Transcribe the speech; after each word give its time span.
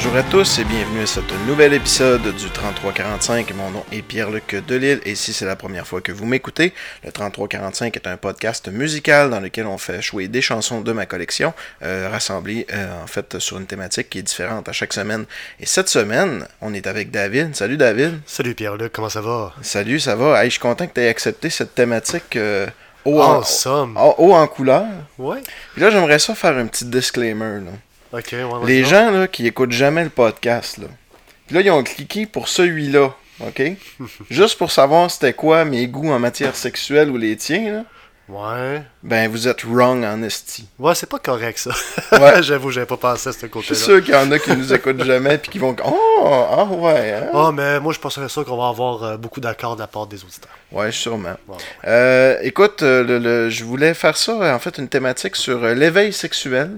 bonjour 0.00 0.14
à 0.14 0.22
tous 0.22 0.60
et 0.60 0.64
bienvenue 0.64 1.00
à 1.00 1.06
ce 1.06 1.18
nouvel 1.48 1.74
épisode 1.74 2.22
du 2.22 2.50
3345. 2.50 3.52
Mon 3.56 3.70
nom 3.72 3.84
est 3.90 4.02
Pierre-Luc 4.02 4.54
Delille 4.68 5.00
et 5.04 5.16
si 5.16 5.32
c'est 5.32 5.44
la 5.44 5.56
première 5.56 5.88
fois 5.88 6.00
que 6.00 6.12
vous 6.12 6.24
m'écoutez, 6.24 6.72
le 7.04 7.10
3345 7.10 7.96
est 7.96 8.06
un 8.06 8.16
podcast 8.16 8.68
musical 8.68 9.28
dans 9.30 9.40
lequel 9.40 9.66
on 9.66 9.76
fait 9.76 10.00
jouer 10.00 10.28
des 10.28 10.40
chansons 10.40 10.82
de 10.82 10.92
ma 10.92 11.04
collection, 11.06 11.52
euh, 11.82 12.08
rassemblées 12.12 12.64
euh, 12.72 13.02
en 13.02 13.08
fait 13.08 13.40
sur 13.40 13.58
une 13.58 13.66
thématique 13.66 14.08
qui 14.10 14.20
est 14.20 14.22
différente 14.22 14.68
à 14.68 14.72
chaque 14.72 14.92
semaine. 14.92 15.24
Et 15.58 15.66
cette 15.66 15.88
semaine, 15.88 16.46
on 16.60 16.74
est 16.74 16.86
avec 16.86 17.10
David. 17.10 17.56
Salut 17.56 17.76
David. 17.76 18.20
Salut 18.24 18.54
Pierre-Luc, 18.54 18.92
comment 18.92 19.08
ça 19.08 19.20
va? 19.20 19.52
Salut, 19.62 19.98
ça 19.98 20.14
va? 20.14 20.40
Hey, 20.42 20.48
je 20.50 20.52
suis 20.52 20.60
content 20.60 20.86
que 20.86 20.94
tu 20.94 21.00
aies 21.00 21.08
accepté 21.08 21.50
cette 21.50 21.74
thématique. 21.74 22.36
euh, 22.36 22.68
haut, 23.04 23.20
En 23.20 23.38
en, 23.38 23.42
somme. 23.42 23.96
haut- 23.96 24.14
haut 24.18 24.34
en 24.34 24.46
couleur. 24.46 24.84
Ouais. 25.18 25.38
Puis 25.72 25.82
là, 25.82 25.90
j'aimerais 25.90 26.18
ça 26.20 26.34
faire 26.36 26.56
un 26.56 26.66
petit 26.66 26.84
disclaimer. 26.84 27.64
Là. 27.64 27.70
Ouais, 28.12 28.22
Les 28.66 28.84
gens 28.84 29.10
là, 29.10 29.28
qui 29.28 29.46
écoutent 29.46 29.72
jamais 29.72 30.04
le 30.04 30.10
podcast, 30.10 30.78
là, 30.78 30.86
puis 31.46 31.54
là, 31.54 31.62
ils 31.62 31.70
ont 31.70 31.82
cliqué 31.82 32.26
pour 32.26 32.48
celui-là, 32.48 33.14
OK? 33.40 33.62
Juste 34.30 34.58
pour 34.58 34.70
savoir 34.70 35.10
c'était 35.10 35.32
quoi 35.32 35.64
mes 35.64 35.86
goûts 35.86 36.10
en 36.10 36.18
matière 36.18 36.54
sexuelle 36.56 37.10
ou 37.10 37.16
les 37.16 37.36
tiens, 37.36 37.72
là, 37.72 37.84
Ouais. 38.28 38.82
ben 39.02 39.30
vous 39.30 39.48
êtes 39.48 39.64
wrong 39.64 40.04
en 40.04 40.22
esti. 40.22 40.66
Ouais, 40.78 40.94
c'est 40.94 41.08
pas 41.08 41.18
correct 41.18 41.58
ça. 41.58 41.70
Ouais. 42.12 42.42
J'avoue, 42.42 42.70
j'avais 42.70 42.86
pas 42.86 42.96
pensé 42.98 43.28
à 43.28 43.32
ce 43.32 43.38
Je 43.38 43.40
suis 43.40 43.50
côté-là. 43.50 43.74
sûr 43.74 44.04
qu'il 44.04 44.12
y 44.12 44.16
en 44.16 44.30
a 44.30 44.38
qui 44.38 44.54
nous 44.54 44.72
écoutent 44.74 45.02
jamais 45.02 45.38
puis 45.38 45.50
qui 45.50 45.58
vont 45.58 45.74
Oh, 45.84 46.46
ah 46.50 46.64
ouais, 46.64 47.14
hein? 47.14 47.30
Oh, 47.32 47.50
mais 47.52 47.80
moi, 47.80 47.92
je 47.92 47.98
pense 47.98 48.18
sûr 48.28 48.44
qu'on 48.44 48.56
va 48.58 48.68
avoir 48.68 49.02
euh, 49.02 49.16
beaucoup 49.16 49.40
d'accords 49.40 49.76
de 49.76 49.80
la 49.80 49.86
part 49.86 50.06
des 50.06 50.22
auditeurs. 50.22 50.50
Ouais, 50.72 50.92
sûrement. 50.92 51.36
Ouais. 51.48 51.56
Euh, 51.86 52.36
écoute, 52.42 52.82
euh, 52.82 53.02
le- 53.02 53.18
le- 53.18 53.50
je 53.50 53.64
voulais 53.64 53.94
faire 53.94 54.16
ça, 54.16 54.54
en 54.54 54.58
fait, 54.58 54.76
une 54.78 54.88
thématique 54.88 55.34
sur 55.36 55.60
l'éveil 55.66 56.12
sexuel, 56.12 56.72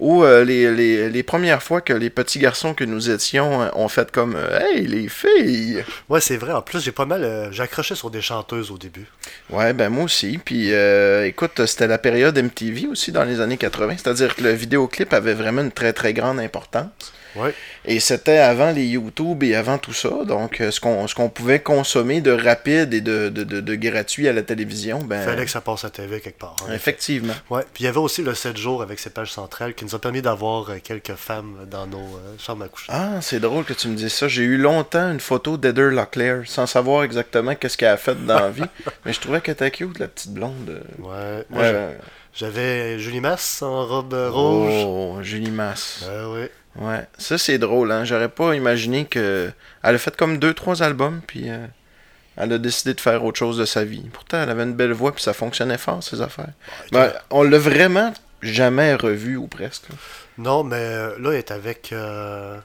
où 0.00 0.22
euh, 0.24 0.44
les, 0.44 0.72
les, 0.74 1.10
les 1.10 1.22
premières 1.24 1.62
fois 1.62 1.80
que 1.80 1.92
les 1.92 2.08
petits 2.10 2.38
garçons 2.38 2.72
que 2.72 2.84
nous 2.84 3.10
étions 3.10 3.68
ont 3.76 3.88
fait 3.88 4.10
comme 4.10 4.36
Hey, 4.60 4.86
les 4.86 5.08
filles! 5.08 5.84
Ouais, 6.08 6.20
c'est 6.20 6.36
vrai. 6.36 6.52
En 6.52 6.62
plus, 6.62 6.80
j'ai 6.82 6.92
pas 6.92 7.04
mal. 7.04 7.22
euh, 7.24 7.50
j'ai 7.52 7.62
accroché 7.64 7.94
sur 7.94 8.10
des 8.10 8.22
chanteuses 8.22 8.70
au 8.70 8.78
début. 8.78 9.06
Ouais, 9.50 9.72
ben 9.72 9.88
moi 9.88 10.04
aussi. 10.04 10.38
Puis 10.38 10.72
euh, 10.72 11.26
écoute, 11.26 11.64
c'était 11.66 11.86
la 11.86 11.98
période 11.98 12.38
MTV 12.38 12.86
aussi 12.88 13.12
dans 13.12 13.24
les 13.24 13.40
années 13.40 13.56
80, 13.56 13.96
c'est-à-dire 13.98 14.34
que 14.34 14.42
le 14.42 14.50
vidéoclip 14.50 15.12
avait 15.12 15.34
vraiment 15.34 15.62
une 15.62 15.72
très 15.72 15.92
très 15.92 16.12
grande 16.12 16.40
importance. 16.40 16.90
Ouais. 17.36 17.54
Et 17.84 18.00
c'était 18.00 18.38
avant 18.38 18.70
les 18.70 18.84
YouTube 18.86 19.42
et 19.42 19.54
avant 19.54 19.78
tout 19.78 19.92
ça. 19.92 20.10
Donc, 20.26 20.60
euh, 20.60 20.70
ce 20.70 20.80
qu'on 20.80 21.28
pouvait 21.28 21.60
consommer 21.60 22.20
de 22.20 22.30
rapide 22.32 22.94
et 22.94 23.00
de, 23.00 23.28
de, 23.28 23.44
de, 23.44 23.60
de 23.60 23.74
gratuit 23.74 24.28
à 24.28 24.32
la 24.32 24.42
télévision, 24.42 24.98
ben. 25.00 25.24
Fallait 25.24 25.44
que 25.44 25.50
ça 25.50 25.60
passe 25.60 25.84
à 25.84 25.90
TV 25.90 26.20
quelque 26.20 26.38
part. 26.38 26.56
hein. 26.68 26.72
Effectivement. 26.74 27.34
Ouais. 27.50 27.62
Puis 27.74 27.84
il 27.84 27.86
y 27.86 27.88
avait 27.88 27.98
aussi 27.98 28.22
le 28.22 28.34
7 28.34 28.56
jours 28.56 28.82
avec 28.82 28.98
ses 28.98 29.10
pages 29.10 29.30
centrales 29.32 29.74
qui 29.74 29.84
nous 29.84 29.94
a 29.94 29.98
permis 30.00 30.22
d'avoir 30.22 30.70
euh, 30.70 30.78
quelques 30.82 31.14
femmes 31.14 31.66
dans 31.70 31.86
nos 31.86 31.98
euh, 31.98 32.34
chambres 32.38 32.64
à 32.64 32.68
coucher. 32.68 32.86
Ah, 32.90 33.20
c'est 33.20 33.40
drôle 33.40 33.64
que 33.64 33.72
tu 33.74 33.88
me 33.88 33.94
dises 33.96 34.12
ça. 34.12 34.28
J'ai 34.28 34.42
eu 34.44 34.56
longtemps 34.56 35.10
une 35.10 35.20
photo 35.20 35.56
d'Heather 35.56 35.90
Locklear 35.90 36.42
sans 36.46 36.66
savoir 36.66 37.04
exactement 37.04 37.54
qu'est-ce 37.54 37.76
qu'elle 37.76 37.88
a 37.88 37.96
fait 37.96 38.14
dans 38.26 38.38
la 38.40 38.50
vie. 38.50 38.62
Mais 39.04 39.12
je 39.12 39.20
trouvais 39.20 39.40
qu'elle 39.40 39.52
était 39.54 39.70
cute, 39.70 39.98
la 39.98 40.08
petite 40.08 40.32
blonde. 40.32 40.82
Ouais. 40.98 41.44
Moi, 41.50 41.62
j'avais 42.34 42.98
Julie 42.98 43.20
Masse 43.20 43.62
en 43.62 43.84
robe 43.86 44.14
rouge. 44.30 44.72
Oh, 44.86 45.18
Julie 45.22 45.50
Masse. 45.50 46.04
Ouais, 46.08 46.24
ouais. 46.34 46.50
Ouais, 46.78 47.06
ça 47.18 47.38
c'est 47.38 47.58
drôle, 47.58 47.90
hein. 47.90 48.04
J'aurais 48.04 48.28
pas 48.28 48.54
imaginé 48.54 49.04
que. 49.04 49.50
Elle 49.82 49.94
a 49.94 49.98
fait 49.98 50.16
comme 50.16 50.38
deux, 50.38 50.54
trois 50.54 50.82
albums, 50.82 51.20
puis 51.26 51.50
euh, 51.50 51.66
elle 52.36 52.52
a 52.52 52.58
décidé 52.58 52.94
de 52.94 53.00
faire 53.00 53.24
autre 53.24 53.38
chose 53.38 53.58
de 53.58 53.64
sa 53.64 53.84
vie. 53.84 54.08
Pourtant, 54.12 54.42
elle 54.42 54.50
avait 54.50 54.62
une 54.62 54.74
belle 54.74 54.92
voix, 54.92 55.12
puis 55.12 55.22
ça 55.22 55.32
fonctionnait 55.32 55.78
fort, 55.78 56.02
ses 56.02 56.22
affaires. 56.22 56.52
Ben, 56.92 57.12
on 57.30 57.42
l'a 57.42 57.58
vraiment 57.58 58.14
jamais 58.42 58.94
revu, 58.94 59.36
ou 59.36 59.48
presque. 59.48 59.86
Non, 60.38 60.62
mais 60.62 60.76
euh, 60.76 61.18
là, 61.18 61.32
elle 61.32 61.38
est 61.38 61.50
avec 61.50 61.92
euh, 61.92 62.58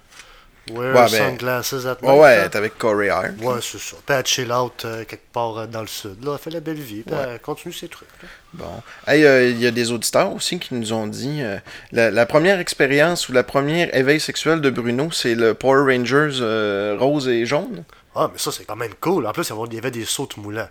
Wear 0.72 0.96
Ouais, 0.96 1.02
ben- 1.02 1.08
Sunglasses 1.10 1.74
at 1.86 1.98
Ouais, 2.02 2.10
Night, 2.10 2.22
ouais, 2.22 2.36
là. 2.38 2.44
est 2.46 2.56
avec 2.56 2.78
Corey 2.78 3.10
Hart. 3.10 3.32
Ouais, 3.42 3.56
c'est 3.62 3.80
ça. 3.80 3.98
Puis 4.06 4.16
elle 4.16 4.26
chill 4.26 4.52
out 4.52 4.86
euh, 4.86 5.04
quelque 5.04 5.32
part 5.34 5.58
euh, 5.58 5.68
dans 5.68 5.82
le 5.82 5.88
sud. 5.88 6.24
Là, 6.24 6.34
elle 6.36 6.40
fait 6.40 6.52
la 6.52 6.62
belle 6.62 6.80
vie. 6.80 7.02
Puis 7.02 7.14
Ouais. 7.14 7.22
elle 7.34 7.40
continue 7.42 7.74
ses 7.74 7.90
trucs. 7.90 8.08
là. 8.22 8.30
Bon. 8.54 8.82
Hey, 9.06 9.26
euh, 9.26 9.50
il 9.50 9.60
y 9.62 9.68
a 9.68 9.72
des 9.72 9.92
auditeurs 9.92 10.32
aussi 10.34 10.60
qui 10.60 10.74
nous 10.76 10.94
ont 10.94 11.08
dit 11.08 11.40
euh, 11.42 11.58
la, 11.92 12.12
la 12.12 12.26
première 12.26 12.60
expérience 12.60 13.28
ou 13.28 13.34
la 13.34 13.44
première 13.44 13.94
éveil 13.96 14.20
sexuel 14.22 14.62
de 14.62 14.70
Bruno, 14.70 15.10
c'est 15.12 15.36
le 15.36 15.54
Power 15.54 15.94
Rangers 15.94 16.38
euh, 16.40 16.96
rose 16.98 17.28
et 17.28 17.46
jaune? 17.46 17.84
Ah, 18.16 18.30
mais 18.32 18.40
ça, 18.40 18.52
c'est 18.52 18.64
quand 18.64 18.76
même 18.78 18.94
cool. 19.02 19.26
En 19.28 19.32
plus, 19.34 19.52
il 19.70 19.74
y 19.74 19.78
avait 19.78 19.92
des 19.92 20.06
sauts 20.06 20.30
moulants. 20.38 20.70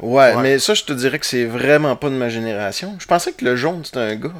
Ouais, 0.00 0.34
Ouais. 0.34 0.42
mais 0.42 0.58
ça, 0.58 0.72
je 0.74 0.82
te 0.84 0.94
dirais 0.94 1.18
que 1.18 1.26
c'est 1.26 1.44
vraiment 1.44 1.94
pas 1.94 2.08
de 2.08 2.14
ma 2.14 2.30
génération. 2.30 2.96
Je 2.98 3.06
pensais 3.06 3.32
que 3.32 3.44
le 3.44 3.54
jaune, 3.54 3.84
c'était 3.84 3.98
un 3.98 4.14
gars. 4.16 4.32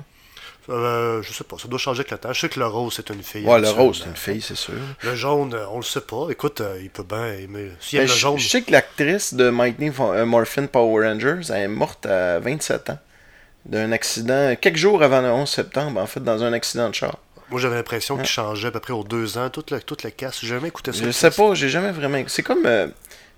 Euh, 0.69 1.23
je 1.23 1.33
sais 1.33 1.43
pas, 1.45 1.57
ça 1.59 1.67
doit 1.69 1.79
changer 1.79 2.01
avec 2.01 2.11
le 2.13 2.19
temps. 2.19 2.33
Je 2.33 2.41
sais 2.41 2.49
que 2.49 2.61
le 2.61 2.67
rose, 2.67 2.93
c'est 2.97 3.09
une 3.11 3.23
fille. 3.23 3.45
Ouais, 3.45 3.61
le 3.61 3.71
rose, 3.71 4.03
c'est 4.05 4.09
une 4.11 4.17
fille, 4.17 4.41
c'est 4.43 4.55
sûr. 4.57 4.75
Le 5.03 5.15
jaune, 5.17 5.55
euh, 5.55 5.65
on 5.73 5.79
le 5.79 5.83
sait 5.83 6.03
pas. 6.03 6.27
Écoute, 6.31 6.61
euh, 6.61 6.79
il 6.83 6.91
peut 6.91 7.03
bien 7.03 7.27
aimer. 7.33 7.71
S'il 7.81 7.99
Ben, 7.99 8.03
aime 8.05 8.09
le 8.09 8.15
je, 8.15 8.19
jaune. 8.21 8.39
je 8.39 8.49
sais 8.49 8.63
que 8.63 8.71
l'actrice 8.73 9.35
de 9.35 9.49
Mighty 9.51 9.91
euh, 10.01 10.27
Morphin 10.27 10.67
Power 10.67 11.09
Rangers 11.09 11.41
elle 11.51 11.63
est 11.63 11.69
morte 11.69 12.07
à 12.07 12.39
27 12.41 12.91
ans. 12.91 12.99
D'un 13.67 13.91
accident, 13.93 14.55
quelques 14.61 14.77
jours 14.77 15.03
avant 15.03 15.21
le 15.21 15.29
11 15.31 15.49
septembre, 15.49 16.01
en 16.01 16.07
fait, 16.07 16.21
dans 16.21 16.43
un 16.43 16.53
accident 16.53 16.89
de 16.89 16.95
char. 16.95 17.17
Moi, 17.51 17.61
j'avais 17.61 17.77
l'impression 17.77 18.17
qu'il 18.17 18.27
changeait 18.27 18.69
à 18.69 18.71
peu 18.71 18.81
près 18.81 18.93
aux 18.93 19.03
deux 19.05 19.37
ans. 19.39 19.51
Toute 19.51 19.71
la, 19.71 19.81
toute 19.81 20.03
la 20.03 20.11
casse. 20.11 20.39
J'ai 20.41 20.47
jamais 20.47 20.69
écouté 20.69 20.93
ça. 20.93 21.05
Je 21.05 21.11
sais 21.11 21.31
pas, 21.31 21.55
j'ai 21.55 21.69
jamais 21.69 21.91
vraiment. 21.91 22.23
C'est 22.29 22.43
comme. 22.43 22.65
euh, 22.67 22.87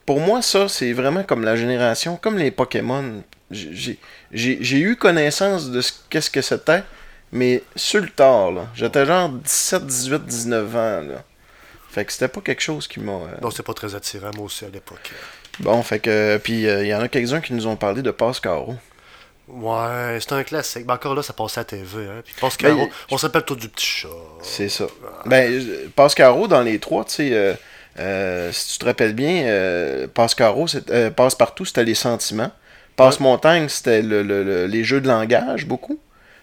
pour 0.05 0.21
moi, 0.21 0.43
ça, 0.43 0.69
c'est 0.69 0.93
vraiment 0.93 1.23
comme 1.23 1.45
la 1.45 1.57
génération, 1.57 2.17
comme 2.17 2.37
les 2.37 2.51
Pokémon. 2.51 3.23
J'ai- 3.51 3.99
eu 4.33 4.97
connaissance 4.97 5.71
de 5.71 5.81
ce 5.81 5.93
qu'est-ce 6.11 6.31
que 6.31 6.43
c'était, 6.43 6.83
mais 7.33 7.63
sur 7.77 8.01
le 8.01 8.09
tard, 8.09 8.53
là. 8.53 8.67
J'étais 8.75 9.05
genre 9.07 9.29
17, 9.31 9.87
18, 9.87 10.25
19 10.27 10.77
ans, 10.77 11.01
là. 11.03 11.25
Fait 11.91 12.05
que 12.05 12.13
c'était 12.13 12.29
pas 12.29 12.41
quelque 12.41 12.63
chose 12.63 12.87
qui 12.89 13.01
m'a. 13.01 13.13
euh, 13.13 13.27
Non, 13.43 13.51
c'est 13.51 13.63
pas 13.65 13.75
très 13.75 13.95
attirant, 13.95 14.31
moi 14.37 14.47
aussi, 14.47 14.65
à 14.65 14.69
l'époque. 14.71 15.11
Bon, 15.61 15.83
fait 15.83 15.99
que. 15.99 16.39
Puis 16.43 16.63
il 16.63 16.87
y 16.87 16.95
en 16.95 17.01
a 17.01 17.09
quelques-uns 17.09 17.41
qui 17.41 17.53
nous 17.53 17.67
ont 17.67 17.77
parlé 17.77 18.01
de 18.03 18.11
Pascaro. 18.11 18.75
Ouais, 19.49 20.19
c'est 20.21 20.33
un 20.33 20.45
classique. 20.45 20.85
Mais 20.87 20.95
encore 20.95 21.15
là, 21.15 21.23
ça 21.23 21.33
passait 21.35 21.61
à 21.61 21.65
TV. 21.65 22.07
Hein. 22.07 22.23
Puis 22.25 22.35
Ben, 22.63 22.89
on 23.11 23.19
s'appelle 23.19 23.43
tout 23.43 23.57
du 23.57 23.69
petit 23.69 23.85
chat. 23.87 24.09
C'est 24.41 24.69
ça. 24.71 24.87
Ben, 25.27 25.53
euh, 25.53 25.89
Pascaro, 25.95 26.49
dans 26.49 26.63
les 26.63 26.79
trois, 26.79 27.05
tu 27.05 27.13
sais, 27.13 27.31
euh, 27.33 27.53
euh, 27.99 28.51
si 28.53 28.73
tu 28.73 28.79
te 28.79 28.85
rappelles 28.87 29.13
bien, 29.15 29.43
euh, 29.45 30.07
Pascaro, 30.07 30.67
c'est- 30.69 30.89
euh, 30.91 31.11
Passe-Partout, 31.11 31.65
c'était 31.67 31.85
les 31.85 31.95
sentiments. 31.95 32.51
Passe-Montagne, 32.97 33.69
c'était 33.69 34.01
le- 34.01 34.23
le- 34.23 34.45
le- 34.45 34.67
les 34.67 34.85
jeux 34.85 35.01
de 35.03 35.09
langage, 35.09 35.67
beaucoup, 35.67 35.99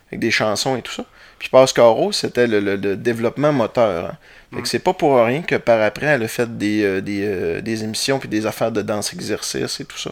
avec 0.09 0.19
des 0.19 0.31
chansons 0.31 0.75
et 0.77 0.81
tout 0.81 0.91
ça. 0.91 1.05
Puis 1.39 1.49
Pascaro, 1.49 2.11
c'était 2.11 2.47
le, 2.47 2.59
le- 2.59 2.75
le 2.75 2.95
développement 2.97 3.53
moteur. 3.53 4.11
hein. 4.11 4.17
Fait 4.53 4.61
que 4.61 4.67
c'est 4.67 4.79
pas 4.79 4.93
pour 4.93 5.15
rien 5.23 5.41
que 5.43 5.55
par 5.55 5.81
après, 5.81 6.07
elle 6.07 6.23
a 6.23 6.27
fait 6.27 6.57
des, 6.57 6.83
euh, 6.83 7.01
des, 7.01 7.21
euh, 7.23 7.61
des 7.61 7.83
émissions 7.83 8.19
puis 8.19 8.27
des 8.29 8.45
affaires 8.47 8.71
de 8.71 8.81
danse-exercice 8.81 9.79
et 9.79 9.85
tout 9.85 9.97
ça. 9.97 10.11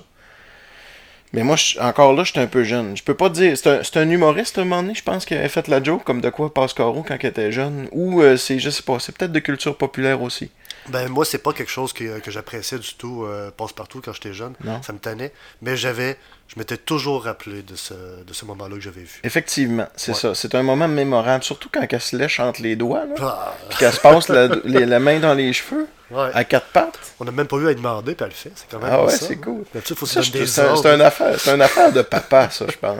Mais 1.33 1.43
moi, 1.43 1.57
je- 1.57 1.77
encore 1.79 2.13
là, 2.13 2.23
j'étais 2.23 2.39
un 2.39 2.47
peu 2.47 2.63
jeune. 2.63 2.95
Je 2.95 3.03
peux 3.03 3.13
pas 3.13 3.29
te 3.29 3.35
dire. 3.35 3.57
C'est 3.57 3.67
un, 3.67 3.83
c'est 3.83 3.97
un 3.97 4.09
humoriste, 4.09 4.57
à 4.57 4.61
un 4.61 4.65
moment 4.65 4.81
donné, 4.81 4.95
je 4.95 5.03
pense, 5.03 5.25
qui 5.25 5.33
avait 5.33 5.49
fait 5.49 5.67
la 5.67 5.83
joke, 5.83 6.03
comme 6.05 6.21
de 6.21 6.29
quoi 6.29 6.53
Pascaro 6.53 7.03
quand 7.03 7.17
il 7.21 7.25
était 7.25 7.51
jeune. 7.51 7.87
Ou 7.91 8.21
euh, 8.21 8.37
c'est, 8.37 8.59
je 8.59 8.69
sais 8.69 8.83
pas, 8.83 8.97
c'est 8.99 9.15
peut-être 9.17 9.33
de 9.33 9.39
culture 9.39 9.75
populaire 9.77 10.21
aussi. 10.21 10.49
Ben, 10.89 11.09
moi, 11.09 11.25
c'est 11.25 11.37
pas 11.39 11.53
quelque 11.53 11.71
chose 11.71 11.91
que, 11.93 12.19
que 12.19 12.31
j'appréciais 12.31 12.79
du 12.79 12.93
tout, 12.95 13.25
euh, 13.25 13.51
passe-partout, 13.51 14.01
quand 14.03 14.13
j'étais 14.13 14.33
jeune. 14.33 14.53
Non. 14.63 14.81
Ça 14.83 14.93
me 14.93 14.99
tannait. 14.99 15.33
Mais 15.61 15.75
j'avais, 15.75 16.17
je 16.47 16.57
m'étais 16.57 16.77
toujours 16.77 17.25
rappelé 17.25 17.61
de 17.61 17.75
ce, 17.75 17.93
de 17.93 18.33
ce 18.33 18.45
moment-là 18.45 18.75
que 18.75 18.81
j'avais 18.81 19.01
vu. 19.01 19.19
Effectivement, 19.23 19.87
c'est 19.95 20.11
Ouais. 20.13 20.17
ça. 20.17 20.35
C'est 20.35 20.55
un 20.55 20.63
moment 20.63 20.87
mémorable, 20.87 21.43
surtout 21.43 21.69
quand 21.71 21.85
elle 21.89 22.01
se 22.01 22.15
lèche 22.15 22.39
entre 22.39 22.61
les 22.61 22.75
doigts, 22.75 23.05
là, 23.05 23.15
Ah, 23.19 23.55
puis 23.69 23.79
qu'elle 23.79 23.93
se 23.93 23.99
passe 23.99 24.29
la, 24.29 24.47
les- 24.63 24.85
la 24.85 24.99
main 24.99 25.19
dans 25.19 25.33
les 25.33 25.51
cheveux, 25.53 25.87
ouais. 26.11 26.29
à 26.33 26.43
quatre 26.45 26.67
pattes. 26.67 26.99
On 27.19 27.25
n'a 27.25 27.31
même 27.31 27.47
pas 27.47 27.57
eu 27.57 27.67
à 27.67 27.73
demander, 27.73 28.15
puis 28.15 28.23
elle 28.23 28.29
le 28.29 28.35
fait. 28.35 28.51
C'est 28.55 28.69
quand 28.69 28.79
même 28.79 28.89
Ah 28.91 29.03
ouais, 29.03 29.11
c'est 29.11 29.33
hein. 29.33 29.39
cool. 29.43 29.63
C'est 29.83 30.93
une 30.95 31.01
affaire, 31.01 31.39
c'est 31.39 31.53
une 31.53 31.61
affaire 31.61 31.91
de 31.91 32.01
papa, 32.01 32.49
ça, 32.49 32.65
je 32.69 32.77
pense. 32.77 32.97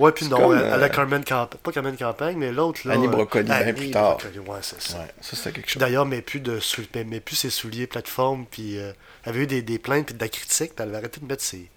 Ouais, 0.00 0.12
puis 0.12 0.26
non, 0.28 0.36
comme, 0.38 0.56
elle, 0.58 0.64
elle 0.74 0.82
a 0.82 0.86
euh, 0.86 0.88
Carmen 0.88 1.24
Campagne. 1.24 1.60
Pas 1.62 1.72
Carmen 1.72 1.96
Campagne, 1.96 2.36
mais 2.38 2.52
l'autre, 2.52 2.80
là. 2.86 2.94
Annie 2.94 3.06
euh, 3.06 3.10
Brocoli, 3.10 3.44
bien 3.44 3.54
Annie 3.54 3.72
plus 3.72 3.90
tard. 3.90 4.16
Brocoli, 4.18 4.38
ouais, 4.38 4.58
c'est 4.62 4.80
ça. 4.82 4.98
Ouais, 4.98 5.04
ça 5.20 5.36
c'était 5.36 5.52
quelque 5.52 5.70
chose. 5.70 5.80
D'ailleurs, 5.80 6.06
mais 6.06 6.22
plus 6.22 6.40
de 6.40 6.58
sou- 6.58 6.82
mais, 6.94 7.04
mais 7.04 7.20
plus 7.20 7.36
ses 7.36 7.50
souliers 7.50 7.86
plateforme, 7.86 8.46
puis 8.50 8.78
euh, 8.78 8.92
elle 9.24 9.30
avait 9.30 9.42
eu 9.42 9.46
des, 9.46 9.62
des 9.62 9.78
plaintes 9.78 10.06
puis 10.06 10.14
de 10.14 10.20
la 10.20 10.28
critique, 10.28 10.74
puis 10.74 10.82
elle 10.82 10.88
avait 10.88 10.98
arrêté 10.98 11.20
de 11.20 11.26
mettre 11.26 11.42
ses. 11.44 11.68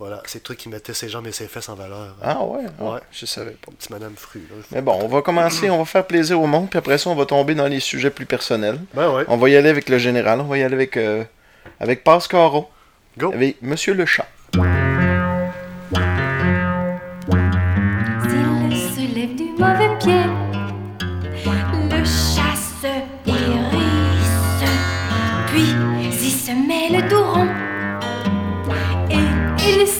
Voilà, 0.00 0.20
ces 0.26 0.40
trucs 0.40 0.58
qui 0.58 0.68
mettaient 0.68 0.92
ses 0.92 1.08
jambes 1.08 1.26
et 1.28 1.32
ses 1.32 1.46
fesses 1.46 1.68
en 1.68 1.76
valeur. 1.76 2.16
Ah 2.20 2.42
ouais, 2.44 2.64
Ouais. 2.80 2.98
je 3.12 3.26
savais 3.26 3.52
pas. 3.52 3.70
Petite 3.70 3.90
Madame 3.90 4.16
Fru, 4.16 4.40
là. 4.50 4.56
Mais 4.72 4.82
bon, 4.82 4.98
on 5.00 5.06
va 5.06 5.22
commencer, 5.22 5.70
on 5.70 5.78
va 5.78 5.84
faire 5.84 6.04
plaisir 6.04 6.40
au 6.40 6.48
monde, 6.48 6.68
puis 6.68 6.78
après 6.80 6.98
ça, 6.98 7.10
on 7.10 7.14
va 7.14 7.26
tomber 7.26 7.54
dans 7.54 7.68
les 7.68 7.78
sujets 7.78 8.10
plus 8.10 8.26
personnels. 8.26 8.80
Ben 8.92 9.08
ouais. 9.14 9.24
On 9.28 9.36
va 9.36 9.48
y 9.48 9.56
aller 9.56 9.68
avec 9.68 9.88
le 9.88 9.98
général, 9.98 10.40
on 10.40 10.44
va 10.44 10.58
y 10.58 10.62
aller 10.64 10.74
avec, 10.74 10.96
euh, 10.96 11.22
avec 11.78 12.02
Pascaro, 12.02 12.68
Go. 13.16 13.32
avec 13.32 13.62
Monsieur 13.62 13.94
le 13.94 14.04
Chat. 14.04 14.26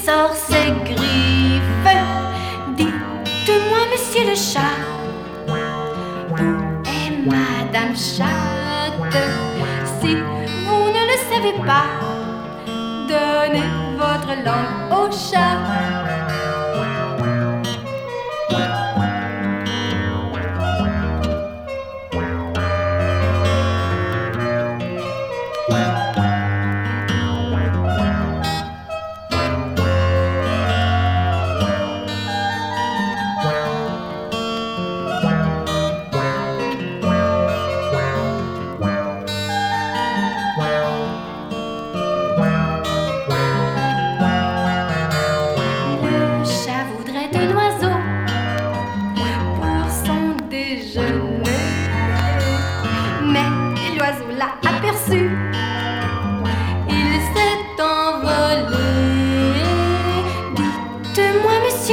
Sort 0.04 0.34
ses 0.34 0.70
griffes. 0.84 1.62
Dites-moi, 2.76 3.78
monsieur 3.90 4.24
le 4.30 4.34
chat, 4.34 4.76
où 5.48 6.36
est 6.86 7.10
ma 7.30 7.64
Madame 7.64 7.96
Chatte? 7.96 9.16
Si 10.00 10.14
vous 10.14 10.86
ne 10.96 11.02
le 11.10 11.16
savez 11.30 11.56
pas, 11.70 11.88
donnez 13.08 13.70
votre 13.96 14.32
langue 14.44 14.82
au 14.92 15.10
chat. 15.10 16.63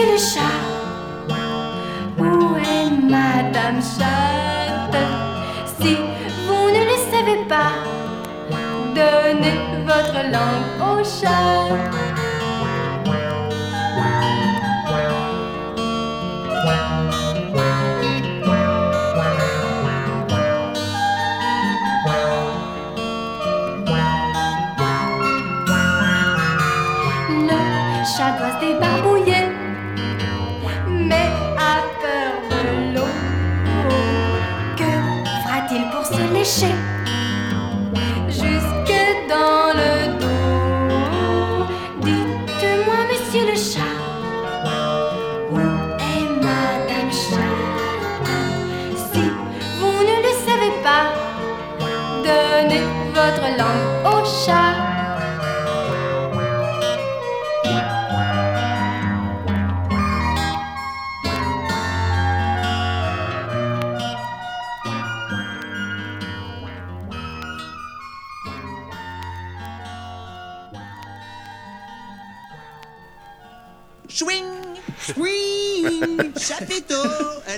Le 0.04 0.18
chat, 0.18 0.58
où 2.18 2.56
est 2.58 2.90
Madame 2.90 3.80
Chatte 3.80 4.98
Si 5.80 5.96
vous 6.48 6.70
ne 6.70 6.84
le 6.90 6.98
savez 7.12 7.46
pas, 7.48 7.74
donnez 8.96 9.60
votre 9.86 10.24
langue 10.32 10.82
au 10.82 11.04
chat. 11.04 12.11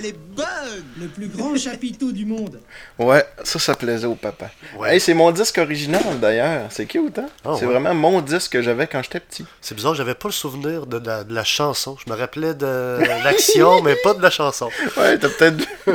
Elle 0.04 0.10
est 0.10 0.16
bonne 0.36 0.84
Le 1.00 1.06
plus 1.06 1.28
grand 1.28 1.56
chapiteau 1.56 2.12
du 2.12 2.26
monde. 2.26 2.60
Ouais, 2.98 3.24
ça, 3.42 3.58
ça 3.58 3.74
plaisait 3.74 4.06
au 4.06 4.14
papa. 4.16 4.50
Ouais. 4.76 4.94
Hey, 4.94 5.00
c'est 5.00 5.14
mon 5.14 5.30
disque 5.30 5.56
original 5.58 6.02
d'ailleurs. 6.20 6.66
C'est 6.70 6.84
cute, 6.84 7.18
hein? 7.18 7.26
Ah, 7.44 7.54
c'est 7.58 7.64
ouais. 7.64 7.72
vraiment 7.72 7.94
mon 7.94 8.20
disque 8.20 8.52
que 8.52 8.60
j'avais 8.62 8.86
quand 8.86 9.02
j'étais 9.02 9.20
petit. 9.20 9.46
C'est 9.62 9.74
bizarre, 9.74 9.94
j'avais 9.94 10.14
pas 10.14 10.28
le 10.28 10.32
souvenir 10.32 10.86
de 10.86 10.98
la, 10.98 11.24
de 11.24 11.34
la 11.34 11.44
chanson. 11.44 11.96
Je 12.04 12.12
me 12.12 12.18
rappelais 12.18 12.52
de 12.54 12.98
l'action, 13.24 13.80
mais 13.84 13.96
pas 13.96 14.12
de 14.14 14.20
la 14.22 14.30
chanson. 14.30 14.68
Ouais, 14.98 15.16
t'as 15.18 15.28
peut-être. 15.30 15.64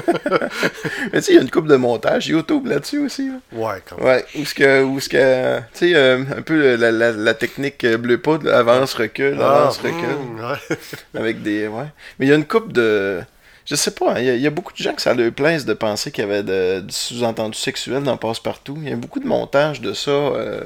Mais 1.14 1.20
tu 1.20 1.26
sais, 1.26 1.32
il 1.34 1.36
y 1.36 1.40
a 1.40 1.42
une 1.42 1.50
coupe 1.52 1.68
de 1.68 1.76
montage 1.76 2.28
YouTube 2.28 2.66
là-dessus 2.68 3.06
aussi. 3.06 3.28
là. 3.30 3.36
Ouais, 3.52 3.82
quand 3.88 3.98
même. 3.98 4.06
Ouais, 4.06 4.26
où 4.36 4.46
ce 4.46 4.54
que. 4.56 4.84
Où 4.84 5.00
ce 5.00 5.10
que 5.10 5.58
tu 5.60 5.64
sais, 5.74 5.96
euh, 5.96 6.24
un 6.38 6.42
peu 6.42 6.76
la, 6.76 6.92
la, 6.92 7.12
la 7.12 7.34
technique 7.34 7.84
euh, 7.84 7.98
bleu 7.98 8.20
poudre, 8.20 8.46
là, 8.46 8.60
avance, 8.60 8.94
recule, 8.94 9.38
Ah, 9.42 9.62
avance, 9.64 9.78
recule. 9.78 9.94
hmm, 9.94 10.40
ouais. 10.40 10.78
Avec 11.20 11.42
des. 11.44 11.68
Ouais. 11.68 11.86
Mais 12.18 12.26
il 12.26 12.30
y 12.30 12.32
a 12.32 12.36
une 12.36 12.46
coupe 12.46 12.72
de. 12.74 13.22
Je 13.69 13.75
sais 13.75 13.92
pas, 13.92 14.13
hein, 14.13 14.19
il 14.19 14.25
y, 14.25 14.30
a- 14.30 14.36
il 14.36 14.42
y 14.42 14.48
a 14.48 14.50
beaucoup 14.50 14.74
de 14.74 14.77
gens 14.77 14.94
que 14.94 15.01
ça 15.01 15.13
leur 15.13 15.31
plaise 15.31 15.63
de 15.66 15.74
penser 15.74 16.12
qu'il 16.12 16.24
y 16.24 16.27
avait 16.27 16.42
de, 16.44 16.80
du 16.81 16.94
sous-entendu 16.94 17.57
sexuel 17.57 18.01
dans 18.04 18.18
Passe-Partout. 18.18 18.77
Il 18.81 18.89
y 18.89 18.94
a 18.94 18.95
beaucoup 18.95 19.19
de 19.19 19.27
montage 19.27 19.80
de 19.81 19.94
ça 19.94 20.10
euh, 20.10 20.63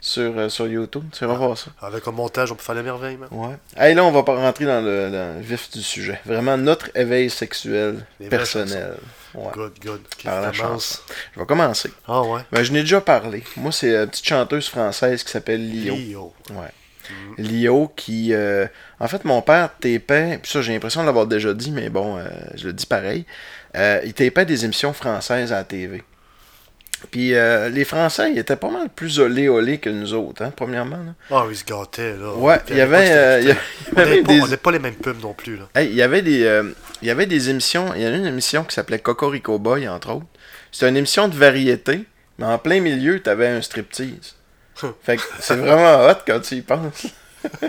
sur, 0.00 0.32
euh, 0.38 0.48
sur 0.48 0.66
YouTube. 0.66 1.04
Tu 1.12 1.26
vas 1.26 1.34
voir 1.34 1.58
ça. 1.58 1.70
Avec 1.82 2.08
un 2.08 2.12
montage, 2.12 2.50
on 2.50 2.54
peut 2.54 2.62
faire 2.62 2.74
la 2.74 2.82
merveille, 2.82 3.18
man. 3.18 3.28
Ouais. 3.30 3.56
Hey, 3.76 3.94
là, 3.94 4.02
on 4.04 4.10
va 4.12 4.22
pas 4.22 4.34
rentrer 4.36 4.64
dans 4.64 4.80
le, 4.80 5.10
dans 5.10 5.36
le 5.36 5.42
vif 5.42 5.70
du 5.72 5.82
sujet. 5.82 6.20
Vraiment, 6.24 6.56
notre 6.56 6.88
éveil 6.96 7.28
sexuel 7.28 8.06
Les 8.18 8.28
personnel. 8.28 8.94
Ouais. 9.34 9.50
Good, 9.52 9.72
good. 9.84 10.00
Par 10.24 10.40
la 10.40 10.50
commence. 10.52 11.02
Je 11.34 11.40
vais 11.40 11.46
commencer. 11.46 11.90
Ah 12.06 12.22
ouais. 12.22 12.40
Ben, 12.50 12.62
je 12.62 12.72
n'ai 12.72 12.80
déjà 12.80 13.02
parlé. 13.02 13.44
Moi, 13.58 13.72
c'est 13.72 13.94
une 13.94 14.06
petite 14.06 14.26
chanteuse 14.26 14.68
française 14.68 15.22
qui 15.22 15.30
s'appelle 15.30 15.68
Lio. 15.68 15.94
Lio. 15.94 16.32
Ouais. 16.52 16.70
Lio 17.38 17.92
qui. 17.96 18.32
euh, 18.32 18.66
en 19.00 19.08
fait, 19.08 19.24
mon 19.24 19.42
père 19.42 19.70
tapait, 19.80 20.38
puis 20.42 20.50
ça, 20.50 20.60
j'ai 20.62 20.72
l'impression 20.72 21.00
de 21.02 21.06
l'avoir 21.06 21.26
déjà 21.26 21.54
dit, 21.54 21.70
mais 21.70 21.88
bon, 21.88 22.18
euh, 22.18 22.24
je 22.56 22.66
le 22.66 22.72
dis 22.72 22.86
pareil. 22.86 23.24
Euh, 23.76 24.00
il 24.04 24.14
tapait 24.14 24.44
des 24.44 24.64
émissions 24.64 24.92
françaises 24.92 25.52
à 25.52 25.56
la 25.56 25.64
TV. 25.64 26.02
Puis 27.12 27.30
les 27.30 27.84
Français, 27.84 28.32
ils 28.32 28.38
étaient 28.38 28.56
pas 28.56 28.70
mal 28.70 28.88
plus 28.88 29.20
olé 29.20 29.48
olé 29.48 29.78
que 29.78 29.88
nous 29.88 30.14
autres, 30.14 30.42
hein, 30.42 30.52
premièrement. 30.56 30.96
là. 30.96 31.14
Ah, 31.30 31.46
ils 31.48 31.54
se 31.56 31.64
gâtaient, 31.64 32.16
là. 32.16 32.34
Ouais, 32.34 32.58
il 32.70 32.76
y 32.76 32.80
avait, 32.80 33.44
y 33.44 33.52
On 33.94 33.98
avait 34.00 34.10
n'avait 34.22 34.56
pas, 34.56 34.72
des- 34.72 34.72
les 34.72 34.78
mêmes 34.80 34.96
pubs 34.96 35.22
non 35.22 35.32
plus, 35.32 35.56
là. 35.56 35.68
Hey, 35.76 35.88
il 35.90 35.94
y 35.94 36.02
avait 36.02 36.22
des 36.22 36.62
il 37.00 37.06
y 37.06 37.10
avait 37.12 37.26
des 37.26 37.50
émissions, 37.50 37.92
il 37.94 38.02
y 38.02 38.04
en 38.08 38.12
a 38.12 38.16
une 38.16 38.26
émission 38.26 38.64
qui 38.64 38.74
s'appelait 38.74 38.98
Cocorico 38.98 39.60
Boy 39.60 39.86
entre 39.88 40.10
autres. 40.14 40.26
C'était 40.72 40.88
une 40.88 40.96
émission 40.96 41.28
de 41.28 41.36
variété, 41.36 42.00
mais 42.38 42.46
en 42.46 42.58
plein 42.58 42.80
milieu, 42.80 43.22
tu 43.22 43.30
avais 43.30 43.46
un 43.46 43.62
striptease. 43.62 44.34
Fait 45.02 45.16
que 45.16 45.22
c'est 45.40 45.56
vraiment 45.56 46.06
hot 46.06 46.18
quand 46.26 46.40
tu 46.40 46.56
y 46.56 46.62
penses. 46.62 47.06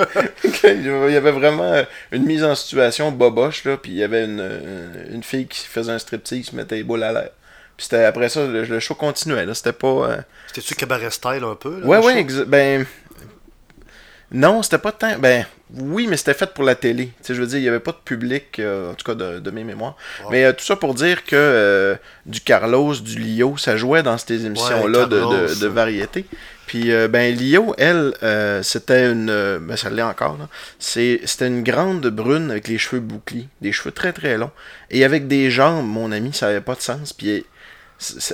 il 0.63 1.11
y 1.11 1.15
avait 1.15 1.31
vraiment 1.31 1.83
une 2.11 2.23
mise 2.25 2.43
en 2.43 2.55
situation 2.55 3.11
boboche 3.11 3.65
là, 3.65 3.77
puis 3.77 3.91
il 3.91 3.97
y 3.97 4.03
avait 4.03 4.25
une, 4.25 4.39
une, 4.39 5.15
une 5.15 5.23
fille 5.23 5.47
qui 5.47 5.59
faisait 5.59 5.91
un 5.91 5.99
striptease, 5.99 6.49
qui 6.49 6.55
mettait 6.55 6.75
les 6.75 6.83
boules 6.83 7.03
à 7.03 7.11
l'air. 7.11 7.29
Puis 7.77 7.85
c'était 7.85 8.03
après 8.03 8.29
ça 8.29 8.45
le, 8.45 8.63
le 8.65 8.79
show 8.79 8.95
continuait 8.95 9.45
là, 9.45 9.53
c'était 9.53 9.73
pas 9.73 9.87
euh, 9.87 10.17
C'était-tu 10.47 10.75
cabaret 10.75 11.11
style 11.11 11.43
un 11.43 11.55
peu, 11.55 11.79
là? 11.79 11.85
Ouais 11.85 11.97
ouais, 11.99 12.25
ben 12.47 12.85
non, 14.31 14.61
c'était 14.61 14.77
pas 14.77 14.91
tant. 14.91 15.17
Ben, 15.17 15.45
oui, 15.73 16.07
mais 16.07 16.17
c'était 16.17 16.33
fait 16.33 16.53
pour 16.53 16.63
la 16.63 16.75
télé. 16.75 17.07
Tu 17.07 17.13
sais, 17.21 17.35
je 17.35 17.41
veux 17.41 17.47
dire, 17.47 17.57
il 17.57 17.63
n'y 17.63 17.67
avait 17.67 17.79
pas 17.79 17.91
de 17.91 17.97
public, 17.97 18.59
euh, 18.59 18.91
en 18.91 18.93
tout 18.93 19.03
cas 19.03 19.15
de, 19.15 19.39
de 19.39 19.51
mes 19.51 19.63
mémoires. 19.63 19.95
Mais 20.29 20.45
euh, 20.45 20.53
tout 20.53 20.63
ça 20.63 20.75
pour 20.75 20.93
dire 20.93 21.23
que 21.23 21.35
euh, 21.35 21.95
du 22.25 22.41
Carlos, 22.41 22.95
du 22.95 23.17
Lio, 23.17 23.57
ça 23.57 23.75
jouait 23.75 24.03
dans 24.03 24.17
ces 24.17 24.45
émissions-là 24.45 25.05
de, 25.07 25.59
de, 25.59 25.67
variété. 25.67 26.25
Puis, 26.69 26.91
euh, 26.91 27.07
ben, 27.07 27.33
Lio, 27.35 27.73
elle, 27.79 28.13
euh, 28.21 28.61
c'était 28.61 29.11
une. 29.11 29.31
euh, 29.31 29.57
Ben, 29.59 29.75
ça 29.75 29.89
l'est 29.89 30.03
encore, 30.03 30.37
là. 30.37 30.47
C'est- 30.77 31.19
C'était 31.25 31.47
une 31.47 31.63
grande 31.63 32.05
brune 32.09 32.51
avec 32.51 32.67
les 32.67 32.77
cheveux 32.77 32.99
bouclés, 33.01 33.47
des 33.59 33.71
cheveux 33.71 33.91
très 33.91 34.13
très 34.13 34.37
longs. 34.37 34.51
Et 34.91 35.03
avec 35.03 35.27
des 35.27 35.49
jambes, 35.49 35.87
mon 35.87 36.11
ami, 36.11 36.31
ça 36.31 36.45
avait 36.49 36.61
pas 36.61 36.75
de 36.75 36.81
sens. 36.81 37.11
Puis, 37.11 37.43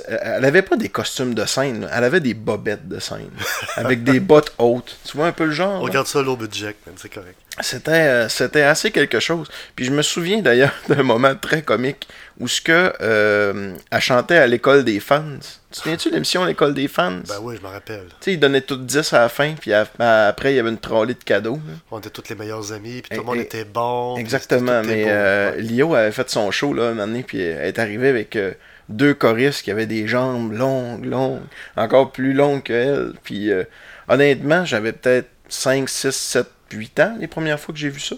elle- 0.06 0.20
elle 0.22 0.44
avait 0.44 0.60
pas 0.60 0.76
des 0.76 0.90
costumes 0.90 1.32
de 1.32 1.46
scène, 1.46 1.80
là. 1.80 1.88
elle 1.94 2.04
avait 2.04 2.20
des 2.20 2.34
bobettes 2.34 2.86
de 2.86 2.98
scène. 3.00 3.30
avec 3.76 4.04
des 4.04 4.20
bottes 4.30 4.52
hautes. 4.58 4.98
Tu 5.06 5.16
vois 5.16 5.28
un 5.28 5.32
peu 5.32 5.46
le 5.46 5.52
genre? 5.52 5.80
On 5.80 5.84
regarde 5.84 6.06
ça 6.06 6.20
low 6.20 6.36
budget, 6.36 6.76
c'est 6.96 7.08
correct. 7.12 7.36
C'était 7.60 7.90
euh, 7.92 8.28
c'était 8.28 8.60
assez 8.62 8.90
quelque 8.90 9.18
chose. 9.18 9.48
Puis 9.74 9.86
je 9.86 9.90
me 9.92 10.02
souviens 10.02 10.42
d'ailleurs 10.42 10.74
d'un 10.90 11.02
moment 11.02 11.34
très 11.34 11.62
comique 11.62 12.06
où 12.38 12.48
ce 12.48 12.60
que 12.60 12.92
euh, 13.00 13.74
elle 13.90 14.00
chantait 14.00 14.36
à 14.36 14.46
l'école 14.46 14.84
des 14.84 15.00
fans. 15.00 15.22
Tu 15.40 15.70
te 15.70 15.76
souviens-tu 15.82 16.08
de 16.10 16.14
l'émission 16.14 16.44
l'école 16.44 16.74
des 16.74 16.86
fans? 16.88 17.20
Ben 17.28 17.36
oui, 17.42 17.56
je 17.60 17.66
me 17.66 17.72
rappelle. 17.72 18.06
Tu 18.08 18.14
sais, 18.20 18.32
ils 18.34 18.38
donnaient 18.40 18.60
toutes 18.60 18.84
10 18.86 19.12
à 19.14 19.20
la 19.20 19.28
fin, 19.28 19.54
puis 19.58 19.72
à- 19.72 19.86
à- 19.98 20.28
après 20.28 20.52
il 20.52 20.56
y 20.56 20.58
avait 20.58 20.68
une 20.70 20.78
trolley 20.78 21.14
de 21.14 21.24
cadeaux. 21.24 21.56
là. 21.66 21.72
On 21.90 21.98
était 21.98 22.10
tous 22.10 22.28
les 22.28 22.34
meilleurs 22.36 22.72
amis, 22.72 23.02
puis 23.02 23.16
tout 23.16 23.22
le 23.22 23.26
monde 23.26 23.36
et- 23.38 23.42
était 23.42 23.64
bon. 23.64 24.16
Exactement, 24.16 24.82
mais 24.84 25.04
euh, 25.08 25.52
Ouais. 25.52 25.62
Lio 25.62 25.94
avait 25.94 26.12
fait 26.12 26.28
son 26.30 26.50
show 26.50 26.72
là, 26.74 26.88
un 26.90 26.94
donné, 26.96 27.22
puis 27.22 27.40
elle 27.40 27.66
est 27.66 27.78
arrivée 27.78 28.08
avec 28.08 28.36
euh, 28.36 28.52
deux 28.88 29.14
choristes 29.14 29.62
qui 29.62 29.70
avaient 29.70 29.86
des 29.86 30.06
jambes 30.06 30.52
longues, 30.52 31.04
longues, 31.06 31.40
encore 31.76 32.12
plus 32.12 32.32
longues 32.34 32.62
qu'elle. 32.62 33.12
Puis 33.24 33.50
euh, 33.50 33.64
honnêtement, 34.08 34.64
j'avais 34.64 34.92
peut-être 34.92 35.28
5, 35.48 35.88
6, 35.88 36.14
7, 36.14 36.46
8 36.72 37.00
ans 37.00 37.16
les 37.18 37.26
premières 37.28 37.58
fois 37.60 37.72
que 37.72 37.78
j'ai 37.80 37.88
vu 37.88 38.00
ça. 38.00 38.16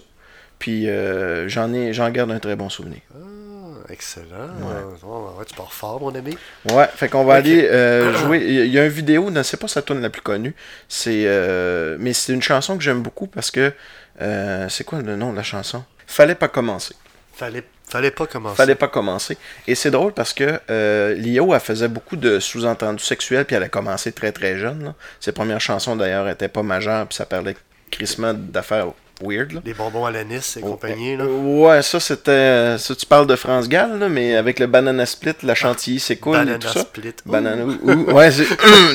Puis 0.59 0.89
euh, 0.89 1.47
j'en 1.47 1.71
j'en 1.93 2.09
garde 2.09 2.31
un 2.31 2.39
très 2.39 2.55
bon 2.57 2.69
souvenir. 2.69 2.99
Ah, 3.13 3.17
excellent. 3.91 4.49
Oh, 5.05 5.35
ouais, 5.37 5.45
tu 5.45 5.55
pars 5.55 5.73
fort, 5.73 5.99
mon 6.01 6.13
ami. 6.13 6.37
Ouais, 6.71 6.87
fait 6.95 7.09
qu'on 7.09 7.23
va 7.23 7.35
aller 7.35 7.65
euh, 7.65 8.13
jouer. 8.17 8.39
Il 8.39 8.67
y 8.73 8.79
a- 8.79 8.83
une 8.85 8.91
vidéo, 8.91 9.29
non, 9.31 9.43
c'est 9.43 9.57
pas 9.59 9.67
sa 9.67 9.81
tune 9.81 10.01
la 10.01 10.09
plus 10.09 10.21
connue. 10.21 10.55
C'est, 10.87 11.23
euh, 11.25 11.97
mais 11.99 12.13
c'est 12.13 12.33
une 12.33 12.41
chanson 12.41 12.77
que 12.77 12.83
j'aime 12.83 13.01
beaucoup 13.01 13.27
parce 13.27 13.51
que 13.51 13.71
euh, 14.21 14.67
c'est 14.69 14.83
quoi 14.83 15.01
le 15.01 15.15
nom 15.15 15.31
de 15.31 15.37
la 15.37 15.43
chanson? 15.43 15.83
Fallait 16.07 16.35
pas 16.35 16.47
commencer. 16.47 16.95
Fallait, 17.33 17.63
fallait 17.87 18.11
pas 18.11 18.27
commencer. 18.27 18.55
Fallait 18.57 18.75
pas 18.75 18.87
commencer. 18.89 19.37
Et 19.67 19.75
c'est 19.75 19.91
drôle 19.91 20.11
parce 20.13 20.33
que 20.33 20.59
euh, 20.69 21.13
Lio, 21.15 21.53
elle 21.53 21.59
faisait 21.61 21.87
beaucoup 21.87 22.15
de 22.17 22.39
sous-entendus 22.39 23.03
sexuels, 23.03 23.45
puis 23.45 23.55
elle 23.55 23.63
a 23.63 23.69
commencé 23.69 24.11
très 24.11 24.31
très 24.31 24.57
jeune. 24.57 24.83
là. 24.83 24.93
Ses 25.21 25.31
premières 25.31 25.61
chansons 25.61 25.95
d'ailleurs 25.95 26.27
étaient 26.27 26.49
pas 26.49 26.63
majeures, 26.63 27.07
puis 27.07 27.15
ça 27.15 27.25
parlait 27.25 27.55
crissement 27.91 28.33
d'affaires 28.33 28.87
weird. 29.21 29.51
Là. 29.53 29.61
Les 29.65 29.73
bonbons 29.73 30.05
à 30.05 30.11
l'anis 30.11 30.57
et 30.57 30.61
compagnie, 30.61 31.15
là. 31.17 31.25
Ouais, 31.25 31.81
ça 31.81 31.99
c'était. 31.99 32.31
euh, 32.31 32.77
Ça, 32.77 32.95
tu 32.95 33.05
parles 33.05 33.27
de 33.27 33.35
France 33.35 33.67
Gall, 33.69 33.99
là, 33.99 34.09
mais 34.09 34.35
avec 34.35 34.59
le 34.59 34.67
banana 34.67 35.05
split, 35.05 35.33
la 35.43 35.55
chantilly 35.55 35.99
s'écoule 35.99 36.35
et 36.35 36.39
Banana 36.39 36.57
tout 36.59 36.67
ça. 36.69 36.81
split. 36.81 37.13
Banana. 37.25 37.63
ouh, 37.65 38.11
ouais, 38.13 38.31
c'est. 38.31 38.45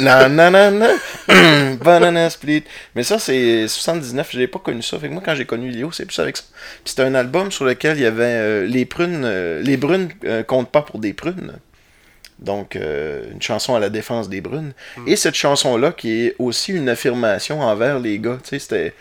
non, 0.01 0.29
non, 0.29 0.51
non, 0.51 0.71
non. 0.71 1.75
banana 1.85 2.31
split. 2.31 2.65
Mais 2.95 3.03
ça, 3.03 3.19
c'est 3.19 3.69
79, 3.69 4.29
j'ai 4.33 4.47
pas 4.47 4.59
connu 4.59 4.83
ça. 4.83 4.99
Fait 4.99 5.09
que 5.09 5.13
moi, 5.13 5.23
quand 5.25 5.35
j'ai 5.35 5.47
connu 5.47 5.71
Lio, 5.71 5.93
c'est 5.93 6.07
plus 6.07 6.19
avec 6.19 6.37
ça. 6.37 6.45
Puis 6.53 6.91
c'était 6.91 7.03
un 7.03 7.15
album 7.15 7.51
sur 7.53 7.65
lequel 7.65 7.97
il 7.97 8.03
y 8.03 8.07
avait 8.07 8.25
euh, 8.25 8.67
les 8.67 8.85
prunes. 8.85 9.23
euh, 9.25 9.63
les 9.63 9.77
brunes 9.77 10.09
euh, 10.25 10.43
comptent 10.43 10.71
pas 10.71 10.83
pour 10.83 10.99
des 10.99 11.13
prunes. 11.13 11.53
Donc, 12.41 12.75
euh, 12.77 13.23
une 13.33 13.41
chanson 13.41 13.77
à 13.77 13.81
la 13.81 13.91
défense 13.91 14.29
des 14.29 14.41
brunes. 14.41 14.73
Et 15.07 15.15
cette 15.17 15.37
chanson-là, 15.37 15.93
qui 15.93 16.27
est 16.27 16.35
aussi 16.39 16.73
une 16.73 16.89
affirmation 16.89 17.61
envers 17.61 18.01
les 18.01 18.19
gars. 18.19 18.39
Tu 18.43 18.51
sais, 18.51 18.59
c'était. 18.59 18.93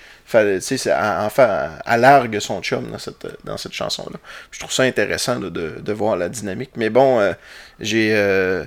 À- 0.88 1.26
enfin, 1.26 1.72
à 1.86 1.98
largue 1.98 2.40
son 2.40 2.62
chum 2.62 2.90
dans 2.92 2.98
cette, 3.00 3.28
dans 3.44 3.58
cette 3.58 3.74
chanson-là. 3.74 4.18
Je 4.52 4.60
trouve 4.60 4.72
ça 4.72 4.84
intéressant 4.84 5.40
là, 5.40 5.50
de, 5.50 5.80
de 5.80 5.94
voir 5.94 6.16
la 6.16 6.30
dynamique. 6.30 6.72
Mais 6.76 6.90
bon, 6.90 7.20
euh, 7.20 7.34
j'ai. 7.80 8.10
euh, 8.16 8.64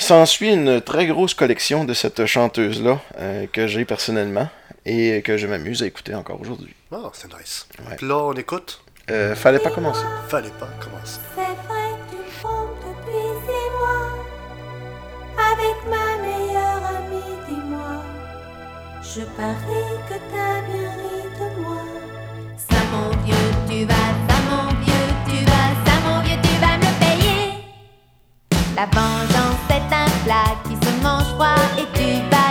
S'ensuit 0.00 0.52
une 0.52 0.80
très 0.80 1.06
grosse 1.08 1.34
collection 1.34 1.84
de 1.84 1.92
cette 1.92 2.24
chanteuse-là 2.24 3.00
euh, 3.18 3.46
que 3.52 3.66
j'ai 3.66 3.84
personnellement 3.84 4.48
et 4.86 5.22
que 5.22 5.36
je 5.36 5.48
m'amuse 5.48 5.82
à 5.82 5.86
écouter 5.86 6.14
encore 6.14 6.40
aujourd'hui. 6.40 6.72
Oh, 6.92 7.10
c'est 7.12 7.26
nice. 7.36 7.66
Ouais. 7.80 7.96
Puis 7.96 8.06
là, 8.06 8.16
on 8.18 8.32
écoute? 8.34 8.80
Euh, 9.10 9.34
fallait 9.34 9.58
pas 9.58 9.70
commencer. 9.70 10.04
Fallait 10.28 10.50
pas 10.50 10.68
commencer. 10.78 11.18
C'est 11.34 11.40
vrai 11.40 11.96
que 12.06 12.10
tu 12.12 12.16
me 12.16 12.40
trompes 12.40 12.78
depuis 12.78 13.28
six 13.44 13.70
mois 13.80 14.12
Avec 15.50 15.67
Je 19.18 19.24
parie 19.24 19.98
que 20.08 20.14
t'as 20.30 20.60
bien 20.68 20.90
ri 21.00 21.18
de 21.40 21.60
moi. 21.60 21.82
Ça 22.56 22.76
mon 22.92 23.10
vieux, 23.24 23.50
tu 23.68 23.84
vas, 23.84 24.10
ça 24.28 24.36
mon 24.48 24.68
vieux, 24.84 25.08
tu 25.26 25.44
vas, 25.44 25.70
ça 25.84 25.94
mon 26.06 26.20
vieux, 26.22 26.40
tu 26.40 26.54
vas 26.62 26.76
me 26.78 26.90
payer. 27.02 27.64
La 28.76 28.86
vengeance 28.86 29.66
est 29.70 29.92
un 29.92 30.08
plat 30.24 30.54
qui 30.68 30.76
se 30.76 31.02
mange 31.02 31.30
froid 31.34 31.64
Et 31.80 31.88
tu 31.98 32.08
vas 32.30 32.47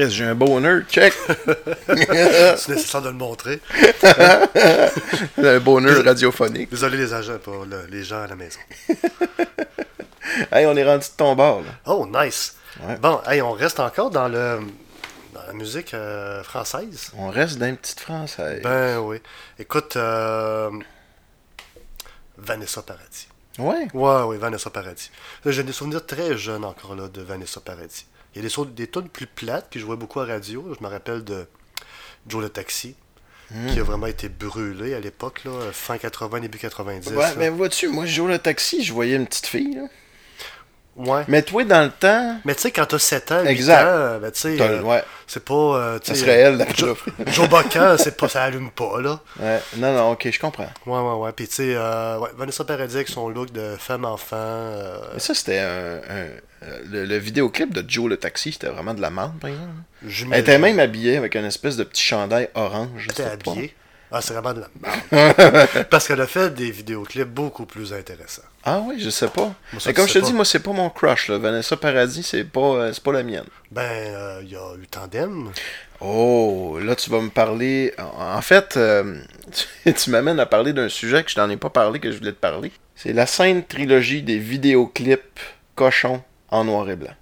Chris, 0.00 0.10
j'ai 0.12 0.24
un 0.24 0.34
bonheur, 0.34 0.82
check! 0.88 1.12
C'est 1.86 2.68
nécessaire 2.70 3.02
de 3.02 3.08
le 3.08 3.14
montrer. 3.16 3.60
un 5.36 5.60
bonheur 5.60 6.02
radiophonique. 6.04 6.70
Désolé 6.70 6.96
les 6.96 7.12
agents 7.12 7.38
pour 7.38 7.66
le- 7.66 7.84
les 7.90 8.02
gens 8.02 8.22
à 8.22 8.26
la 8.26 8.36
maison. 8.36 8.60
Hey, 10.52 10.64
on 10.64 10.76
est 10.76 10.84
rendu 10.84 11.04
de 11.06 11.16
ton 11.16 11.34
bord, 11.34 11.60
là. 11.62 11.70
Oh, 11.86 12.06
nice. 12.10 12.54
Ouais. 12.80 12.96
Bon, 12.98 13.20
hey, 13.26 13.42
on 13.42 13.50
reste 13.52 13.80
encore 13.80 14.10
dans 14.10 14.28
le 14.28 14.60
dans 15.34 15.42
la 15.46 15.52
musique 15.52 15.92
euh, 15.92 16.42
française. 16.44 17.10
On 17.18 17.30
reste 17.30 17.58
dans 17.58 17.66
une 17.66 17.76
petite 17.76 17.98
française. 18.00 18.62
Ben 18.62 18.98
oui. 19.00 19.20
Écoute, 19.58 19.96
euh, 19.96 20.70
Vanessa 22.38 22.80
Paradis. 22.82 23.26
Ouais. 23.58 23.88
Ouais, 23.92 24.22
oui, 24.26 24.36
Vanessa 24.38 24.70
Paradis. 24.70 25.10
J'ai 25.44 25.64
des 25.64 25.72
souvenirs 25.72 26.06
très 26.06 26.38
jeunes 26.38 26.64
encore 26.64 26.94
là 26.94 27.08
de 27.08 27.20
Vanessa 27.22 27.60
Paradis. 27.60 28.06
Il 28.34 28.42
y 28.42 28.46
a 28.46 28.48
des, 28.48 28.70
des 28.72 28.86
tunes 28.86 29.08
plus 29.08 29.26
plates 29.26 29.70
que 29.70 29.78
je 29.78 29.84
jouais 29.84 29.96
beaucoup 29.96 30.20
à 30.20 30.26
radio. 30.26 30.74
Je 30.78 30.84
me 30.84 30.88
rappelle 30.90 31.24
de 31.24 31.46
Joe 32.28 32.42
le 32.42 32.48
Taxi, 32.48 32.94
Hmm. 33.52 33.66
qui 33.72 33.80
a 33.80 33.82
vraiment 33.82 34.06
été 34.06 34.28
brûlé 34.28 34.94
à 34.94 35.00
l'époque, 35.00 35.42
là, 35.44 35.50
fin 35.72 35.98
80, 35.98 36.38
début 36.38 36.58
90. 36.58 37.08
Ouais, 37.08 37.16
là. 37.16 37.34
mais 37.36 37.48
vois-tu, 37.48 37.88
moi, 37.88 38.06
je 38.06 38.14
joue 38.14 38.28
le 38.28 38.38
taxi, 38.38 38.84
je 38.84 38.92
voyais 38.92 39.16
une 39.16 39.26
petite 39.26 39.46
fille, 39.46 39.74
là. 39.74 39.88
Ouais. 40.96 41.22
Mais 41.28 41.40
toi, 41.42 41.64
dans 41.64 41.84
le 41.84 41.90
temps, 41.90 42.36
Mais 42.44 42.54
tu 42.54 42.62
sais, 42.62 42.70
quand 42.72 42.84
t'as 42.84 42.98
7 42.98 43.32
ans, 43.32 43.42
8 43.42 43.48
Exact. 43.48 43.82
ans, 43.84 44.18
ben, 44.20 44.30
tu 44.32 44.40
sais, 44.40 44.60
euh, 44.60 44.82
ouais, 44.82 45.02
c'est 45.26 45.42
pas. 45.44 45.54
euh, 45.54 45.98
tu 45.98 46.08
ça 46.08 46.14
serait 46.14 46.32
elle, 46.38 46.56
la 46.58 46.66
Joe. 46.76 46.98
Joe 47.28 47.48
Bocan, 47.48 47.96
c'est 47.96 48.16
pas, 48.16 48.28
ça 48.28 48.42
allume 48.44 48.70
pas, 48.70 49.00
là. 49.00 49.20
Ouais. 49.40 49.60
Non, 49.76 49.94
non, 49.94 50.10
ok, 50.12 50.28
je 50.30 50.38
comprends. 50.38 50.68
Ouais, 50.86 50.98
ouais, 51.00 51.14
ouais. 51.24 51.32
Puis, 51.32 51.48
tu 51.48 51.54
sais, 51.54 51.72
euh, 51.74 52.18
ouais, 52.18 52.28
Vanessa 52.36 52.64
Paradis 52.64 52.96
avec 52.96 53.08
son 53.08 53.28
look 53.30 53.50
de 53.52 53.76
femme-enfant. 53.78 54.36
euh, 54.36 54.98
Mais 55.14 55.20
ça, 55.20 55.32
c'était 55.34 55.60
un, 55.60 55.96
un- 56.08 56.28
euh, 56.62 56.80
le, 56.90 57.04
le 57.06 57.16
vidéoclip 57.16 57.72
de 57.72 57.82
Joe 57.88 58.10
le 58.10 58.18
taxi, 58.18 58.52
c'était 58.52 58.66
vraiment 58.66 58.92
de 58.92 59.00
la 59.00 59.08
merde, 59.10 59.38
par 59.40 59.48
exemple. 59.48 60.28
Elle 60.34 60.40
était 60.40 60.58
même 60.58 60.78
habillée 60.80 61.16
avec 61.16 61.34
une 61.34 61.46
espèce 61.46 61.76
de 61.78 61.84
petit 61.84 62.02
chandail 62.02 62.50
orange. 62.54 63.06
T'es 63.14 63.22
c'était 63.22 63.36
pas- 63.42 63.52
habillé. 63.52 63.74
Ah, 64.12 64.20
c'est 64.20 64.32
vraiment 64.34 64.52
de 64.52 64.60
la 64.60 64.68
merde. 65.12 65.86
Parce 65.88 66.08
qu'elle 66.08 66.20
a 66.20 66.26
fait 66.26 66.52
des 66.52 66.70
vidéoclips 66.70 67.28
beaucoup 67.28 67.64
plus 67.66 67.92
intéressants. 67.92 68.42
Ah 68.64 68.80
oui, 68.84 68.96
je 68.98 69.08
sais 69.10 69.28
pas. 69.28 69.54
ça, 69.78 69.88
Mais 69.90 69.94
comme 69.94 70.08
je 70.08 70.14
te 70.14 70.18
dis, 70.24 70.32
moi, 70.32 70.44
c'est 70.44 70.60
pas 70.60 70.72
mon 70.72 70.90
crush, 70.90 71.28
là. 71.28 71.38
Vanessa 71.38 71.76
Paradis, 71.76 72.22
c'est 72.22 72.44
pas, 72.44 72.60
euh, 72.60 72.92
pas 73.04 73.12
la 73.12 73.22
mienne. 73.22 73.44
Ben, 73.70 73.82
euh, 73.82 74.40
il 74.42 74.50
y 74.50 74.56
a 74.56 74.74
eu 74.76 74.86
Tandem. 74.88 75.52
Oh, 76.00 76.78
là, 76.82 76.96
tu 76.96 77.08
vas 77.10 77.20
me 77.20 77.30
parler. 77.30 77.94
En 77.98 78.36
en 78.36 78.42
fait, 78.42 78.76
euh, 78.76 79.20
tu, 79.84 79.92
tu 79.94 80.10
m'amènes 80.10 80.40
à 80.40 80.46
parler 80.46 80.72
d'un 80.72 80.88
sujet 80.88 81.22
que 81.22 81.30
je 81.30 81.36
t'en 81.36 81.48
ai 81.48 81.56
pas 81.56 81.70
parlé, 81.70 82.00
que 82.00 82.10
je 82.10 82.18
voulais 82.18 82.32
te 82.32 82.36
parler. 82.40 82.72
C'est 82.96 83.12
la 83.12 83.26
sainte 83.26 83.68
trilogie 83.68 84.22
des 84.22 84.38
vidéoclips 84.38 85.40
cochons 85.74 86.22
en 86.50 86.64
noir 86.64 86.90
et 86.90 86.96
blanc. 86.96 87.14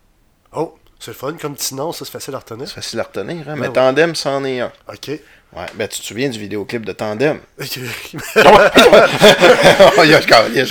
Oh, 0.52 0.76
c'est 0.99 1.12
le 1.12 1.16
fun 1.16 1.35
comme 1.40 1.54
petit 1.54 1.75
nom, 1.75 1.92
ça 1.92 2.04
c'est 2.04 2.11
facile 2.11 2.35
à 2.35 2.38
retenir. 2.38 2.66
C'est 2.66 2.75
facile 2.75 2.99
à 2.99 3.04
retenir, 3.04 3.49
hein? 3.49 3.54
Ben 3.54 3.57
Mais 3.57 3.66
oui. 3.68 3.73
Tandem, 3.73 4.14
c'en 4.14 4.45
est 4.45 4.61
un. 4.61 4.73
Ok. 4.88 5.11
Ouais, 5.56 5.64
ben 5.74 5.88
tu 5.88 6.00
te 6.00 6.04
souviens 6.04 6.28
du 6.28 6.38
vidéoclip 6.38 6.84
de 6.84 6.92
Tandem? 6.92 7.38
J'ai 7.58 7.80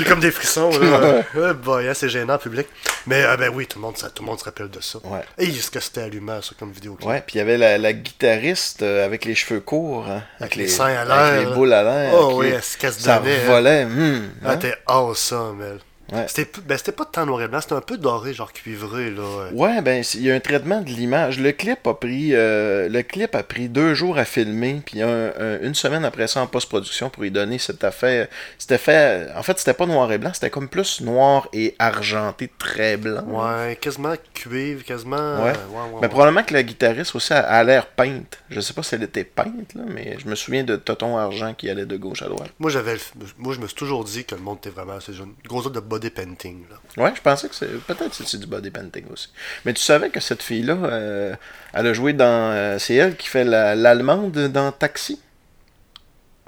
comme 0.05 0.19
des 0.19 0.31
frissons. 0.31 0.69
Là. 0.79 1.53
Boy, 1.53 1.87
hein, 1.87 1.93
c'est 1.95 2.09
gênant 2.09 2.35
en 2.35 2.37
public. 2.37 2.67
Mais 3.07 3.23
euh, 3.23 3.37
ben 3.37 3.51
oui, 3.53 3.65
tout 3.65 3.79
le, 3.79 3.85
monde, 3.85 3.97
ça- 3.97 4.09
tout 4.09 4.21
le 4.23 4.27
monde 4.27 4.39
se 4.39 4.43
rappelle 4.45 4.69
de 4.69 4.79
ça. 4.79 4.99
Ouais. 5.03 5.21
Et 5.39 5.45
est-ce 5.49 5.71
que 5.71 5.79
c'était 5.79 6.01
allumant, 6.01 6.41
ça, 6.41 6.51
comme 6.59 6.71
vidéoclip? 6.71 7.07
Ouais, 7.09 7.23
puis 7.25 7.35
il 7.35 7.37
y 7.39 7.41
avait 7.41 7.57
la, 7.57 7.77
la 7.79 7.93
guitariste 7.93 8.83
euh, 8.83 9.03
avec 9.05 9.25
les 9.25 9.33
cheveux 9.35 9.61
courts, 9.61 10.05
hein, 10.07 10.21
avec, 10.39 10.55
les 10.55 10.67
seins 10.67 10.85
à 10.95 11.05
l'air, 11.05 11.13
avec 11.13 11.47
les 11.47 11.53
boules 11.55 11.73
à 11.73 11.83
l'air. 11.83 12.11
Oh 12.13 12.33
oui, 12.35 12.47
les- 12.49 12.55
elle 12.55 12.63
se 12.63 12.77
casse 12.77 12.99
Ça 12.99 13.17
hein. 13.17 13.21
volait. 13.45 13.85
hum, 13.85 14.29
Ah, 14.45 14.51
hein? 14.51 14.57
t'es 14.57 14.73
awesome, 14.85 15.61
elle. 15.63 15.79
Ouais. 16.11 16.25
C'était 16.27 16.61
ben, 16.61 16.77
c'était 16.77 16.91
pas 16.93 17.03
de 17.05 17.09
temps 17.09 17.25
noir 17.25 17.41
et 17.41 17.47
blanc, 17.47 17.59
c'était 17.61 17.75
un 17.75 17.81
peu 17.81 17.97
doré, 17.97 18.33
genre 18.33 18.53
cuivré, 18.53 19.11
là. 19.11 19.49
Ouais, 19.53 19.81
ben 19.81 20.03
il 20.13 20.21
y 20.21 20.31
a 20.31 20.35
un 20.35 20.39
traitement 20.39 20.81
de 20.81 20.87
l'image. 20.89 21.39
Le 21.39 21.51
clip 21.51 21.85
a 21.85 21.93
pris 21.93 22.33
euh, 22.33 22.87
le 22.87 23.01
clip 23.03 23.35
a 23.35 23.43
pris 23.43 23.67
deux 23.67 23.93
jours 23.93 24.17
à 24.17 24.23
filmer, 24.25 24.81
puis 24.85 25.01
un- 25.01 25.31
un- 25.37 25.59
une 25.61 25.75
semaine 25.75 26.05
après 26.05 26.27
ça 26.27 26.41
en 26.41 26.47
post-production 26.47 27.09
pour 27.09 27.25
y 27.25 27.31
donner 27.31 27.57
cet 27.57 27.83
affaire. 27.83 28.27
C'était 28.57 28.77
fait. 28.77 29.27
En 29.35 29.43
fait, 29.43 29.59
c'était 29.59 29.73
pas 29.73 29.85
noir 29.85 30.11
et 30.11 30.17
blanc, 30.17 30.31
c'était 30.33 30.49
comme 30.49 30.69
plus 30.69 31.01
noir 31.01 31.49
et 31.51 31.75
argenté, 31.79 32.49
très 32.57 32.95
blanc. 32.97 33.23
Ouais, 33.27 33.75
quasiment 33.81 34.13
cuivre, 34.33 34.83
quasiment. 34.85 35.17
Ouais. 35.17 35.51
euh, 35.51 35.67
ouais, 35.71 35.81
ouais, 35.81 35.89
Mais 35.95 35.99
ouais. 36.03 36.07
probablement 36.09 36.43
que 36.43 36.53
la 36.53 36.63
guitariste 36.63 37.15
aussi 37.15 37.33
a, 37.33 37.39
a 37.39 37.63
l'air 37.63 37.85
peinte. 37.87 38.39
Je 38.49 38.59
sais 38.61 38.73
pas 38.73 38.83
si 38.83 38.95
elle 38.95 39.03
était 39.03 39.23
peinte, 39.25 39.73
là, 39.75 39.83
mais 39.87 40.15
je 40.19 40.27
me 40.27 40.35
souviens 40.35 40.63
de 40.63 40.75
Toton 40.77 41.17
Argent 41.17 41.53
qui 41.53 41.69
allait 41.69 41.85
de 41.85 41.97
gauche 41.97 42.21
à 42.21 42.27
droite. 42.27 42.51
Moi, 42.59 42.71
j'avais, 42.71 42.95
moi, 43.37 43.53
je 43.53 43.59
me 43.59 43.67
suis 43.67 43.75
toujours 43.75 44.03
dit 44.03 44.23
que 44.23 44.35
le 44.35 44.41
monde 44.41 44.57
était 44.59 44.69
vraiment 44.69 44.93
assez 44.95 45.11
jeune. 45.13 45.33
Gros 45.45 45.67
de 45.69 45.79
body 45.97 46.09
painting, 46.09 46.65
là. 46.69 47.03
Ouais, 47.03 47.13
je 47.15 47.21
pensais 47.21 47.47
que 47.49 47.55
c'est. 47.55 47.67
Peut-être 47.85 48.17
que 48.17 48.23
c'est 48.23 48.37
du 48.37 48.47
body 48.47 48.69
painting 48.71 49.05
aussi. 49.11 49.29
Mais 49.65 49.73
tu 49.73 49.81
savais 49.81 50.09
que 50.09 50.19
cette 50.19 50.43
fille-là, 50.43 50.73
euh, 50.83 51.35
elle 51.73 51.87
a 51.87 51.93
joué 51.93 52.13
dans. 52.13 52.51
euh, 52.51 52.79
c'est 52.79 52.95
elle 52.95 53.15
qui 53.17 53.27
fait 53.27 53.43
la- 53.43 53.75
l'allemande 53.75 54.31
dans 54.49 54.71
Taxi? 54.71 55.19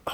Tu 0.08 0.14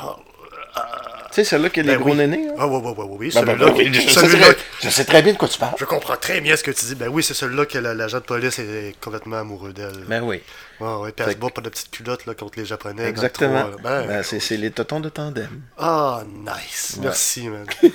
sais, 1.35 1.43
celle-là 1.43 1.69
qui 1.69 1.79
a 1.79 1.83
les 1.83 1.95
gros 1.97 2.11
oui. 2.11 2.17
nénés. 2.17 2.47
Ah, 2.57 2.67
oui. 2.67 3.31
Celui-là, 3.31 3.71
oui, 3.75 3.89
je, 3.93 4.01
sais 4.01 4.19
celui-là- 4.21 4.53
très, 4.53 4.57
je 4.83 4.89
sais 4.89 5.05
très 5.05 5.21
bien 5.21 5.33
de 5.33 5.37
quoi 5.37 5.47
tu 5.47 5.57
parles. 5.59 5.75
je 5.79 5.85
comprends 5.85 6.15
très 6.17 6.41
bien 6.41 6.55
ce 6.55 6.63
que 6.63 6.71
tu 6.71 6.85
dis. 6.85 6.95
Ben 6.95 7.07
oui, 7.09 7.23
c'est 7.23 7.33
celui-là 7.33 7.65
que 7.65 7.77
la- 7.77 7.93
l'agent 7.93 8.17
de 8.19 8.23
police 8.23 8.59
est 8.59 8.95
complètement 9.01 9.37
amoureux 9.37 9.73
d'elle. 9.73 10.03
Ben 10.07 10.21
oui, 10.23 10.41
Ouais, 10.81 10.93
ouais, 10.95 11.11
puis 11.13 11.23
elle 11.25 11.31
se 11.33 11.37
bat 11.37 11.47
de 11.61 11.69
petite 11.69 11.89
culotte 11.89 12.25
là, 12.25 12.33
contre 12.33 12.59
les 12.59 12.65
Japonais. 12.65 13.07
exactement. 13.07 13.65
Ben, 13.81 14.07
Ben, 14.07 14.23
c'est 14.23 14.57
les 14.57 14.71
totons 14.71 14.99
de 14.99 15.07
tandem. 15.09 15.47
Ah, 15.77 16.23
nice. 16.43 16.97
Merci, 17.01 17.47
man. 17.47 17.65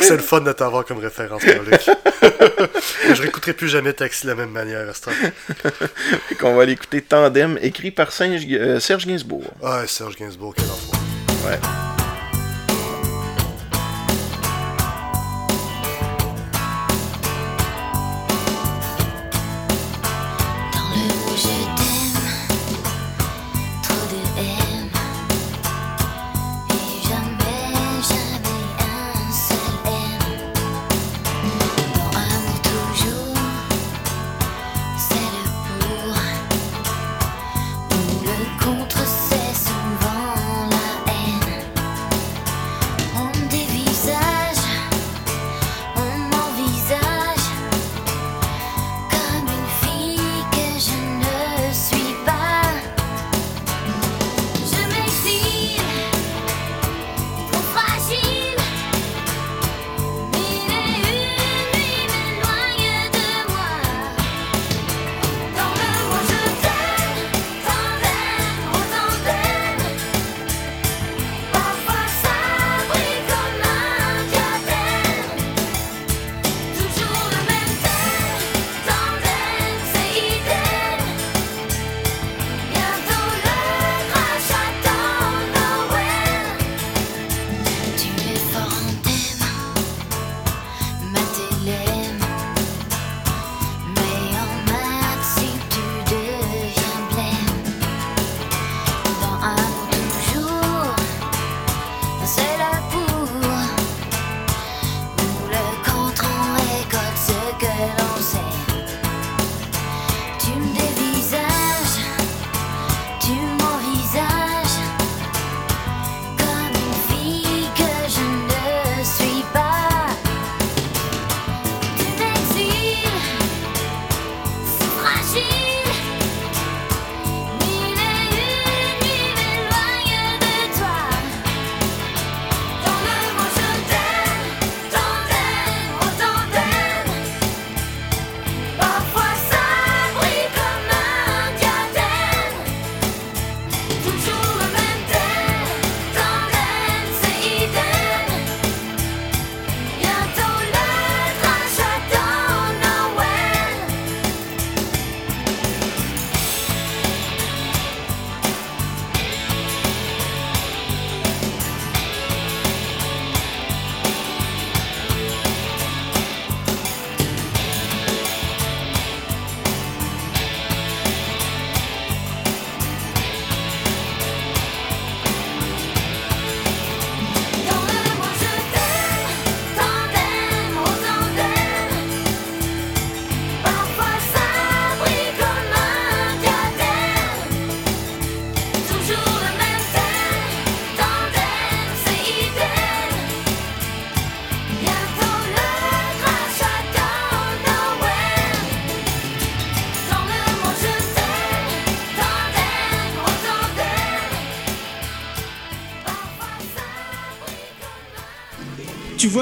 C'est 0.00 0.16
le 0.16 0.18
fun 0.18 0.40
de 0.40 0.52
t'avoir 0.52 0.84
comme 0.86 0.98
référence, 0.98 1.42
Pierre-Luc. 1.42 1.80
je 3.14 3.20
réécouterai 3.22 3.52
plus 3.52 3.68
jamais 3.68 3.92
Taxi 3.92 4.24
de 4.24 4.30
la 4.30 4.34
même 4.36 4.50
manière 4.50 4.88
à 4.88 4.94
ce 4.94 5.02
temps. 5.02 5.10
Qu'on 6.40 6.54
va 6.54 6.62
aller 6.62 6.72
écouter 6.72 7.02
Tandem, 7.02 7.58
écrit 7.62 7.90
par 7.90 8.12
Serge, 8.12 8.42
euh, 8.50 8.80
Serge 8.80 9.06
Gainsbourg. 9.06 9.44
Ah, 9.62 9.82
Serge 9.86 10.16
Gainsbourg, 10.16 10.54
quel 10.56 10.64
enfant. 10.66 10.98
Ouais. 11.46 11.58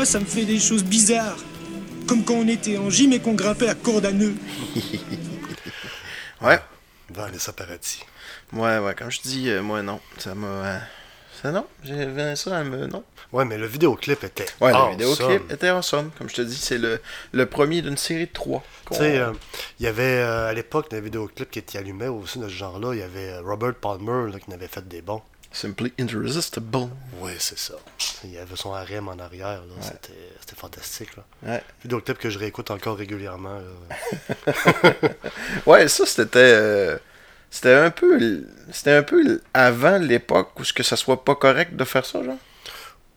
Ça 0.05 0.19
me 0.19 0.25
fait 0.25 0.45
des 0.45 0.59
choses 0.59 0.83
bizarres. 0.85 1.37
Comme 2.09 2.25
quand 2.25 2.35
on 2.35 2.49
était 2.49 2.79
en 2.79 2.91
gym 2.91 3.13
et 3.13 3.21
qu'on 3.21 3.35
grimpait 3.35 3.69
à 3.69 3.75
corde 3.75 4.07
à 4.07 4.13
nœuds. 4.13 4.35
Ouais. 6.43 6.59
Vanessa 7.11 7.53
Paradis. 7.53 8.03
Ouais, 8.53 8.79
ouais, 8.79 8.95
comme 8.95 9.11
je 9.11 9.21
dis, 9.21 9.51
euh, 9.51 9.63
moi, 9.63 9.83
non. 9.83 10.01
Ça 10.19 10.35
m'a. 10.35 10.47
euh, 10.47 10.79
ça, 11.43 11.51
non. 11.53 11.67
J'ai 11.85 12.07
Vanessa, 12.07 12.59
elle 12.61 12.67
me. 12.69 12.87
Non. 12.87 13.05
Ouais, 13.33 13.45
mais 13.45 13.59
le 13.59 13.67
vidéoclip 13.67 14.25
était. 14.25 14.47
Ouais, 14.61 14.71
le 14.71 14.77
awesome. 14.77 14.91
vidéoclip 14.93 15.53
était 15.53 15.69
awesome. 15.69 16.11
Comme 16.17 16.29
je 16.31 16.35
te 16.37 16.43
dis, 16.43 16.57
c'est 16.57 16.79
le, 16.79 17.01
le 17.33 17.47
premier 17.47 17.83
d'une 17.83 17.97
série 17.99 18.27
de 18.27 18.33
trois. 18.33 18.65
Tu 18.91 18.97
sais, 18.99 19.19
euh, 19.19 19.33
il 19.79 19.85
y 19.85 19.87
avait 19.87 20.03
euh, 20.03 20.49
à 20.49 20.53
l'époque 20.55 20.91
des 20.91 21.01
vidéoclips 21.01 21.51
qui 21.51 21.59
étaient 21.59 21.79
allumés 21.79 22.09
aussi 22.09 22.39
de 22.39 22.49
ce 22.49 22.55
genre-là. 22.55 22.95
Il 22.95 23.01
y 23.01 23.03
avait 23.03 23.39
Robert 23.41 23.75
Palmer 23.75 24.33
là, 24.33 24.39
qui 24.39 24.51
en 24.51 24.55
avait 24.55 24.67
fait 24.69 24.87
des 24.89 25.03
bons. 25.03 25.23
Simply 25.53 25.93
Irresistible. 25.99 26.89
Oui, 27.21 27.33
c'est 27.39 27.59
ça. 27.59 27.75
Il 28.25 28.31
y 28.33 28.39
avait 28.39 28.55
son 28.57 28.73
harem 28.73 29.09
en 29.09 29.19
arrière. 29.19 29.63
là. 29.63 29.75
C'était, 29.81 30.13
c'était 30.41 30.55
fantastique. 30.57 31.11
Là. 31.17 31.25
Ouais. 31.43 31.65
Vidéoclip 31.83 32.19
que 32.19 32.31
je 32.31 32.39
réécoute 32.39 32.71
encore 32.71 32.97
régulièrement. 32.97 33.59
là. 33.59 34.53
Ouais, 35.67 35.89
ça, 35.89 36.07
c'était. 36.07 36.39
euh, 36.39 36.99
c'était 37.51 37.75
un 37.75 37.91
peu. 37.91 38.45
C'était 38.73 38.93
un 38.93 39.03
peu 39.03 39.41
avant 39.53 39.99
l'époque 39.99 40.59
où 40.61 40.65
ce 40.65 40.73
que 40.73 40.83
ça 40.85 40.97
soit 40.97 41.25
pas 41.25 41.35
correct 41.35 41.75
de 41.75 41.85
faire 41.85 42.07
ça, 42.07 42.23
genre? 42.23 42.37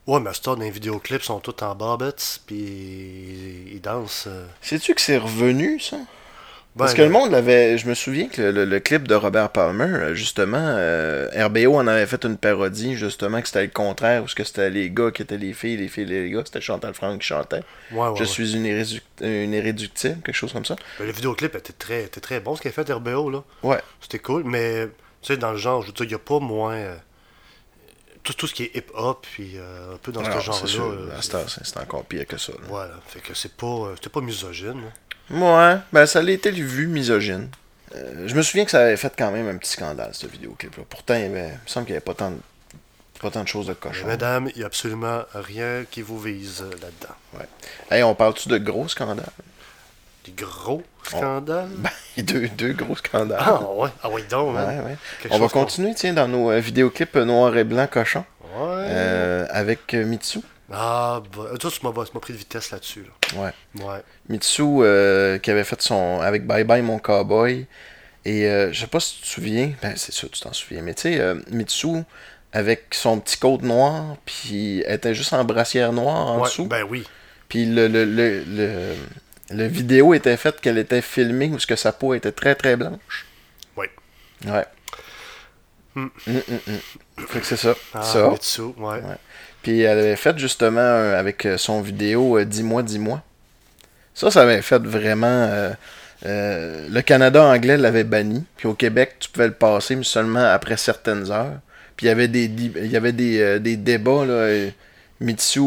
Ouais, 0.08 0.20
mais 0.20 0.34
ça, 0.34 0.42
dans 0.44 0.56
les 0.56 0.72
vidéoclips, 0.72 1.22
sont 1.24 1.40
tous 1.40 1.64
en 1.64 1.76
bobbets, 1.76 2.12
puis 2.46 2.56
ils, 2.58 3.74
ils 3.76 3.82
dansent. 3.82 4.26
euh. 4.28 4.46
Sais-tu 4.62 4.96
que 4.96 5.02
c'est 5.02 5.18
revenu, 5.18 5.80
ça? 5.80 5.98
Ben, 6.76 6.86
Parce 6.86 6.96
que 6.96 7.04
le 7.04 7.10
monde 7.10 7.30
l'avait. 7.32 7.78
Je 7.78 7.88
me 7.88 7.94
souviens 7.94 8.28
que 8.28 8.42
le, 8.42 8.52
le- 8.52 8.66
le 8.66 8.80
clip 8.80 9.08
de 9.08 9.14
Robert 9.14 9.50
Palmer, 9.52 9.84
euh, 9.86 10.14
justement, 10.16 10.58
euh, 10.60 11.30
RBO 11.36 11.76
en 11.76 11.86
avait 11.86 12.08
fait 12.08 12.26
une 12.26 12.36
parodie, 12.36 12.96
justement, 12.96 13.42
que 13.42 13.48
c'était 13.48 13.62
le 13.62 13.68
contraire, 13.72 14.24
où 14.24 14.28
c'était 14.28 14.72
les 14.72 14.90
gars 14.90 15.12
qui 15.12 15.22
étaient 15.22 15.38
les 15.38 15.54
filles, 15.54 15.78
les 15.78 15.88
filles 15.88 16.06
les 16.06 16.32
gars, 16.32 16.42
c'était 16.44 16.62
Chantal 16.62 16.96
Franck 16.96 17.22
qui 17.22 17.28
chantait. 17.28 17.62
Ouais, 17.92 18.00
ouais, 18.08 18.16
Je 18.16 18.22
ouais. 18.22 18.26
suis 18.26 18.56
une, 18.56 18.66
irréduc- 18.66 19.04
une 19.22 19.54
irréductible, 19.54 20.22
quelque 20.24 20.34
chose 20.36 20.52
comme 20.52 20.66
ça. 20.66 20.76
Ben, 20.98 21.06
le 21.06 21.12
vidéoclip 21.12 21.54
était 21.56 21.74
très, 21.74 22.06
était 22.06 22.22
très 22.22 22.40
bon, 22.40 22.56
ce 22.56 22.62
qu'il 22.62 22.70
a 22.70 22.72
fait 22.72 22.92
RBO. 22.92 23.30
Là. 23.30 23.44
Ouais. 23.62 23.78
C'était 24.02 24.18
cool, 24.20 24.44
mais 24.44 24.88
tu 25.22 25.28
sais, 25.34 25.38
dans 25.38 25.52
le 25.52 25.58
genre, 25.58 25.84
je 25.84 25.88
veux 25.88 25.94
dire, 25.94 26.06
il 26.06 26.10
n'y 26.10 26.16
a 26.16 26.20
pas 26.20 26.40
moins. 26.40 26.74
euh, 26.74 26.96
tout, 28.24 28.34
tout 28.34 28.48
ce 28.48 28.54
qui 28.56 28.64
est 28.64 28.76
hip-hop, 28.76 29.28
puis 29.32 29.58
euh, 29.58 29.94
un 29.94 29.98
peu 29.98 30.12
dans 30.12 30.22
Alors, 30.22 30.42
ce 30.42 30.66
sûr, 30.66 30.86
genre-là. 30.86 31.14
euh, 31.14 31.46
c'est 31.64 31.78
encore 31.78 32.04
pire 32.06 32.26
que 32.26 32.38
ça. 32.38 32.54
là. 32.54 32.60
Voilà, 32.68 32.94
fait 33.06 33.20
que 33.20 33.34
c'est 33.36 33.52
pas, 33.54 33.68
euh, 33.68 33.92
c'était 33.96 34.10
pas 34.10 34.22
misogyne. 34.22 34.82
là. 34.82 34.90
Ouais, 35.30 35.78
ben 35.92 36.06
ça 36.06 36.20
a 36.20 36.24
été 36.30 36.52
vu 36.52 36.88
misogyne. 36.88 37.50
Euh, 37.96 38.28
je 38.28 38.34
me 38.36 38.42
souviens 38.42 38.66
que 38.66 38.72
ça 38.72 38.82
avait 38.82 38.98
fait 38.98 39.14
quand 39.18 39.32
même 39.32 39.48
un 39.48 39.58
petit 39.58 39.72
scandale, 39.72 40.10
ce 40.14 40.28
vidéoclip-là. 40.28 40.84
Pourtant, 40.90 41.14
il, 41.16 41.22
y 41.22 41.26
avait- 41.26 41.48
il 41.48 41.52
me 41.54 41.68
semble 41.68 41.86
qu'il 41.86 41.94
n'y 41.94 41.98
avait 41.98 42.04
pas 42.04 42.14
tant 42.16 42.32
de, 42.32 42.38
pas 43.22 43.30
tant 43.32 43.44
de 43.44 43.48
choses 43.48 43.68
de 43.68 43.74
cochon. 43.74 44.08
Madame, 44.08 44.50
il 44.56 44.58
n'y 44.58 44.64
a 44.64 44.68
absolument 44.68 45.22
rien 45.34 45.86
qui 45.90 46.02
vous 46.02 46.20
vise 46.20 46.62
euh, 46.62 46.70
là-dedans. 46.72 47.46
Hey, 47.92 48.04
on 48.04 48.16
parle-tu 48.16 48.50
de 48.50 48.58
gros 48.58 48.88
scandales? 48.88 49.26
Des 50.26 50.32
gros 50.32 50.82
scandales? 51.04 51.70
Ben, 51.78 51.90
deux, 52.24 52.48
deux 52.50 52.74
gros 52.74 52.96
scandales. 52.96 53.40
Ah 53.42 53.62
ouais, 53.74 53.90
ah 54.02 54.10
ouais 54.10 54.24
donc, 54.24 54.56
Ouais, 54.56 54.66
man. 54.66 54.86
ouais. 54.86 54.98
Quelque 55.22 55.34
On 55.34 55.40
va 55.40 55.48
continuer, 55.50 55.94
tiens, 55.96 56.14
dans 56.14 56.28
nos 56.28 56.52
euh, 56.52 56.60
vidéoclips 56.60 57.16
noir 57.16 57.56
et 57.58 57.64
blanc 57.64 57.88
cochon. 57.88 58.26
Ouais. 58.56 58.60
euh, 58.88 59.48
avec 59.52 59.94
euh, 59.94 60.06
Mitsu. 60.06 60.40
Ah, 60.74 61.22
bah, 61.36 61.58
toi, 61.60 61.72
tu 61.72 61.86
m'as, 61.86 62.20
pris 62.20 62.34
de 62.34 62.38
vitesse 62.38 62.72
là-dessus. 62.72 63.04
Là. 63.04 63.42
Ouais. 63.42 63.84
Ouais. 63.86 64.02
Mitsu 64.28 64.64
euh, 64.64 65.38
qui 65.38 65.52
avait 65.52 65.64
fait 65.64 65.82
son. 65.82 66.20
avec 66.22 66.46
Bye 66.48 66.64
Bye 66.64 66.82
Mon 66.82 66.98
Cowboy. 66.98 67.68
Et 68.26 68.48
euh, 68.48 68.72
je 68.72 68.80
sais 68.80 68.88
pas 68.88 69.00
si 69.00 69.18
tu 69.18 69.22
te 69.22 69.28
souviens. 69.28 69.72
Ben, 69.82 69.94
c'est 69.96 70.14
sûr, 70.14 70.30
tu 70.32 70.42
t'en 70.42 70.54
souviens. 70.54 70.82
Mais 70.82 70.94
tu 70.94 71.04
sais, 71.04 71.20
euh, 71.20 71.36
Mitsu, 71.52 72.04
avec 72.52 72.88
son 72.92 73.20
petit 73.20 73.38
côte 73.38 73.62
noir, 73.62 74.18
puis 74.26 74.82
elle 74.88 74.96
était 74.96 75.14
juste 75.14 75.34
en 75.34 75.44
brassière 75.44 75.94
noire 75.94 76.28
en 76.28 76.40
Ouais, 76.40 76.46
dessous. 76.46 76.66
Ben 76.66 76.84
oui. 76.90 77.04
Puis 77.50 77.66
le, 77.66 77.88
le, 77.88 78.06
le, 78.06 78.44
le, 78.48 78.96
le 79.52 79.68
vidéo 79.68 80.14
était 80.14 80.38
fait 80.38 80.60
qu'elle 80.60 80.78
était 80.78 81.02
filmée 81.02 81.50
où 81.50 81.58
que 81.58 81.76
sa 81.76 81.92
peau 81.92 82.14
était 82.14 82.32
très 82.32 82.56
très 82.56 82.76
blanche. 82.78 83.28
Oui. 83.78 83.88
Ouais. 84.46 84.66
Hmm. 85.96 86.08
Hum, 86.28 86.42
hum, 86.50 86.60
hum. 86.68 87.26
Fait 87.28 87.40
que 87.42 87.46
c'est 87.46 87.58
ça. 87.58 87.76
Ah, 87.94 88.02
ça. 88.02 88.30
Mitsu, 88.30 88.62
ouais. 88.62 88.76
Ouais. 88.78 89.18
Puis 89.64 89.82
elle 89.82 89.98
avait 89.98 90.16
fait 90.16 90.38
justement 90.38 90.80
euh, 90.82 91.18
avec 91.20 91.46
euh, 91.46 91.58
son 91.58 91.82
vidéo 91.82 92.38
euh, 92.38 92.46
Dis-moi, 92.46 92.84
dis-moi. 92.84 93.22
Ça, 94.14 94.30
ça 94.30 94.42
avait 94.44 94.62
fait 94.62 94.82
vraiment. 94.84 95.26
euh, 96.26 96.88
le 96.90 97.02
Canada 97.02 97.44
anglais 97.44 97.78
l'avait 97.78 98.04
banni. 98.04 98.44
Puis 98.58 98.68
au 98.68 98.74
Québec, 98.76 99.16
tu 99.20 99.30
pouvais 99.30 99.48
le 99.48 99.54
passer, 99.54 99.96
mais 99.96 100.04
seulement 100.04 100.46
après 100.46 100.78
certaines 100.78 101.32
heures. 101.32 101.60
Puis 101.98 102.06
il 102.06 102.10
y 102.10 102.12
avait 102.12 102.28
des, 102.28 102.48
di- 102.48 102.72
il 102.76 102.92
y 102.92 102.98
avait 102.98 103.12
des, 103.12 103.60
des 103.60 103.76
débats, 103.78 104.26
là. 104.26 104.70
Mitsu, 105.20 105.60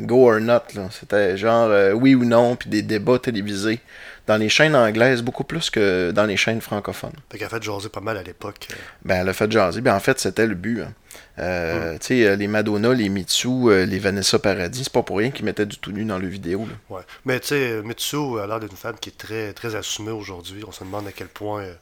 go 0.00 0.28
or 0.30 0.40
not. 0.40 0.60
C'était 0.90 1.36
genre 1.38 1.70
oui 1.94 2.14
ou 2.14 2.24
non, 2.24 2.56
puis 2.56 2.68
des 2.68 2.82
débats 2.82 3.18
télévisés. 3.18 3.80
Dans 4.26 4.36
les 4.36 4.48
chaînes 4.50 4.76
anglaises, 4.76 5.22
beaucoup 5.22 5.44
plus 5.44 5.70
que 5.70 6.10
dans 6.10 6.26
les 6.26 6.36
chaînes 6.36 6.60
francophones. 6.60 7.12
Fait 7.32 7.38
qu'elle 7.38 7.46
a 7.46 7.50
fait 7.50 7.62
jaser 7.62 7.88
pas 7.88 8.00
mal 8.00 8.16
à 8.18 8.22
l'époque. 8.22 8.68
Ben, 9.04 9.20
elle 9.22 9.28
a 9.28 9.32
fait 9.32 9.50
jaser. 9.50 9.80
Ben, 9.80 9.94
en 9.94 10.00
fait, 10.00 10.20
c'était 10.20 10.46
le 10.46 10.54
but. 10.54 10.82
hein. 10.82 10.92
Euh, 11.40 11.96
euh, 12.10 12.36
les 12.36 12.46
Madonna, 12.48 12.92
les 12.92 13.08
Mitsu, 13.08 13.48
euh, 13.48 13.86
les 13.86 13.98
Vanessa 13.98 14.38
Paradis, 14.38 14.84
c'est 14.84 14.92
pas 14.92 15.02
pour 15.02 15.18
rien 15.18 15.30
qu'ils 15.30 15.44
mettaient 15.44 15.66
du 15.66 15.78
tout 15.78 15.92
nu 15.92 16.04
dans 16.04 16.18
le 16.18 16.26
vidéo. 16.26 16.66
Là. 16.66 16.96
Ouais. 16.96 17.02
Mais 17.24 17.40
tu 17.40 17.48
sais, 17.48 17.80
Mitsu 17.82 18.16
a 18.40 18.46
l'air 18.46 18.60
d'une 18.60 18.68
femme 18.70 18.96
qui 19.00 19.08
est 19.08 19.16
très, 19.18 19.52
très 19.52 19.74
assumée 19.74 20.10
aujourd'hui. 20.10 20.62
On 20.66 20.72
se 20.72 20.84
demande 20.84 21.06
à 21.06 21.12
quel 21.12 21.28
point. 21.28 21.62
euh, 21.62 21.72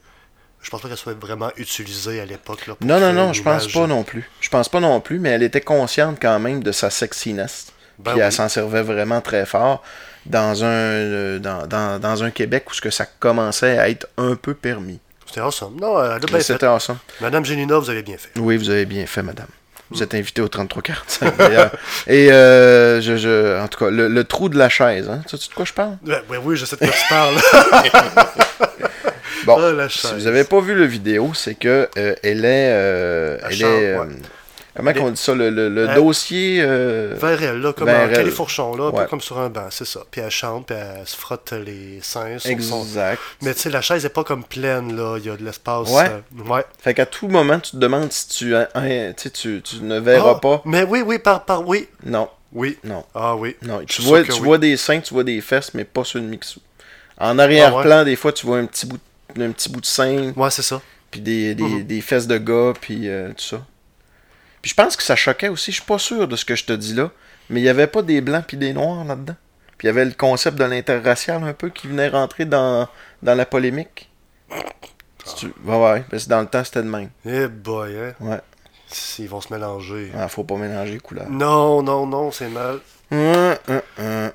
je 0.61 0.69
pense 0.69 0.81
pas 0.81 0.87
qu'elle 0.87 0.97
soit 0.97 1.13
vraiment 1.19 1.51
utilisée 1.57 2.19
à 2.19 2.25
l'époque. 2.25 2.67
Non, 2.81 2.99
non, 2.99 3.13
non, 3.13 3.33
je 3.33 3.41
pense 3.41 3.67
pas 3.71 3.87
non 3.87 4.03
plus. 4.03 4.29
Je 4.41 4.49
pense 4.49 4.69
pas 4.69 4.79
non 4.79 4.99
plus, 5.01 5.19
mais 5.19 5.29
elle 5.29 5.43
était 5.43 5.61
consciente 5.61 6.17
quand 6.21 6.39
même 6.39 6.63
de 6.63 6.71
sa 6.71 6.89
sexiness. 6.89 7.67
Ben 7.97 8.11
puis 8.11 8.21
elle 8.21 8.31
s'en 8.31 8.47
servait 8.47 8.81
vraiment 8.81 9.19
très 9.19 9.45
fort 9.45 9.83
dans 10.25 10.63
un, 10.63 10.67
euh, 10.67 11.39
dans, 11.39 11.67
dans, 11.67 11.99
dans 11.99 12.23
un 12.23 12.31
Québec 12.31 12.69
où 12.69 12.73
ce 12.73 12.81
que 12.81 12.89
ça 12.89 13.05
commençait 13.05 13.77
à 13.77 13.89
être 13.89 14.07
un 14.17 14.35
peu 14.35 14.53
permis. 14.53 14.99
C'était 15.29 15.41
awesome. 15.41 15.77
Non, 15.79 16.03
elle 16.03 16.11
a 16.13 16.19
bien. 16.19 16.39
C'était 16.39 16.65
awesome. 16.65 16.97
Madame 17.21 17.45
Génina, 17.45 17.77
vous 17.77 17.89
avez 17.89 18.01
bien 18.01 18.17
fait. 18.17 18.29
Oui, 18.39 18.57
vous 18.57 18.69
avez 18.69 18.85
bien 18.85 19.05
fait, 19.05 19.21
madame. 19.21 19.47
Vous 19.91 20.03
êtes 20.03 20.13
invité 20.13 20.41
au 20.41 20.47
3345 20.47 21.37
d'ailleurs. 21.37 21.71
Et 22.07 22.31
euh, 22.31 23.01
je, 23.01 23.17
je, 23.17 23.59
en 23.59 23.67
tout 23.67 23.79
cas, 23.79 23.89
le, 23.89 24.07
le 24.07 24.23
trou 24.23 24.47
de 24.49 24.57
la 24.57 24.69
chaise, 24.69 25.09
hein. 25.09 25.21
Tu 25.27 25.35
sais 25.37 25.49
de 25.49 25.53
quoi 25.55 25.65
je 25.65 25.73
parle? 25.73 25.97
Ouais, 26.05 26.37
oui, 26.43 26.55
je 26.55 26.65
sais 26.65 26.75
de 26.75 26.81
quoi 26.85 26.89
tu 26.89 27.07
parles. 27.09 27.35
Bon, 29.45 29.57
Ah, 29.57 29.71
la 29.71 29.87
si 29.89 30.05
vous 30.13 30.27
avez 30.27 30.43
pas 30.43 30.59
vu 30.59 30.75
le 30.75 30.83
vidéo, 30.85 31.31
c'est 31.33 31.55
que 31.55 31.87
euh, 31.97 32.13
elle 32.23 32.43
est, 32.43 32.71
euh, 32.71 33.37
La 33.41 33.47
elle 33.49 33.61
est, 33.61 33.65
euh, 33.95 33.99
ouais. 34.03 34.07
Comment 34.75 34.93
qu'on 34.93 35.11
dit 35.11 35.21
ça, 35.21 35.33
le, 35.33 35.49
le- 35.49 35.69
le 35.69 35.87
Elle- 35.89 35.95
dossier, 35.95 36.61
euh, 36.61 37.15
Vers 37.19 37.41
elle, 37.43 37.61
là, 37.61 37.73
comme 37.73 37.87
Vers 37.87 38.01
un 38.01 38.07
elle. 38.09 38.15
califourchon, 38.15 38.75
là, 38.75 38.85
un 38.85 38.89
Ouais. 38.91 39.03
peu 39.03 39.09
comme 39.09 39.21
sur 39.21 39.37
un 39.39 39.49
banc, 39.49 39.67
c'est 39.69 39.85
ça. 39.85 40.01
Puis 40.09 40.21
elle 40.21 40.29
chante, 40.31 40.67
puis 40.67 40.75
elle 40.75 41.05
se 41.07 41.15
frotte 41.15 41.51
les 41.53 41.99
seins 42.01 42.37
sur 42.39 42.61
son... 42.61 42.81
exact. 42.83 43.21
Mais 43.41 43.53
tu 43.53 43.61
sais, 43.61 43.69
la 43.69 43.81
chaise 43.81 44.05
est 44.05 44.09
pas 44.09 44.23
comme 44.23 44.43
pleine, 44.43 44.95
là. 44.95 45.17
Il 45.17 45.25
y 45.25 45.29
a 45.29 45.35
de 45.37 45.43
l'espace. 45.43 45.89
Ouais. 45.89 46.09
euh, 46.09 46.49
ouais. 46.51 46.63
Fait 46.79 46.93
qu'à 46.93 47.05
tout 47.05 47.27
moment, 47.27 47.59
tu 47.59 47.71
te 47.71 47.77
demandes 47.77 48.11
si 48.11 48.27
tu, 48.29 48.55
hein, 48.55 48.67
tu, 49.17 49.61
tu, 49.61 49.61
ne 49.81 49.99
verras 49.99 50.33
Ah, 50.37 50.39
pas. 50.39 50.61
Mais 50.65 50.83
oui, 50.83 51.01
oui, 51.05 51.19
par, 51.19 51.45
par, 51.45 51.67
oui. 51.67 51.87
Non, 52.05 52.29
Oui. 52.53 52.77
non, 52.83 53.03
Ah 53.13 53.35
oui. 53.35 53.55
non. 53.61 53.81
Tu 53.85 54.01
vois, 54.01 54.23
tu 54.23 54.31
oui. 54.33 54.39
vois 54.39 54.57
des 54.57 54.75
seins, 54.77 54.99
tu 55.01 55.13
vois 55.13 55.23
des 55.23 55.41
fesses, 55.41 55.73
mais 55.73 55.83
pas 55.83 56.03
sur 56.03 56.19
le 56.19 56.25
mixou. 56.25 56.59
En 57.19 57.37
arrière-plan, 57.37 57.99
Ah 57.99 58.03
des 58.05 58.15
fois, 58.15 58.31
tu 58.31 58.45
vois 58.45 58.57
un 58.59 58.65
petit 58.65 58.85
bout, 58.85 58.97
de- 59.35 59.43
un 59.43 59.51
petit 59.51 59.69
bout 59.69 59.81
de 59.81 59.85
sein, 59.85 60.31
Ouais, 60.35 60.49
c'est 60.49 60.61
ça. 60.61 60.81
puis 61.11 61.19
des, 61.21 61.53
des, 61.53 61.63
Mhm. 61.63 61.83
des 61.83 62.01
fesses 62.01 62.27
de 62.27 62.37
gars, 62.37 62.73
puis 62.79 63.09
euh, 63.09 63.29
tout 63.29 63.43
ça. 63.43 63.65
Puis 64.61 64.71
je 64.71 64.75
pense 64.75 64.95
que 64.95 65.03
ça 65.03 65.15
choquait 65.15 65.47
aussi, 65.49 65.71
je 65.71 65.77
suis 65.77 65.85
pas 65.85 65.99
sûr 65.99 66.27
de 66.27 66.35
ce 66.35 66.45
que 66.45 66.55
je 66.55 66.65
te 66.65 66.73
dis 66.73 66.93
là, 66.93 67.11
mais 67.49 67.61
il 67.61 67.63
y 67.63 67.69
avait 67.69 67.87
pas 67.87 68.01
des 68.01 68.21
blancs 68.21 68.45
puis 68.47 68.57
des 68.57 68.73
noirs 68.73 69.03
là-dedans. 69.05 69.35
Puis 69.77 69.87
il 69.87 69.91
y 69.91 69.91
avait 69.91 70.05
le 70.05 70.11
concept 70.11 70.57
de 70.57 70.65
l'interracial 70.65 71.43
un 71.43 71.53
peu 71.53 71.69
qui 71.69 71.87
venait 71.87 72.09
rentrer 72.09 72.45
dans, 72.45 72.87
dans 73.23 73.35
la 73.35 73.45
polémique. 73.45 74.09
Si 75.25 75.35
tu... 75.35 75.45
Ouais, 75.63 75.77
ouais, 75.77 76.03
parce 76.09 76.25
que 76.25 76.29
dans 76.29 76.41
le 76.41 76.47
temps, 76.47 76.63
c'était 76.63 76.83
de 76.83 76.89
même. 76.89 77.09
Eh 77.25 77.47
boy, 77.47 77.95
hein. 77.97 78.13
Ouais, 78.19 78.39
Ils 79.19 79.29
vont 79.29 79.39
se 79.39 79.53
mélanger. 79.53 80.11
Ah, 80.17 80.27
faut 80.27 80.43
pas 80.43 80.55
mélanger 80.55 80.93
les 80.93 80.99
couleurs. 80.99 81.29
Non, 81.29 81.81
non, 81.81 82.05
non, 82.05 82.31
c'est 82.31 82.49
mal. 82.49 82.79
Hum. 83.11 83.55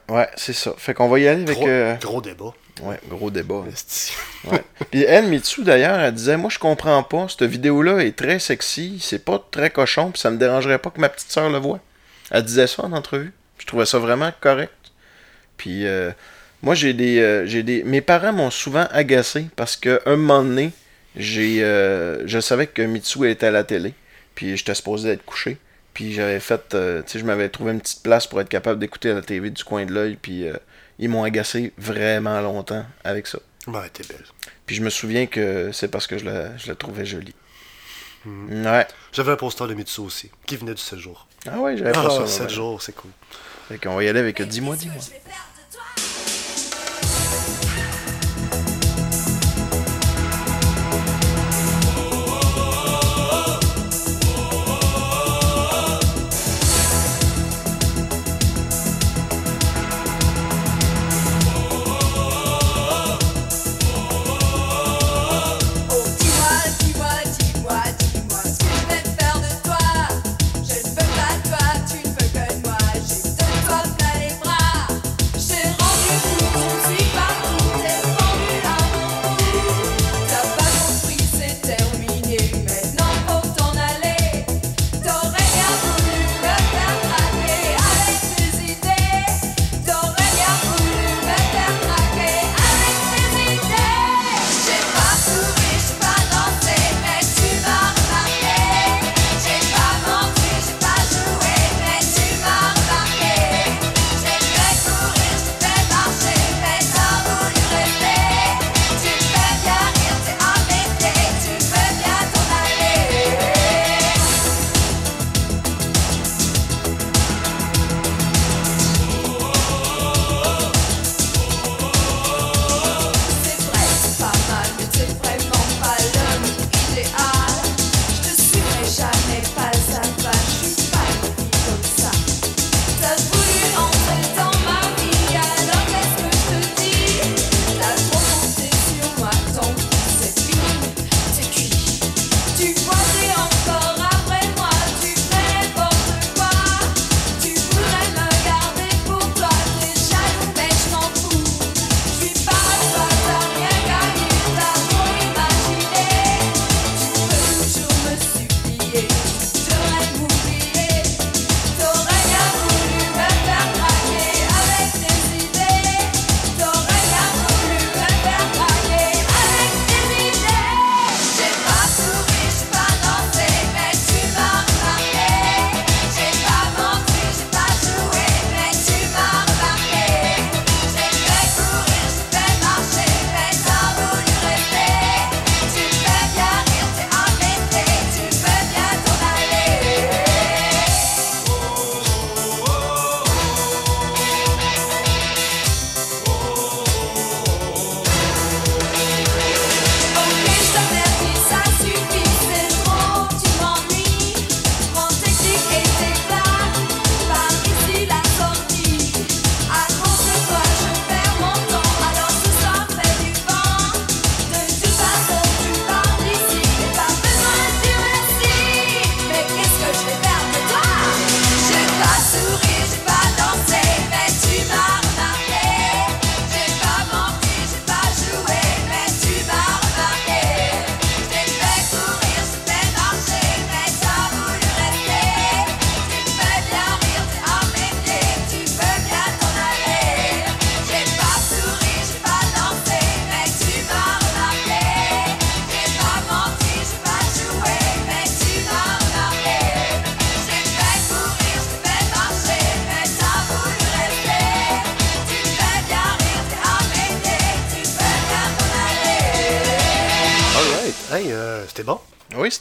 Ouais, 0.09 0.29
c'est 0.37 0.53
ça. 0.53 0.73
Fait 0.79 0.95
qu'on 0.95 1.09
va 1.09 1.19
y 1.19 1.29
aller 1.29 1.43
avec... 1.43 1.57
Gros, 1.57 1.69
euh, 1.69 1.95
gros 1.97 2.21
débat. 2.21 2.53
Ouais, 2.83 2.99
gros 3.09 3.31
débat. 3.31 3.63
Puis 4.91 5.03
elle, 5.03 5.27
Mitsu, 5.27 5.63
d'ailleurs, 5.63 6.01
elle 6.01 6.13
disait 6.13 6.37
Moi, 6.37 6.51
je 6.51 6.59
comprends 6.59 7.03
pas. 7.03 7.27
Cette 7.29 7.49
vidéo-là 7.49 8.05
est 8.05 8.17
très 8.17 8.39
sexy. 8.39 8.99
C'est 9.01 9.25
pas 9.25 9.43
très 9.51 9.71
cochon. 9.71 10.11
Puis 10.11 10.21
ça 10.21 10.31
me 10.31 10.39
dérangerait 10.39 10.79
pas 10.79 10.91
que 10.91 11.01
ma 11.01 11.09
petite 11.09 11.31
soeur 11.31 11.51
le 11.51 11.59
voie. 11.59 11.81
Elle 12.31 12.43
disait 12.43 12.67
ça 12.67 12.85
en 12.85 12.93
entrevue. 12.93 13.33
Je 13.59 13.67
trouvais 13.67 13.87
ça 13.87 13.99
vraiment 13.99 14.33
correct. 14.41 14.73
Puis 15.57 15.87
euh, 15.87 16.11
moi, 16.63 16.75
j'ai 16.75 16.95
des, 16.95 17.21
euh, 17.21 17.47
j'ai 17.47 17.63
des. 17.63 17.85
Mes 17.85 18.01
parents 18.01 18.33
m'ont 18.33 18.51
souvent 18.51 18.87
agacé 18.91 19.47
parce 19.55 19.77
qu'à 19.77 20.01
un 20.07 20.17
moment 20.17 20.43
donné, 20.43 20.73
j'ai, 21.17 21.63
euh, 21.63 22.27
je 22.27 22.41
savais 22.41 22.67
que 22.67 22.83
Mitsu 22.83 23.31
était 23.31 23.47
à 23.47 23.51
la 23.51 23.65
télé. 23.65 23.95
Puis 24.35 24.57
j'étais 24.57 24.75
supposé 24.75 25.11
être 25.11 25.25
couché. 25.25 25.59
Puis 25.93 26.13
j'avais 26.13 26.41
fait. 26.41 26.71
tu 26.71 26.77
sais, 27.07 27.19
je 27.21 27.25
m'avais 27.25 27.49
trouvé 27.49 27.73
une 27.73 27.81
petite 27.81 28.03
place 28.03 28.27
pour 28.27 28.41
être 28.41 28.49
capable 28.49 28.81
d'écouter 28.81 29.13
la 29.15 29.23
TV 29.23 29.51
du 29.51 29.63
coin 29.63 29.87
de 29.87 29.93
l'œil. 29.93 30.19
Puis 30.21 30.49
euh, 30.49 30.55
ils 30.99 31.09
m'ont 31.09 31.25
agacé 31.25 31.73
vraiment 31.79 32.41
longtemps 32.41 32.85
avec 33.05 33.27
ça. 33.27 33.39
Ouais, 33.67 33.89
t'es 33.91 34.05
belle. 34.07 34.25
Puis 34.67 34.77
je 34.77 34.83
me 34.83 34.91
souviens 34.91 35.27
que 35.27 35.71
c'est 35.73 35.89
parce 35.89 36.07
que 36.07 36.19
je 36.19 36.25
la, 36.25 36.57
je 36.57 36.69
la 36.69 36.75
trouvais 36.75 37.05
jolie. 37.07 37.35
Ouais. 38.27 38.87
J'avais 39.13 39.33
un 39.33 39.37
poster 39.37 39.67
de 39.69 39.75
Mitsu 39.75 40.01
aussi, 40.01 40.31
qui 40.47 40.57
venait 40.57 40.75
du 40.75 40.81
7 40.81 40.99
jours. 40.99 41.27
Ah 41.47 41.59
ouais, 41.59 41.77
j'avais 41.77 41.93
pas 41.93 42.07
Ah, 42.07 42.11
ça. 42.11 42.27
7 42.27 42.43
ouais. 42.43 42.49
jours, 42.55 42.83
c'est 42.83 42.95
cool. 42.95 43.11
Fait 43.69 43.79
qu'on 43.79 43.95
va 43.97 44.05
y 44.05 44.09
aller 44.09 44.21
avec 44.21 44.41
euh, 44.41 44.45
Dis-moi, 44.47 44.77
dis-moi. 44.77 44.97
Oh, 44.99 45.54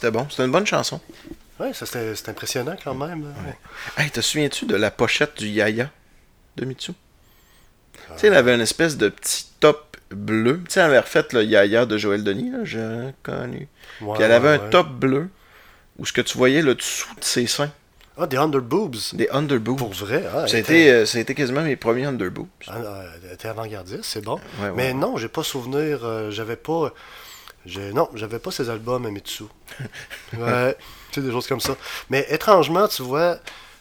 c'était 0.04 0.10
bon. 0.18 0.26
C'était 0.30 0.44
une 0.44 0.52
bonne 0.52 0.66
chanson. 0.66 1.00
Ouais, 1.60 1.72
ça 1.72 1.86
c'était 1.86 2.14
c'était 2.14 2.30
impressionnant 2.30 2.76
quand 2.82 2.94
même. 2.94 3.32
Hey, 3.96 4.10
te 4.10 4.20
souviens-tu 4.20 4.66
de 4.66 4.76
la 4.76 4.90
pochette 4.90 5.38
du 5.38 5.48
Yaya 5.48 5.90
de 6.56 6.64
Mitsu? 6.64 6.92
Tu 6.92 8.00
sais, 8.16 8.26
elle 8.26 8.34
avait 8.34 8.54
une 8.54 8.60
espèce 8.60 8.96
de 8.96 9.08
petit 9.08 9.46
top 9.60 9.96
bleu. 10.10 10.60
Tu 10.66 10.72
sais, 10.74 10.80
elle 10.80 10.86
avait 10.86 10.98
refait 11.00 11.24
le 11.32 11.42
Yaya 11.44 11.86
de 11.86 11.96
Joël 11.96 12.22
Denis, 12.22 12.50
là, 12.50 12.58
j'ai 12.64 13.14
connu. 13.22 13.68
Ouais, 14.00 14.14
Puis 14.14 14.22
elle 14.24 14.32
avait 14.32 14.48
ouais, 14.48 14.54
un 14.56 14.64
ouais. 14.64 14.70
top 14.70 14.88
bleu 14.90 15.28
où 15.98 16.04
ce 16.04 16.12
que 16.12 16.20
tu 16.20 16.36
voyais 16.36 16.60
le 16.60 16.74
dessous 16.74 17.08
de 17.18 17.24
ses 17.24 17.46
seins, 17.46 17.70
Ah, 18.18 18.26
des 18.26 18.36
underboobs. 18.36 18.96
des 19.14 19.28
underboobs. 19.30 19.78
Pour 19.78 19.92
vrai. 19.92 20.24
Ah, 20.28 20.32
Ça 20.32 20.56
a 20.56 20.58
elle 20.58 20.64
été, 20.64 20.82
était- 20.88 21.16
euh, 21.16 21.20
été 21.20 21.34
quasiment 21.34 21.62
mes 21.62 21.76
premiers 21.76 22.04
underboobs. 22.04 22.48
Ah, 22.66 22.78
elle 23.24 23.32
était 23.32 23.48
avant-gardiste, 23.48 24.04
c'est 24.04 24.24
bon. 24.24 24.34
Ouais, 24.60 24.66
ouais, 24.66 24.72
Mais 24.76 24.86
ouais. 24.88 24.94
non, 24.94 25.16
j'ai 25.16 25.28
pas 25.28 25.44
souvenir. 25.44 26.00
euh, 26.04 26.30
j'avais 26.32 26.56
pas. 26.56 26.92
J'ai- 27.66 27.92
Non, 27.92 28.08
j'avais 28.14 28.38
pas 28.38 28.50
ces 28.50 28.68
albums 28.70 29.04
à 29.06 29.10
Mitsu. 29.10 29.44
ouais, 30.38 30.76
tu 31.10 31.20
sais, 31.20 31.26
des 31.26 31.32
choses 31.32 31.46
comme 31.46 31.60
ça. 31.60 31.76
Mais 32.10 32.26
étrangement, 32.30 32.88
tu 32.88 33.02
vois, 33.02 33.38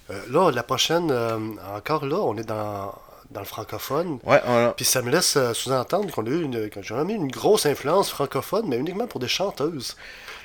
euh, 0.09 0.21
là, 0.29 0.51
la 0.51 0.63
prochaine, 0.63 1.09
euh, 1.11 1.37
encore 1.75 2.05
là, 2.05 2.17
on 2.17 2.35
est 2.37 2.43
dans, 2.43 2.93
dans 3.31 3.39
le 3.39 3.45
francophone. 3.45 4.19
Ouais, 4.23 4.41
on 4.45 4.73
Puis 4.75 4.85
ça 4.85 5.01
me 5.01 5.09
laisse 5.11 5.35
euh, 5.37 5.53
sous-entendre 5.53 6.11
qu'on 6.13 6.25
a 6.25 6.29
eu 6.29 6.43
une, 6.43 6.69
j'ai 6.81 6.93
mis 7.03 7.13
une 7.13 7.31
grosse 7.31 7.65
influence 7.65 8.09
francophone, 8.09 8.65
mais 8.67 8.77
uniquement 8.77 9.07
pour 9.07 9.19
des 9.19 9.27
chanteuses. 9.27 9.95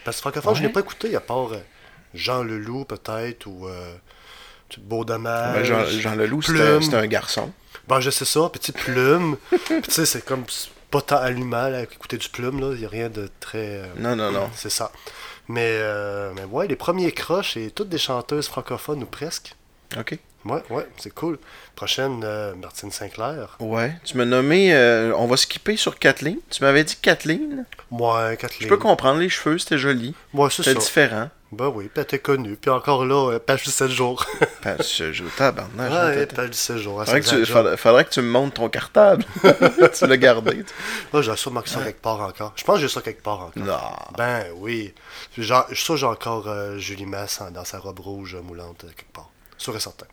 Parce 0.04 0.16
que 0.18 0.20
francophone, 0.22 0.54
je 0.54 0.62
l'ai 0.62 0.68
pas 0.70 0.80
écouté, 0.80 1.14
à 1.16 1.20
part 1.20 1.50
Jean 2.14 2.42
Leloup, 2.42 2.84
peut-être, 2.86 3.46
ou 3.46 3.66
euh, 3.68 3.94
Beau 4.78 5.04
Dommage. 5.04 5.54
ben, 5.56 5.64
Jean, 5.64 5.84
Jean 5.86 6.14
Leloup, 6.14 6.42
c'était 6.42 6.96
un 6.96 7.06
garçon. 7.06 7.52
Ben, 7.86 8.00
je 8.00 8.10
sais 8.10 8.24
ça, 8.24 8.48
petite 8.52 8.76
plume. 8.76 9.36
Puis, 9.50 9.80
tu 9.82 9.90
sais, 9.90 10.06
c'est 10.06 10.24
comme 10.24 10.44
c'est 10.48 10.68
pas 10.90 11.00
tant 11.02 11.16
allumant 11.18 11.68
là, 11.68 11.82
écouter 11.82 12.16
du 12.18 12.28
plume, 12.28 12.60
là. 12.60 12.72
Il 12.74 12.80
n'y 12.80 12.86
a 12.86 12.88
rien 12.88 13.08
de 13.08 13.28
très. 13.40 13.58
euh, 13.82 13.86
Non, 13.98 14.16
non, 14.16 14.30
non. 14.30 14.48
C'est 14.54 14.70
ça. 14.70 14.90
Mais, 15.48 15.62
euh, 15.66 16.32
mais 16.36 16.44
ouais, 16.44 16.66
les 16.66 16.76
premiers 16.76 17.12
croches, 17.12 17.54
c'est 17.54 17.70
toutes 17.74 17.88
des 17.88 17.98
chanteuses 17.98 18.48
francophones 18.48 19.02
ou 19.02 19.06
presque. 19.06 19.54
OK. 19.98 20.18
Ouais, 20.44 20.62
ouais, 20.70 20.86
c'est 20.98 21.12
cool. 21.12 21.38
Prochaine, 21.74 22.22
euh, 22.24 22.54
Martine 22.54 22.90
Sinclair. 22.92 23.56
Ouais. 23.60 23.92
Tu 24.04 24.16
m'as 24.16 24.24
nommé. 24.24 24.72
euh, 24.74 25.12
on 25.16 25.26
va 25.26 25.36
skipper 25.36 25.76
sur 25.76 25.98
Kathleen. 25.98 26.38
Tu 26.50 26.62
m'avais 26.62 26.84
dit 26.84 26.96
Kathleen. 26.96 27.64
Ouais, 27.90 28.36
Kathleen. 28.38 28.62
Je 28.62 28.68
peux 28.68 28.76
comprendre 28.76 29.18
les 29.20 29.28
cheveux, 29.28 29.58
c'était 29.58 29.78
joli. 29.78 30.14
Ouais, 30.32 30.48
c'est 30.50 30.62
ça. 30.62 30.70
C'était 30.70 30.80
différent. 30.80 31.28
Ben 31.50 31.68
oui, 31.68 31.84
puis 31.84 31.92
elle 31.96 32.02
était 32.02 32.18
connue. 32.18 32.56
Puis 32.56 32.70
encore 32.70 33.06
là, 33.06 33.32
euh, 33.32 33.38
page 33.38 33.62
du 33.62 33.70
7 33.70 33.88
jours. 33.90 34.26
Page 34.62 34.82
ce 34.82 35.12
jour, 35.12 35.28
tabarnak. 35.36 35.90
ouais, 35.90 36.22
attends, 36.22 36.36
page 36.36 36.50
du 36.50 36.58
7 36.58 36.76
jours. 36.76 37.02
Faudrait 37.04 37.20
que, 37.22 37.28
tu, 37.28 37.46
faudrait, 37.46 37.76
faudrait 37.76 38.04
que 38.04 38.10
tu 38.10 38.20
me 38.20 38.28
montres 38.28 38.54
ton 38.54 38.68
cartable. 38.68 39.24
tu 39.98 40.06
l'as 40.06 40.16
gardé. 40.18 40.64
Moi, 41.12 41.22
j'ai 41.22 41.36
sûrement 41.36 41.62
que 41.62 41.70
ça 41.70 41.80
quelque 41.80 42.02
part 42.02 42.20
encore. 42.20 42.52
Je 42.54 42.64
pense 42.64 42.76
que 42.76 42.82
j'ai 42.82 42.88
ça 42.88 43.00
quelque 43.00 43.22
part 43.22 43.40
encore. 43.40 43.62
Non. 43.62 43.78
Ben 44.16 44.44
oui. 44.56 44.92
Genre, 45.38 45.64
je 45.70 45.74
suis 45.74 45.84
sûr 45.84 45.94
que 45.94 46.00
j'ai 46.00 46.06
encore 46.06 46.48
euh, 46.48 46.76
Julie 46.78 47.06
Masse 47.06 47.40
dans 47.52 47.64
sa 47.64 47.78
robe 47.78 48.00
rouge 48.00 48.34
euh, 48.34 48.42
moulante 48.42 48.84
quelque 48.96 49.12
part. 49.12 49.30
Sûr 49.56 49.74
et 49.74 49.80
certain. 49.80 50.06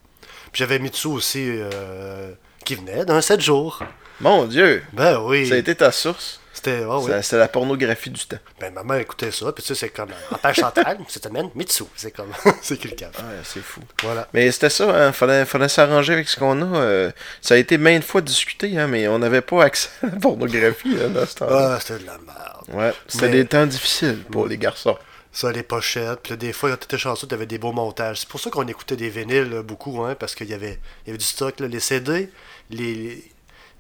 Puis 0.52 0.60
j'avais 0.60 0.80
Mitsu 0.80 1.08
aussi 1.08 1.44
euh, 1.48 2.32
qui 2.64 2.76
venait 2.76 3.04
d'un 3.04 3.20
7 3.20 3.42
jours. 3.42 3.84
Mon 4.22 4.46
Dieu. 4.46 4.84
Ben 4.94 5.20
oui. 5.20 5.50
Ça 5.50 5.56
a 5.56 5.58
été 5.58 5.76
ta 5.76 5.92
source? 5.92 6.40
C'était. 6.56 6.86
oui. 6.86 7.12
Ça- 7.12 7.22
C'était 7.22 7.38
la 7.38 7.48
pornographie 7.50 8.10
du 8.10 8.26
temps. 8.26 8.38
Ben 8.60 8.74
maman 8.74 8.96
écoutait 8.96 9.30
ça. 9.32 9.52
Puis 9.52 9.64
sais, 9.64 9.76
c'est 9.76 9.90
comme 9.90 10.10
euh, 10.12 10.36
en 10.36 10.38
page 10.38 10.56
centrale, 10.56 10.98
cette 11.10 11.26
semaine, 11.26 11.50
Mitsu. 11.54 11.84
C'est 11.96 12.12
comme. 12.12 12.32
c'est 12.62 12.78
cave. 12.78 13.12
Ouais, 13.18 13.42
c'est 13.44 13.62
fou. 13.62 13.82
Voilà. 14.04 14.28
Mais 14.34 14.50
c'était 14.52 14.70
ça, 14.70 14.90
hein, 14.90 15.12
fallait, 15.12 15.46
fallait 15.46 15.68
s'arranger 15.70 16.14
avec 16.14 16.30
ce 16.30 16.38
qu'on 16.40 16.62
a. 16.62 16.78
euh, 16.80 17.12
ça 17.42 17.56
a 17.56 17.58
été 17.58 17.78
maintes 17.78 18.04
fois 18.06 18.22
discuté, 18.22 18.78
hein, 18.80 18.88
mais 18.88 19.08
on 19.08 19.20
n'avait 19.20 19.42
pas 19.42 19.66
accès 19.66 19.90
à 20.04 20.08
la 20.08 20.12
pornographie 20.14 20.96
hein, 21.04 21.10
dans 21.10 21.26
ce 21.26 21.36
temps-là. 21.36 21.74
Ah, 21.76 21.80
c'était 21.82 22.00
de 22.00 22.06
la 22.08 22.18
merde. 22.20 22.64
Ouais, 22.70 22.94
c'était 23.08 23.26
Mais- 23.28 23.32
des 23.34 23.46
temps 23.46 23.66
difficiles 23.66 24.24
pour 24.32 24.48
les 24.48 24.58
garçons. 24.58 24.98
Ça, 25.32 25.52
les 25.52 25.64
pochettes. 25.64 26.22
Puis 26.24 26.32
là, 26.32 26.38
des 26.38 26.54
fois, 26.54 26.70
quand 26.70 26.78
t'étais 26.78 26.98
chanceux, 26.98 27.28
t'avais 27.28 27.46
des 27.46 27.58
beaux 27.58 27.74
montages. 27.74 28.22
C'est 28.22 28.30
pour 28.30 28.40
ça 28.40 28.50
qu'on 28.50 28.66
écoutait 28.70 28.96
des 28.96 29.10
vinyles 29.10 29.50
là, 29.50 29.62
beaucoup, 29.64 30.02
hein, 30.06 30.16
parce 30.18 30.34
qu'il 30.34 30.50
y 30.50 30.54
avait, 30.54 30.80
il 31.04 31.08
y 31.08 31.10
avait 31.10 31.18
du 31.18 31.26
stock. 31.26 31.60
là. 31.60 31.68
Les 31.68 31.82
CD, 31.82 32.30
les, 32.70 33.22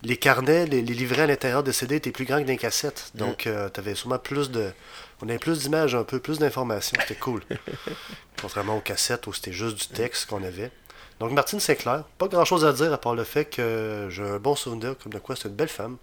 les 0.05 0.17
carnets, 0.17 0.65
les, 0.65 0.81
les 0.81 0.93
livrets 0.93 1.23
à 1.23 1.27
l'intérieur 1.27 1.63
des 1.63 1.73
CD 1.73 1.95
étaient 1.95 2.11
plus 2.11 2.25
grands 2.25 2.39
que 2.39 2.47
des 2.47 2.57
cassettes. 2.57 3.11
Donc, 3.15 3.47
euh, 3.47 3.69
t'avais 3.69 3.95
sûrement 3.95 4.19
plus 4.19 4.51
de. 4.51 4.69
On 5.21 5.29
avait 5.29 5.39
plus 5.39 5.59
d'images, 5.59 5.95
un 5.95 6.03
peu 6.03 6.19
plus 6.19 6.39
d'informations. 6.39 6.97
C'était 7.01 7.19
cool. 7.19 7.41
Contrairement 8.41 8.77
aux 8.77 8.81
cassettes 8.81 9.27
où 9.27 9.33
c'était 9.33 9.51
juste 9.53 9.77
du 9.77 9.87
texte 9.87 10.27
qu'on 10.27 10.43
avait. 10.43 10.71
Donc, 11.19 11.31
Martine 11.31 11.59
Sinclair, 11.59 12.03
pas 12.17 12.27
grand 12.27 12.43
chose 12.45 12.65
à 12.65 12.73
dire 12.73 12.91
à 12.91 12.97
part 12.97 13.15
le 13.15 13.23
fait 13.23 13.45
que 13.45 14.07
j'ai 14.09 14.23
un 14.23 14.37
bon 14.37 14.55
souvenir, 14.55 14.95
comme 15.01 15.13
de 15.13 15.19
quoi 15.19 15.35
c'est 15.35 15.47
une 15.47 15.55
belle 15.55 15.69
femme. 15.69 15.97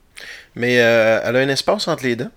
Mais 0.54 0.80
euh, 0.80 1.20
elle 1.24 1.36
a 1.36 1.40
un 1.40 1.48
espace 1.48 1.86
entre 1.88 2.04
les 2.04 2.16
dents. 2.16 2.30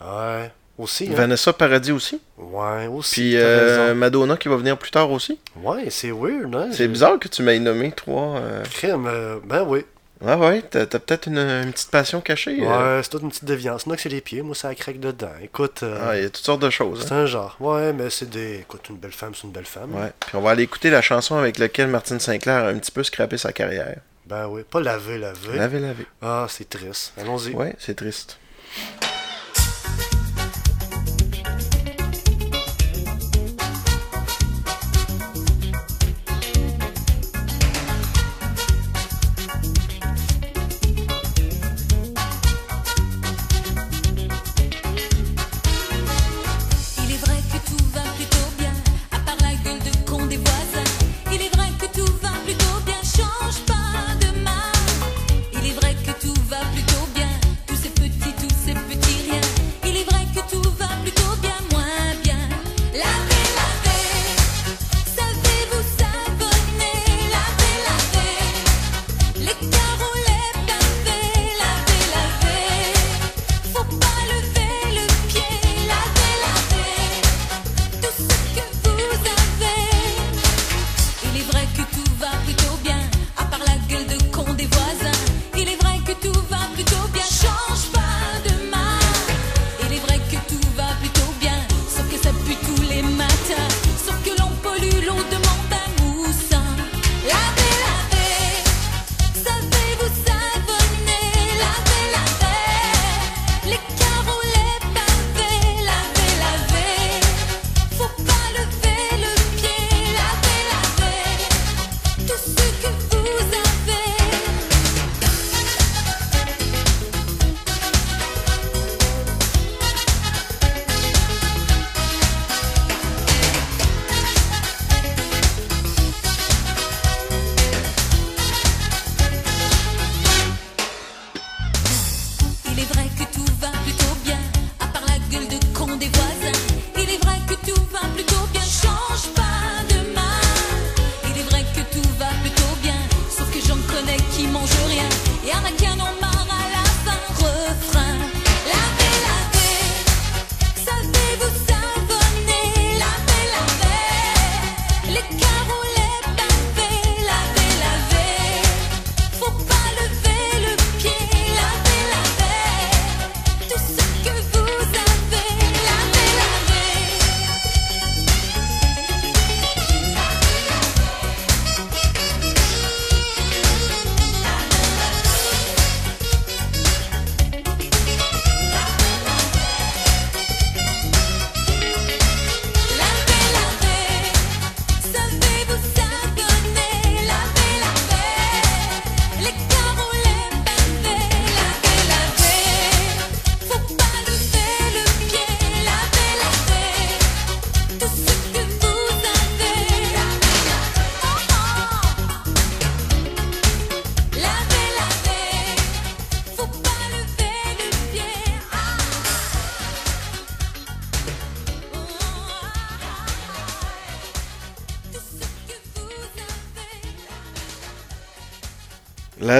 Ouais, 0.00 0.50
aussi. 0.78 1.08
Hein? 1.10 1.14
Vanessa 1.14 1.52
Paradis 1.52 1.92
aussi. 1.92 2.20
Ouais, 2.38 2.86
aussi. 2.86 3.14
Puis 3.14 3.36
euh. 3.36 3.94
Madonna 3.94 4.36
qui 4.38 4.48
va 4.48 4.56
venir 4.56 4.78
plus 4.78 4.90
tard 4.90 5.10
aussi. 5.10 5.38
Ouais, 5.56 5.90
c'est 5.90 6.10
weird, 6.10 6.54
hein? 6.56 6.70
C'est 6.72 6.88
bizarre 6.88 7.18
que 7.18 7.28
tu 7.28 7.42
m'aies 7.42 7.58
nommé 7.58 7.92
trois. 7.92 8.38
euh, 8.38 8.64
Crème, 8.64 9.08
ben 9.44 9.62
oui. 9.68 9.84
Ouais, 10.22 10.34
ouais, 10.36 10.62
t'as 10.62 10.86
t'as 10.86 10.98
peut-être 11.00 11.26
une, 11.26 11.38
une 11.38 11.72
petite 11.72 11.90
passion 11.90 12.20
cachée. 12.20 12.58
euh. 12.62 12.96
Ouais, 12.96 13.02
c'est 13.02 13.08
toute 13.10 13.22
une 13.22 13.30
petite 13.30 13.44
déviance. 13.44 13.86
Moi, 13.86 13.96
que 13.96 14.02
c'est 14.02 14.08
les 14.08 14.20
pieds, 14.20 14.42
moi, 14.42 14.54
ça 14.54 14.72
craque 14.74 15.00
dedans. 15.00 15.32
Écoute, 15.42 15.82
euh, 15.82 15.98
Ah, 16.00 16.16
il 16.16 16.22
y 16.22 16.26
a 16.26 16.30
toutes 16.30 16.44
sortes 16.44 16.62
de 16.62 16.70
choses. 16.70 17.04
c'est 17.06 17.12
hein. 17.12 17.18
un 17.22 17.26
genre. 17.26 17.56
Ouais, 17.58 17.92
mais 17.92 18.08
c'est 18.08 18.30
des. 18.30 18.60
Écoute, 18.60 18.88
une 18.88 18.96
belle 18.98 19.10
femme, 19.12 19.34
c'est 19.34 19.42
une 19.44 19.50
belle 19.52 19.64
femme. 19.66 19.94
Ouais. 19.94 20.12
Puis 20.20 20.36
on 20.36 20.40
va 20.40 20.50
aller 20.52 20.62
écouter 20.62 20.90
la 20.90 21.02
chanson 21.02 21.36
avec 21.36 21.58
laquelle 21.58 21.88
Martine 21.88 22.20
Sinclair 22.20 22.64
a 22.64 22.68
un 22.68 22.78
petit 22.78 22.92
peu 22.92 23.02
scrappé 23.02 23.36
sa 23.36 23.52
carrière. 23.52 23.96
Ben 24.26 24.46
oui, 24.46 24.62
pas 24.62 24.80
laver, 24.80 25.18
laver. 25.18 25.56
Laver, 25.58 25.80
laver. 25.80 26.06
Ah, 26.22 26.46
c'est 26.48 26.68
triste. 26.68 27.12
Allons-y. 27.20 27.52
Ouais, 27.54 27.74
c'est 27.78 27.96
triste. 27.96 28.38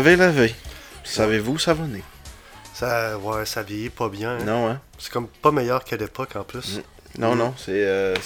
Laver, 0.02 0.16
laver. 0.16 0.54
Savez-vous 1.04 1.58
savonner? 1.60 2.02
Ça, 2.74 3.16
ouais, 3.18 3.46
ça 3.46 3.62
vieillit 3.62 3.88
pas 3.88 4.08
bien. 4.08 4.32
hein. 4.36 4.44
Non, 4.44 4.68
hein? 4.68 4.80
C'est 4.98 5.12
comme 5.12 5.28
pas 5.28 5.52
meilleur 5.52 5.84
qu'à 5.84 5.96
l'époque 5.96 6.34
en 6.34 6.42
plus. 6.42 6.80
Non, 7.18 7.36
Mm. 7.36 7.38
non, 7.38 7.54
c'est, 7.56 7.70
euh. 7.86 8.16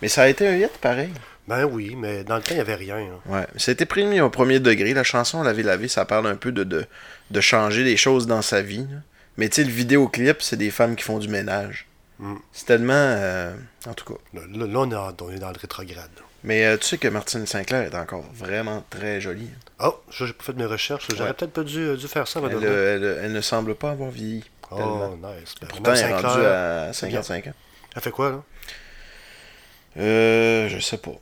Mais 0.00 0.08
ça 0.08 0.22
a 0.22 0.28
été 0.28 0.48
un 0.48 0.56
hit 0.56 0.72
pareil. 0.80 1.10
Ben 1.46 1.66
oui, 1.66 1.94
mais 1.94 2.24
dans 2.24 2.36
le 2.36 2.42
temps, 2.42 2.52
il 2.52 2.54
n'y 2.54 2.60
avait 2.62 2.74
rien. 2.74 2.96
hein. 2.96 3.20
Ouais. 3.26 3.46
C'était 3.58 3.84
pris 3.84 4.18
au 4.22 4.30
premier 4.30 4.60
degré. 4.60 4.94
La 4.94 5.04
chanson 5.04 5.42
Laver 5.42 5.62
laver, 5.62 5.88
ça 5.88 6.06
parle 6.06 6.26
un 6.26 6.36
peu 6.36 6.52
de, 6.52 6.64
de, 6.64 6.86
de 7.30 7.40
changer 7.42 7.84
les 7.84 7.98
choses 7.98 8.26
dans 8.26 8.40
sa 8.40 8.62
vie. 8.62 8.86
là. 8.90 8.98
Mais 9.36 9.50
tu 9.50 9.56
sais, 9.56 9.64
le 9.64 9.70
vidéoclip, 9.74 10.40
c'est 10.40 10.56
des 10.56 10.70
femmes 10.70 10.96
qui 10.96 11.04
font 11.04 11.18
du 11.18 11.28
ménage. 11.28 11.86
Mm. 12.18 12.36
C'est 12.52 12.64
tellement. 12.64 12.94
euh, 12.94 13.54
en 13.86 13.92
tout 13.92 14.06
cas. 14.14 14.18
Là, 14.32 14.40
on, 14.48 14.90
est 14.90 14.94
en- 14.94 15.14
on 15.20 15.30
est 15.30 15.38
dans 15.38 15.50
le 15.50 15.58
rétrograde. 15.60 16.08
Mais 16.44 16.64
euh, 16.64 16.78
tu 16.78 16.86
sais 16.86 16.96
que 16.96 17.08
Martine 17.08 17.44
Sinclair 17.46 17.82
est 17.82 17.94
encore 17.94 18.24
vraiment 18.32 18.82
très 18.88 19.20
jolie. 19.20 19.50
Oh, 19.82 19.98
ça, 20.10 20.26
j'ai 20.26 20.32
pas 20.32 20.44
fait 20.44 20.52
de 20.52 20.58
mes 20.58 20.66
recherches. 20.66 21.06
J'aurais 21.10 21.30
Ouais. 21.30 21.32
peut-être 21.34 21.52
pas 21.52 21.62
dû, 21.62 21.96
dû 21.96 22.08
faire 22.08 22.28
ça. 22.28 22.40
Elle, 22.40 22.46
madame. 22.46 22.62
euh, 22.64 22.96
elle- 23.18 23.24
elle 23.26 23.32
ne 23.32 23.40
semble 23.40 23.74
pas 23.74 23.90
avoir 23.92 24.10
vieilli. 24.10 24.44
oh, 24.70 24.76
tellement. 24.76 25.16
nice. 25.16 25.54
Ben, 25.60 25.68
Pourtant, 25.68 25.94
elle 25.94 26.10
est 26.10 26.14
rendue 26.14 26.44
à 26.46 26.92
55 26.92 27.46
ans. 27.48 27.54
Elle 27.96 28.02
fait 28.02 28.10
quoi, 28.10 28.30
là? 28.30 28.42
Euh, 29.96 30.68
je 30.68 30.78
sais 30.78 30.98
pas. 30.98 31.12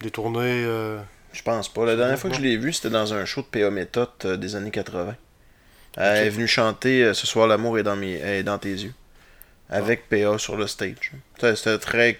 Des 0.00 0.10
tournées. 0.10 0.64
euh, 0.64 0.98
Je 1.32 1.42
pense 1.42 1.68
pas. 1.68 1.84
La 1.84 1.96
dernière 1.96 2.18
fois 2.18 2.30
que 2.30 2.36
je 2.36 2.40
l'ai 2.40 2.56
vue, 2.56 2.72
c'était 2.72 2.88
dans 2.90 3.12
un 3.12 3.24
show 3.26 3.42
de 3.42 3.46
PA 3.46 3.70
Méthode 3.70 4.08
euh, 4.24 4.36
des 4.38 4.56
années 4.56 4.70
80. 4.70 5.14
Elle 5.98 6.26
est 6.26 6.30
venue 6.30 6.46
chanter 6.46 7.02
euh, 7.04 7.14
Ce 7.14 7.26
soir 7.26 7.46
l'amour 7.46 7.78
est 7.78 7.82
dans, 7.82 7.96
mes... 7.96 8.14
est 8.14 8.42
dans 8.42 8.58
tes 8.58 8.70
yeux. 8.72 8.94
Avec 9.68 10.08
PA 10.08 10.38
sur 10.38 10.56
le 10.56 10.66
stage. 10.66 11.12
C'était 11.40 11.78
très... 11.78 12.18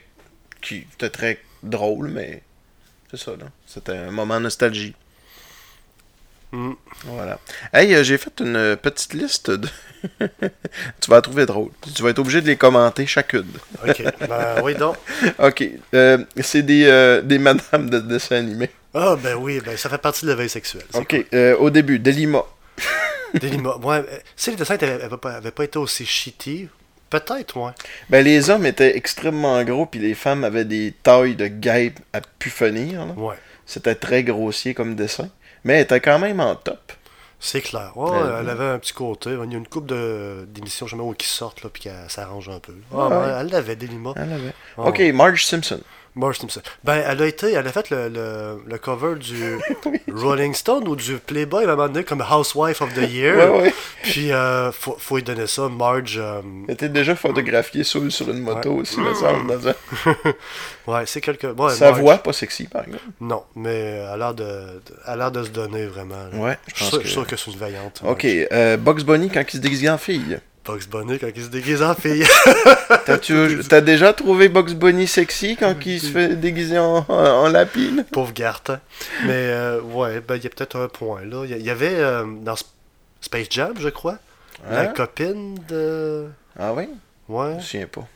C'était 0.63 1.11
très 1.11 1.39
drôle, 1.63 2.09
mais 2.09 2.43
c'est 3.11 3.19
ça, 3.19 3.33
là. 3.33 3.47
C'était 3.67 3.97
un 3.97 4.11
moment 4.11 4.41
nostalgie. 4.41 4.95
Hmm. 6.57 6.75
Voilà. 7.05 7.39
Hey, 7.73 7.95
euh, 7.95 8.03
j'ai 8.03 8.19
fait 8.19 8.33
une 8.41 8.77
petite 8.81 9.15
liste 9.15 9.51
de... 9.51 9.69
tu 11.01 11.11
vas 11.11 11.17
la 11.17 11.23
trouver 11.23 11.47
drôle. 11.47 11.71
Tu 11.95 12.03
vas 12.03 12.11
être 12.11 12.19
obligé 12.19 12.41
de 12.41 12.47
les 12.47 12.57
commenter 12.57 13.07
chacune. 13.07 13.47
Ok. 13.87 14.03
ben 14.29 14.63
oui, 14.63 14.75
donc. 14.75 14.97
Ok. 15.39 15.65
euh, 15.95 16.19
c'est 16.41 16.63
des, 16.63 16.85
euh, 16.87 17.23
des 17.23 17.39
madames 17.39 17.91
de 17.91 17.99
dessin 18.01 18.37
animé. 18.37 18.71
Ah, 18.95 19.17
ben 19.23 19.35
oui, 19.37 19.61
ben 19.65 19.77
ça 19.77 19.89
fait 19.91 19.99
partie 19.99 20.25
de 20.25 20.31
l'éveil 20.31 20.49
sexuel. 20.49 20.85
Ok. 20.95 21.27
euh, 21.35 21.57
au 21.59 21.71
début, 21.71 21.99
Delima. 21.99 22.43
Des 23.35 23.51
lima- 23.51 23.77
Ouais, 23.83 24.05
si 24.37 24.51
les 24.51 24.57
dessins 24.57 24.77
n'avaient 24.77 25.17
pas, 25.17 25.33
avaient 25.33 25.51
pas 25.51 25.65
été 25.65 25.79
aussi 25.79 26.07
shitty, 26.07 26.69
peut-être, 27.11 27.57
ouais. 27.59 27.73
Ben, 28.09 28.25
les 28.25 28.49
hommes 28.49 28.65
étaient 28.65 28.97
extrêmement 28.97 29.63
gros, 29.65 29.85
puis 29.85 30.01
les 30.01 30.15
femmes 30.15 30.45
avaient 30.45 30.65
des 30.65 30.95
tailles 31.03 31.35
de 31.35 31.49
guêpes 31.49 31.99
à 32.15 32.21
pu 32.21 32.49
finir. 32.49 33.05
là. 33.05 33.13
Ouais. 33.15 33.35
C'était 33.67 33.97
très 33.97 34.23
grossier 34.23 34.73
comme 34.75 34.95
dessin. 34.95 35.29
Mais 35.67 35.75
elle 35.75 35.81
était 35.83 36.01
quand 36.01 36.21
même 36.21 36.39
en 36.39 36.55
top. 36.55 36.93
C'est 37.41 37.61
clair. 37.61 37.91
Ouais, 37.97 38.09
Euh, 38.13 38.41
elle 38.41 38.49
avait 38.49 38.65
un 38.67 38.79
petit 38.79 38.93
côté. 38.93 39.31
Il 39.31 39.51
y 39.51 39.55
a 39.55 39.59
une 39.59 39.67
coupe 39.67 39.87
d'émissions 39.89 40.87
jamais 40.87 41.03
où 41.03 41.13
qui 41.13 41.27
sortent, 41.27 41.65
là, 41.65 41.71
puis 41.73 41.83
qu'elle 41.83 42.09
s'arrange 42.09 42.49
un 42.49 42.61
peu. 42.61 42.73
Ah 42.95 43.09
ouais. 43.09 43.17
ouais, 43.17 43.33
Elle 43.41 43.49
l'avait, 43.49 43.75
des 43.75 43.89
limas. 43.89 44.13
Elle 44.15 44.33
avait. 44.33 44.55
Ah 44.79 44.83
Ok. 44.83 45.01
Marge 45.13 45.45
Simpson. 45.45 45.81
Marge 46.17 46.39
Simpson. 46.39 46.63
Ben, 46.83 47.03
elle 47.07 47.23
a 47.23 47.27
été, 47.27 47.53
elle 47.53 47.67
a 47.67 47.71
fait 47.73 47.91
le, 47.91 48.09
le, 48.09 48.63
le 48.67 48.79
cover 48.79 49.17
du 49.17 49.57
Rolling 50.13 50.55
Stone 50.55 50.89
ou 50.89 50.97
du 50.97 51.19
Playboy 51.19 51.65
à 51.65 51.69
un 51.69 51.77
moment 51.77 51.89
donné 51.89 52.05
comme 52.05 52.23
Housewife 52.29 52.81
of 52.81 52.95
the 52.95 53.09
Year. 53.09 53.37
Ouais, 53.53 53.61
ouais. 53.63 53.75
Puis, 54.03 54.33
euh, 54.33 54.73
faut, 54.73 54.97
faut 54.99 55.17
lui 55.17 55.23
donner 55.23 55.47
ça. 55.47 55.69
Marge, 55.69 56.17
euh, 56.19 56.41
Elle 56.69 56.75
était 56.75 56.89
déjà 56.89 57.15
photographiée 57.15 57.85
sur, 57.85 58.11
sur 58.11 58.31
une 58.31 58.41
moto 58.41 58.71
Ouais. 58.73 58.81
aussi, 58.81 58.99
me 58.99 59.13
semble. 59.15 59.47
Dans 59.47 59.69
un... 59.69 59.75
ouais, 60.87 61.03
c'est 61.07 61.21
quelque. 61.21 61.49
Sa 61.71 61.91
Marge- 61.91 62.01
voix, 62.01 62.19
pas 62.19 62.33
sexy, 62.33 62.65
par 62.67 62.83
exemple. 62.85 63.05
Non, 63.21 63.45
mais 63.55 63.75
elle 63.75 64.07
a 64.09 64.17
l'air 64.17 64.35
de, 64.35 64.45
de- 64.45 64.81
elle 65.07 65.13
a 65.13 65.17
l'air 65.17 65.33
de 65.33 65.45
se 65.45 65.51
donner 65.51 65.87
vraiment. 65.87 66.15
là. 66.33 66.39
Ouais, 66.39 66.59
je 66.69 66.75
Je 66.75 66.85
suis 66.85 67.09
sûr, 67.11 67.27
que- 67.27 67.37
je 67.37 67.43
c'est 67.43 67.51
une 67.53 67.59
vaillante. 67.59 68.01
Ok, 68.07 68.25
euh, 68.25 68.77
Bugs 68.77 69.05
Bunny 69.05 69.29
quand 69.29 69.43
il 69.43 69.57
se 69.57 69.59
déguise 69.59 69.89
en 69.89 69.99
fille. 69.99 70.39
Bugs 70.67 70.87
Bunny 70.91 71.19
quand 71.19 71.29
il 71.35 71.43
se 71.45 71.49
déguise 71.49 71.83
en 71.83 71.95
fille. 71.95 72.27
T'as 73.07 73.81
déjà 73.81 74.13
trouvé 74.13 74.49
Bugs 74.49 74.75
Bunny 74.75 75.07
sexy 75.07 75.57
quand 75.57 75.75
il 75.87 76.01
se 76.01 76.09
fait 76.11 76.35
déguiser 76.37 76.79
en, 76.79 77.05
en, 77.09 77.15
en 77.15 77.49
lapine? 77.49 78.05
Pauvre 78.11 78.33
Garth. 78.33 78.71
hein. 78.71 78.81
Mais 79.25 79.33
euh, 79.33 79.81
ouais, 79.81 80.21
ben 80.21 80.37
il 80.37 80.45
y 80.45 80.47
a 80.47 80.51
peut-être 80.51 80.77
un 80.79 80.89
point 80.89 81.25
là. 81.25 81.45
Il 81.49 81.63
y 81.63 81.71
avait 81.71 81.95
euh, 81.95 82.25
dans 82.43 82.55
Sp- 82.55 82.67
Space 83.21 83.47
Jam, 83.51 83.75
je 83.79 83.89
crois, 83.89 84.19
la 84.71 84.81
Hein? 84.81 84.87
copine 84.89 85.59
de. 85.69 86.27
Ah 86.59 86.73
oui? 86.75 86.89
Ouais, 87.29 87.53
Je 87.53 87.57
me 87.57 87.61
souviens 87.63 87.87
pas. 87.87 88.09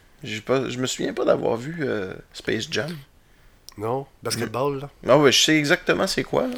Je 0.68 0.78
me 0.78 0.86
souviens 0.86 1.12
pas 1.14 1.24
d'avoir 1.24 1.56
vu 1.56 1.78
euh, 1.82 2.12
Space 2.32 2.66
Jam. 2.70 2.90
non, 3.78 4.06
basketball 4.22 4.80
là. 4.80 4.90
Ah 5.08 5.18
ouais, 5.18 5.32
je 5.32 5.40
sais 5.42 5.56
exactement 5.56 6.06
c'est 6.06 6.24
quoi. 6.24 6.42
là. 6.48 6.54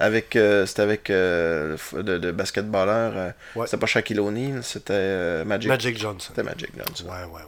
Avec, 0.00 0.36
euh, 0.36 0.66
c'était 0.66 0.82
avec 0.82 1.10
euh, 1.10 1.76
le, 1.94 2.32
basketballeur. 2.32 3.12
euh, 3.16 3.30
Ouais. 3.56 3.66
C'était 3.66 3.78
pas 3.78 3.86
Shaquille 3.86 4.18
O'Neal, 4.20 4.62
c'était 4.62 4.92
euh, 4.94 5.44
Magic. 5.44 5.68
Magic 5.68 5.98
Johnson. 5.98 6.26
C'était 6.28 6.42
Magic 6.42 6.70
Johnson. 6.76 7.04
Ouais, 7.06 7.24
ouais, 7.32 7.42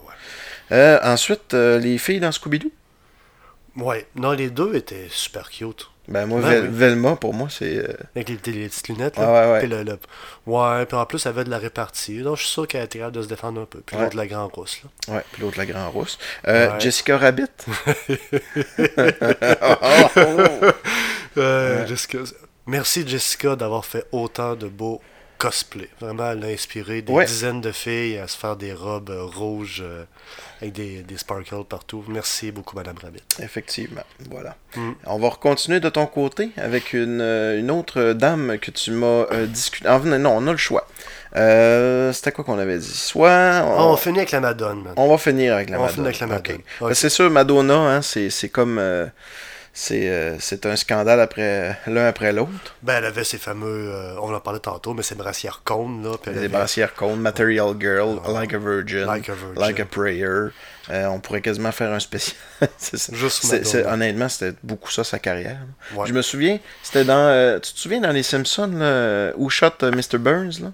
ouais. 0.71 0.99
Ensuite, 1.03 1.53
les 1.53 1.97
filles 1.97 2.19
dans 2.19 2.31
Scooby-Doo? 2.31 2.71
Ouais, 3.77 4.07
non, 4.15 4.31
les 4.31 4.49
deux 4.49 4.75
étaient 4.75 5.07
super 5.09 5.49
cute. 5.49 5.87
Ben 6.07 6.25
moi, 6.25 6.39
Ben 6.41 6.47
Vel- 6.49 6.61
oui. 6.63 6.67
Velma, 6.71 7.15
pour 7.17 7.33
moi, 7.33 7.49
c'est... 7.51 7.85
Avec 8.15 8.29
les, 8.29 8.39
les 8.53 8.69
petites 8.69 8.87
lunettes 8.87 9.15
Ah 9.17 9.21
là. 9.23 9.31
ouais, 9.47 9.51
ouais. 9.51 9.59
Puis 9.59 9.67
le, 9.67 9.83
le- 9.83 9.99
ouais, 10.45 10.85
puis 10.85 10.95
en 10.97 11.05
plus, 11.05 11.25
elle 11.25 11.31
avait 11.33 11.43
de 11.43 11.49
la 11.49 11.57
répartie. 11.57 12.21
Donc 12.21 12.37
je 12.37 12.43
suis 12.43 12.49
sûr 12.51 12.65
qu'elle 12.65 12.85
était 12.85 12.99
capable 12.99 13.17
de 13.17 13.23
se 13.23 13.27
défendre 13.27 13.59
un 13.61 13.65
peu. 13.65 13.81
Puis 13.85 13.97
Ouais. 13.97 14.03
l'autre, 14.03 14.15
la 14.15 14.25
grande 14.25 14.53
rousse 14.53 14.79
là. 15.09 15.15
Ouais, 15.15 15.23
puis 15.33 15.41
l'autre, 15.41 15.57
la 15.57 15.65
grand 15.65 15.89
rousse. 15.91 16.17
Jessica 16.79 17.17
Rabbit? 17.17 17.47
Euh, 21.37 21.85
Jessica- 21.87 22.19
Merci 22.65 23.07
Jessica 23.07 23.55
d'avoir 23.55 23.85
fait 23.85 24.05
autant 24.11 24.55
de 24.55 24.67
beaux 24.67 25.01
cosplays. 25.37 25.89
Vraiment, 26.01 26.31
elle 26.31 26.43
a 26.43 26.47
inspiré 26.47 27.01
des 27.03 27.13
Ouais. 27.13 27.25
dizaines 27.25 27.61
de 27.61 27.71
filles 27.71 28.17
à 28.17 28.27
se 28.27 28.35
faire 28.35 28.55
des 28.55 28.73
robes 28.73 29.11
euh, 29.11 29.23
rouges 29.23 29.83
euh, 29.85 30.03
avec 30.61 30.73
des, 30.73 31.03
des 31.03 31.17
sparkles 31.17 31.63
partout. 31.69 32.03
Merci 32.07 32.51
beaucoup, 32.51 32.75
Madame 32.75 32.95
Rabbit. 33.01 33.21
Effectivement, 33.39 34.01
voilà. 34.31 34.55
Mm. 34.75 34.91
On 35.05 35.19
va 35.19 35.29
continuer 35.29 35.79
de 35.79 35.89
ton 35.89 36.07
côté 36.07 36.49
avec 36.57 36.91
une, 36.93 37.21
une 37.21 37.69
autre 37.71 38.13
dame 38.13 38.57
que 38.59 38.71
tu 38.71 38.89
m'as 38.91 39.25
euh, 39.31 39.45
discuté. 39.45 39.87
Ah, 39.87 39.99
non, 39.99 40.37
on 40.37 40.47
a 40.47 40.51
le 40.51 40.57
choix. 40.57 40.87
Euh, 41.35 42.11
C'était 42.13 42.31
quoi 42.31 42.43
qu'on 42.43 42.57
avait 42.57 42.79
dit? 42.79 42.85
Soit. 42.97 43.61
Oh, 43.63 43.75
On, 43.77 43.83
on 43.93 43.97
finit 43.97 44.17
avec 44.17 44.31
la 44.31 44.39
Madone. 44.39 44.81
man. 44.83 44.93
on 44.97 45.07
va 45.07 45.17
finir 45.19 45.53
avec 45.53 45.69
la 45.69 45.77
On 45.77 45.81
va 45.83 45.87
Madonna. 45.89 46.11
finir 46.11 46.31
avec 46.33 46.47
la. 46.47 46.53
Madonna. 46.53 46.63
Ben. 46.81 46.93
C'est 46.95 47.09
sûr, 47.09 47.29
Madonna, 47.29 47.75
hein, 47.75 48.01
c'est 48.01 48.29
c'est 48.31 48.49
comme. 48.49 48.79
euh, 48.79 49.05
c'est 49.79 50.09
euh, 50.09 50.37
c'est 50.39 50.65
un 50.65 50.75
scandale 50.75 51.19
après 51.21 51.77
l'un 51.85 52.07
après 52.07 52.33
l'autre. 52.33 52.75
Ben, 52.81 52.95
elle 52.97 53.05
avait 53.05 53.23
ses 53.23 53.37
fameux, 53.37 53.91
euh, 53.93 54.15
on 54.19 54.33
en 54.33 54.39
parlait 54.39 54.59
tantôt, 54.59 54.95
mais 54.95 55.03
ses 55.03 55.13
brassières 55.13 55.61
cônes, 55.63 56.03
là. 56.03 56.13
Les 56.25 56.37
avait- 56.37 56.47
brassières 56.47 56.95
cônes, 56.95 57.19
Material 57.19 57.75
Girl. 57.79 58.19
Like 58.33 58.55
a 58.55 58.57
Virgin, 58.57 59.05
Like 59.05 59.29
a 59.29 59.33
Virgin. 59.33 59.61
Like 59.61 59.79
a 59.79 59.85
Prayer. 59.85 60.49
Euh, 60.89 61.05
on 61.07 61.19
pourrait 61.19 61.41
quasiment 61.41 61.71
faire 61.71 61.91
un 61.91 61.99
spécial. 61.99 62.35
Ça. 62.77 63.13
Juste 63.13 63.45
honnêtement, 63.85 64.29
c'était 64.29 64.57
beaucoup 64.63 64.89
ça 64.89 65.03
sa 65.03 65.19
carrière. 65.19 65.59
Ouais. 65.95 66.07
Je 66.07 66.13
me 66.13 66.21
souviens, 66.23 66.59
c'était 66.81 67.03
dans. 67.05 67.13
euh, 67.27 67.59
tu 67.59 67.73
te 67.73 67.77
souviens 67.79 67.99
dans 68.01 68.11
Les 68.11 68.23
Simpsons, 68.23 68.71
là, 68.73 69.31
où 69.35 69.49
shot 69.49 69.67
euh, 69.83 69.91
Mr. 69.91 70.17
Burns, 70.17 70.59
là? 70.61 70.71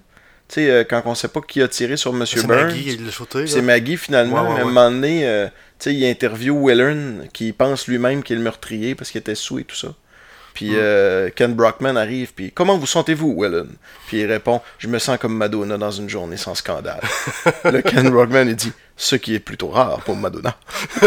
Tu 0.54 0.60
sais, 0.60 0.70
euh, 0.70 0.84
quand 0.88 1.02
on 1.06 1.16
sait 1.16 1.26
pas 1.26 1.40
qui 1.40 1.60
a 1.62 1.66
tiré 1.66 1.96
sur 1.96 2.12
Monsieur 2.12 2.40
C'est 2.40 2.46
Burns. 2.46 2.70
C'est 3.48 3.60
Maggie 3.60 3.96
finalement, 3.96 4.42
Ouais, 4.42 4.48
ouais, 4.50 4.54
mais 4.54 4.60
à 4.60 4.62
un 4.62 4.66
moment 4.66 4.90
donné, 4.92 5.26
euh, 5.26 5.46
tu 5.46 5.90
sais, 5.90 5.94
il 5.94 6.04
interview 6.04 6.64
Willern 6.64 7.26
qui 7.32 7.52
pense 7.52 7.88
lui-même 7.88 8.22
qu'il 8.22 8.34
est 8.34 8.38
le 8.38 8.44
meurtrier 8.44 8.94
parce 8.94 9.10
qu'il 9.10 9.18
était 9.18 9.34
sous 9.34 9.58
et 9.58 9.64
tout 9.64 9.74
ça. 9.74 9.94
Puis 10.54 10.70
Mm. 10.70 10.76
euh, 10.78 11.30
Ken 11.34 11.52
Brockman 11.54 11.96
arrive, 11.96 12.32
puis 12.32 12.52
comment 12.52 12.78
vous 12.78 12.86
sentez-vous, 12.86 13.34
Willern 13.38 13.68
Puis 14.06 14.20
il 14.20 14.26
répond, 14.26 14.60
je 14.78 14.86
me 14.88 14.98
sens 14.98 15.18
comme 15.18 15.36
Madonna 15.36 15.76
dans 15.76 15.90
une 15.90 16.08
journée 16.08 16.36
sans 16.36 16.54
scandale. 16.54 17.00
le 17.64 17.82
Ken 17.82 18.08
Brockman 18.08 18.46
il 18.46 18.54
dit, 18.56 18.72
ce 18.96 19.16
qui 19.16 19.34
est 19.34 19.40
plutôt 19.40 19.68
rare 19.68 20.00
pour 20.04 20.14
Madonna. 20.16 20.54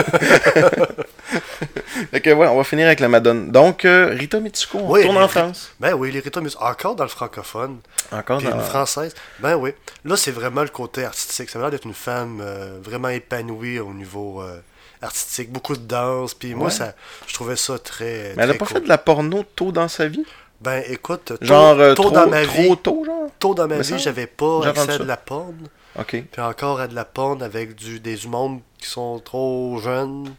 que 2.24 2.30
ouais, 2.34 2.48
on 2.48 2.58
va 2.58 2.64
finir 2.64 2.88
avec 2.88 3.00
la 3.00 3.08
Madonna. 3.10 3.52
Donc 3.52 3.86
euh, 3.86 4.08
Rita 4.18 4.40
Mitsuko, 4.40 4.80
on 4.80 4.92
Oui, 4.92 5.00
retourne 5.02 5.18
les- 5.18 5.24
en 5.24 5.28
France. 5.28 5.72
Ben 5.80 5.94
oui, 5.94 6.12
les 6.12 6.20
Rita 6.20 6.42
Mus- 6.42 6.58
encore 6.60 6.96
dans 6.96 7.04
le 7.04 7.10
francophone. 7.10 7.78
Encore 8.12 8.40
Puis 8.40 8.48
dans... 8.48 8.56
une 8.56 8.62
française. 8.62 9.14
Ben 9.40 9.56
oui. 9.56 9.72
Là, 10.06 10.16
c'est 10.18 10.32
vraiment 10.32 10.62
le 10.64 10.70
côté 10.70 11.06
artistique. 11.06 11.50
Ça 11.50 11.60
a 11.60 11.62
l'air 11.64 11.72
d'être 11.72 11.86
une 11.86 11.94
femme 11.94 12.40
euh, 12.42 12.78
vraiment 12.82 13.10
épanouie 13.10 13.80
au 13.80 13.94
niveau 13.94 14.42
euh, 14.42 14.60
artistique. 15.02 15.52
Beaucoup 15.52 15.76
de 15.76 15.82
danse. 15.82 16.34
Puis 16.34 16.56
moi, 16.56 16.70
ça, 16.70 16.94
je 17.28 17.34
trouvais 17.34 17.56
ça 17.56 17.78
très. 17.80 18.34
Mais 18.36 18.44
elle 18.44 18.52
a 18.52 18.54
très 18.54 18.58
pas 18.58 18.66
cool. 18.66 18.74
fait 18.78 18.82
de 18.84 18.90
la 18.90 18.98
porno 18.98 19.44
tôt 19.56 19.72
dans 19.72 19.88
sa 19.88 20.08
vie? 20.08 20.26
Ben 20.60 20.84
écoute, 20.88 21.26
tôt, 21.26 21.38
Genre 21.40 21.80
euh, 21.80 21.94
tôt 21.94 22.04
trop, 22.04 22.12
dans 22.12 22.28
ma 22.28 22.44
trop 22.44 22.62
vie, 22.62 22.78
tôt, 22.78 23.04
genre? 23.06 23.30
tôt 23.38 23.54
dans 23.54 23.68
ma 23.68 23.80
vie, 23.80 24.00
j'avais 24.00 24.26
pas 24.28 24.68
accès 24.68 24.92
à 24.94 24.98
de 24.98 25.04
la 25.04 25.18
porn. 25.18 25.56
Ok. 26.00 26.24
Puis 26.32 26.42
encore 26.42 26.80
à 26.80 26.88
de 26.88 26.96
la 26.96 27.06
porn 27.06 27.42
avec 27.44 27.76
du, 27.76 28.00
des 28.00 28.18
mondes 28.28 28.62
qui 28.80 28.90
sont 28.90 29.20
trop 29.20 29.80
jeunes. 29.80 30.34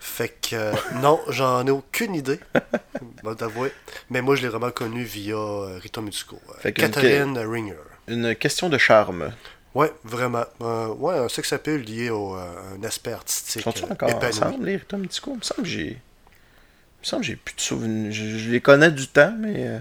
Fait 0.00 0.28
que 0.30 0.56
euh, 0.56 0.72
non, 1.00 1.20
j'en 1.28 1.64
ai 1.64 1.70
aucune 1.70 2.16
idée. 2.16 2.40
Bon, 3.22 3.36
t'avouer. 3.36 3.72
Mais 4.10 4.20
moi, 4.20 4.34
je 4.34 4.42
l'ai 4.42 4.48
vraiment 4.48 4.72
connu 4.72 5.04
via 5.04 5.36
euh, 5.36 5.78
Rita 5.80 6.00
Mitsuko. 6.00 6.40
euh, 6.66 6.70
Catherine 6.72 7.38
Ringer. 7.38 7.76
Une 8.08 8.34
question 8.34 8.68
de 8.68 8.78
charme. 8.78 9.30
Ouais, 9.74 9.92
vraiment. 10.04 10.44
Euh, 10.60 10.88
ouais, 10.88 11.16
un 11.16 11.28
sex 11.28 11.52
appeal 11.52 11.80
lié 11.82 12.10
au, 12.10 12.36
euh, 12.36 12.76
un 12.78 12.84
aspect 12.84 13.12
artistique 13.12 13.62
Sont-ils 13.62 13.84
euh, 13.84 13.92
encore 13.92 14.10
épanoui. 14.10 14.26
ensemble, 14.28 14.64
les 14.66 14.76
Rita 14.76 14.96
Mitsuko? 14.98 15.32
Il 15.32 15.36
me 15.38 15.42
semble 15.42 15.62
que 15.62 15.68
j'ai. 15.68 15.86
Il 15.88 17.00
me 17.00 17.04
semble 17.04 17.22
que 17.22 17.26
j'ai 17.28 17.36
plus 17.36 17.54
de 17.54 17.60
souvenirs. 17.60 18.12
Je, 18.12 18.38
je 18.38 18.50
les 18.50 18.60
connais 18.60 18.90
du 18.90 19.08
temps, 19.08 19.34
mais. 19.38 19.54
euh, 19.66 19.78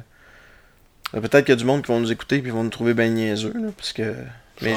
Peut-être 1.14 1.42
qu'il 1.46 1.50
y 1.50 1.52
a 1.52 1.56
du 1.58 1.66
monde 1.66 1.82
qui 1.82 1.90
vont 1.92 2.00
nous 2.00 2.12
écouter 2.12 2.38
et 2.38 2.42
vont 2.52 2.64
nous 2.64 2.70
trouver 2.70 2.94
bien 2.94 3.10
niaiseux, 3.10 3.52
là, 3.54 3.70
parce 3.76 3.92
que. 3.92 4.16
Mais. 4.62 4.76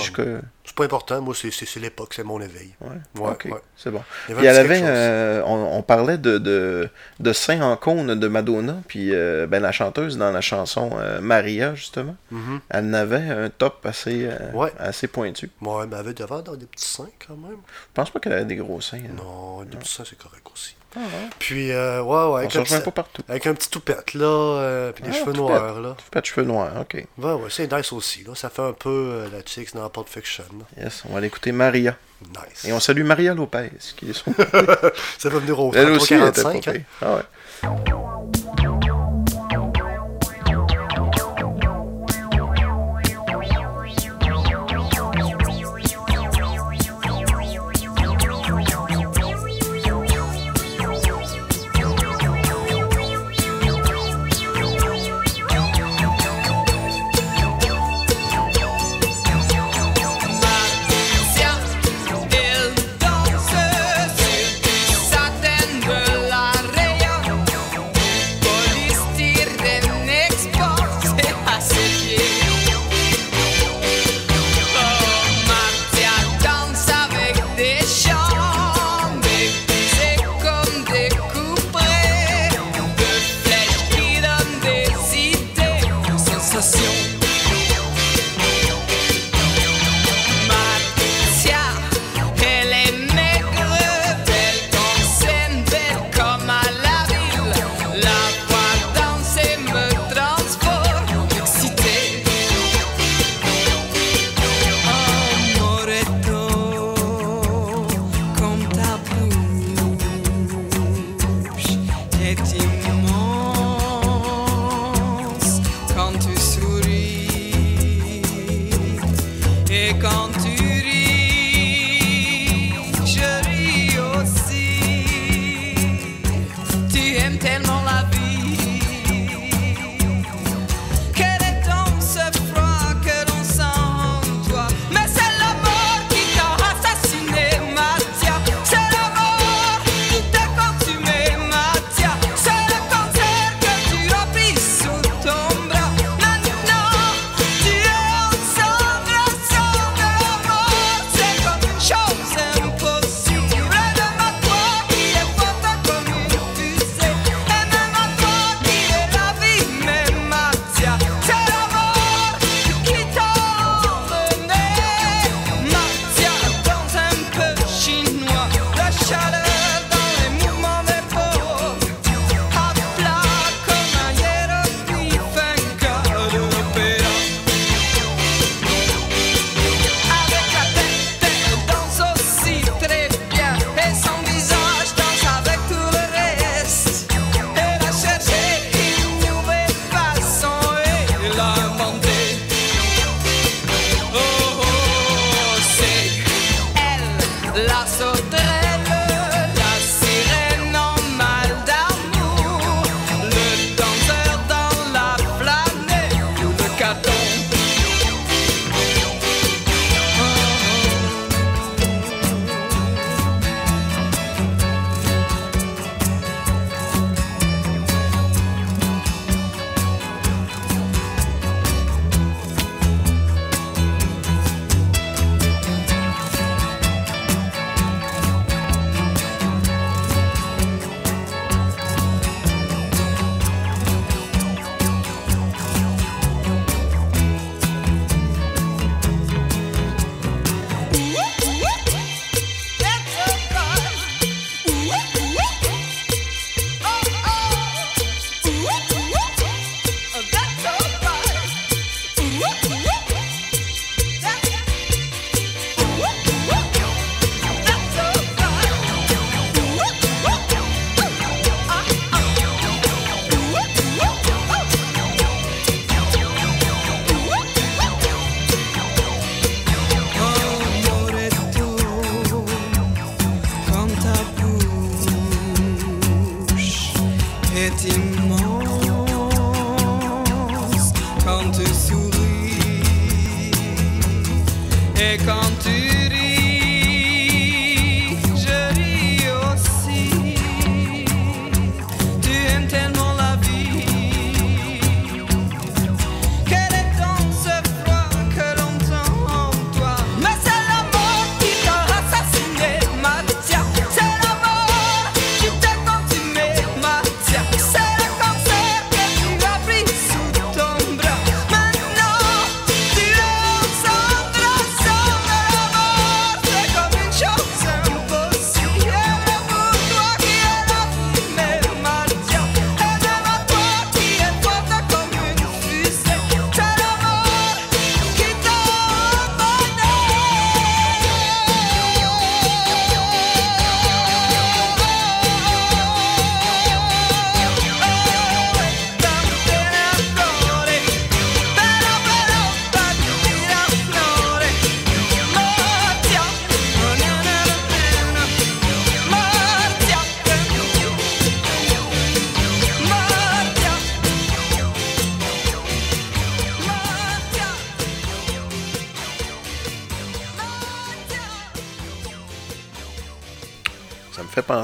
C'est 0.66 0.74
pas 0.74 0.84
important. 0.84 1.20
Moi, 1.20 1.34
c'est- 1.34 1.76
l'époque, 1.78 2.14
c'est 2.14 2.24
mon 2.24 2.40
éveil. 2.40 2.74
Ouais, 2.80 3.20
Ouais, 3.20 3.60
c'est 3.76 3.90
bon. 3.90 4.02
Il 4.30 4.42
y 4.42 4.48
avait, 4.48 4.80
euh, 4.82 5.42
on, 5.44 5.76
on 5.76 5.82
parlait 5.82 6.16
de, 6.16 6.38
de, 6.38 6.88
de 7.20 7.32
Saint 7.34 7.60
en 7.60 7.76
cône 7.76 8.18
de 8.18 8.28
Madonna, 8.28 8.76
puis 8.88 9.14
euh, 9.14 9.46
ben, 9.46 9.60
la 9.60 9.72
chanteuse 9.72 10.16
dans 10.16 10.30
la 10.32 10.40
chanson 10.40 10.90
euh, 10.94 11.20
Maria, 11.20 11.74
justement, 11.74 12.16
Mhm. 12.30 12.60
elle 12.70 12.84
en 12.86 12.92
avait 12.94 13.16
un 13.30 13.50
top 13.50 13.84
assez, 13.84 14.24
euh, 14.26 14.52
Ouais. 14.52 14.72
assez 14.78 15.06
pointu. 15.06 15.50
Ouais, 15.60 15.86
mais 15.86 15.94
elle 15.96 16.00
avait 16.00 16.14
devant 16.14 16.40
dans 16.40 16.56
des 16.56 16.66
petits 16.66 16.88
seins 16.88 17.10
quand 17.26 17.36
même. 17.36 17.58
Je 17.68 17.92
pense 17.94 18.10
pas 18.10 18.20
qu'elle 18.20 18.32
avait 18.32 18.44
des 18.46 18.56
gros 18.56 18.80
seins. 18.80 18.98
hein. 18.98 19.14
Non, 19.16 19.62
des 19.64 19.76
petits 19.76 19.92
seins, 19.92 20.04
c'est 20.08 20.18
correct 20.18 20.46
aussi. 20.52 20.76
Ah, 20.96 21.00
ouais. 21.00 21.06
Puis, 21.38 21.72
euh, 21.72 22.02
ouais, 22.02 22.32
ouais, 22.32 22.40
avec 22.40 22.56
un, 22.56 22.62
petit, 22.62 22.90
partout. 22.90 23.22
avec 23.28 23.46
un 23.46 23.54
petit 23.54 23.68
toupette, 23.68 24.14
là, 24.14 24.24
euh, 24.26 24.92
puis 24.92 25.02
des 25.02 25.10
Ah, 25.10 25.12
cheveux 25.12 25.32
toupette. 25.32 25.56
noirs, 25.56 25.80
là. 25.80 25.96
De 26.14 26.24
cheveux 26.24 26.46
noirs, 26.46 26.72
ok. 26.80 27.04
Ouais, 27.18 27.32
ouais, 27.32 27.50
c'est 27.50 27.72
nice 27.72 27.92
aussi, 27.92 28.22
là. 28.24 28.34
Ça 28.34 28.48
fait 28.50 28.62
un 28.62 28.72
peu 28.72 28.88
euh, 28.90 29.28
la 29.32 29.42
Chicks 29.44 29.74
dans 29.74 29.88
Pulp 29.90 30.08
Fiction, 30.08 30.44
là. 30.58 30.82
Yes, 30.84 31.02
on 31.08 31.14
va 31.14 31.20
l'écouter 31.20 31.52
Maria. 31.52 31.96
Nice. 32.22 32.64
Et 32.64 32.72
on 32.72 32.80
salue 32.80 33.02
Maria 33.04 33.34
Lopez, 33.34 33.70
qui 33.96 34.10
est 34.10 34.12
son... 34.12 34.32
Ça 35.18 35.28
va 35.28 35.38
venir 35.40 35.58
au 35.58 35.72
Elle 35.74 35.90
aussi, 35.90 36.14
elle 36.14 36.28
était 36.28 36.42
45, 36.42 36.64
pas 36.64 36.70
hein. 36.70 36.82
Ah 37.02 37.14
ouais. 37.16 37.22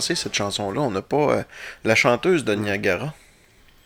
Cette 0.01 0.35
chanson-là, 0.35 0.81
on 0.81 0.91
n'a 0.91 1.03
pas 1.03 1.17
euh, 1.31 1.43
la 1.85 1.95
chanteuse 1.95 2.45
de 2.45 2.55
Niagara. 2.55 3.15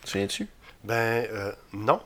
Tu 0.04 0.12
souviens-tu? 0.12 0.46
Ben, 0.84 1.26
euh, 1.32 1.52
non. 1.72 2.00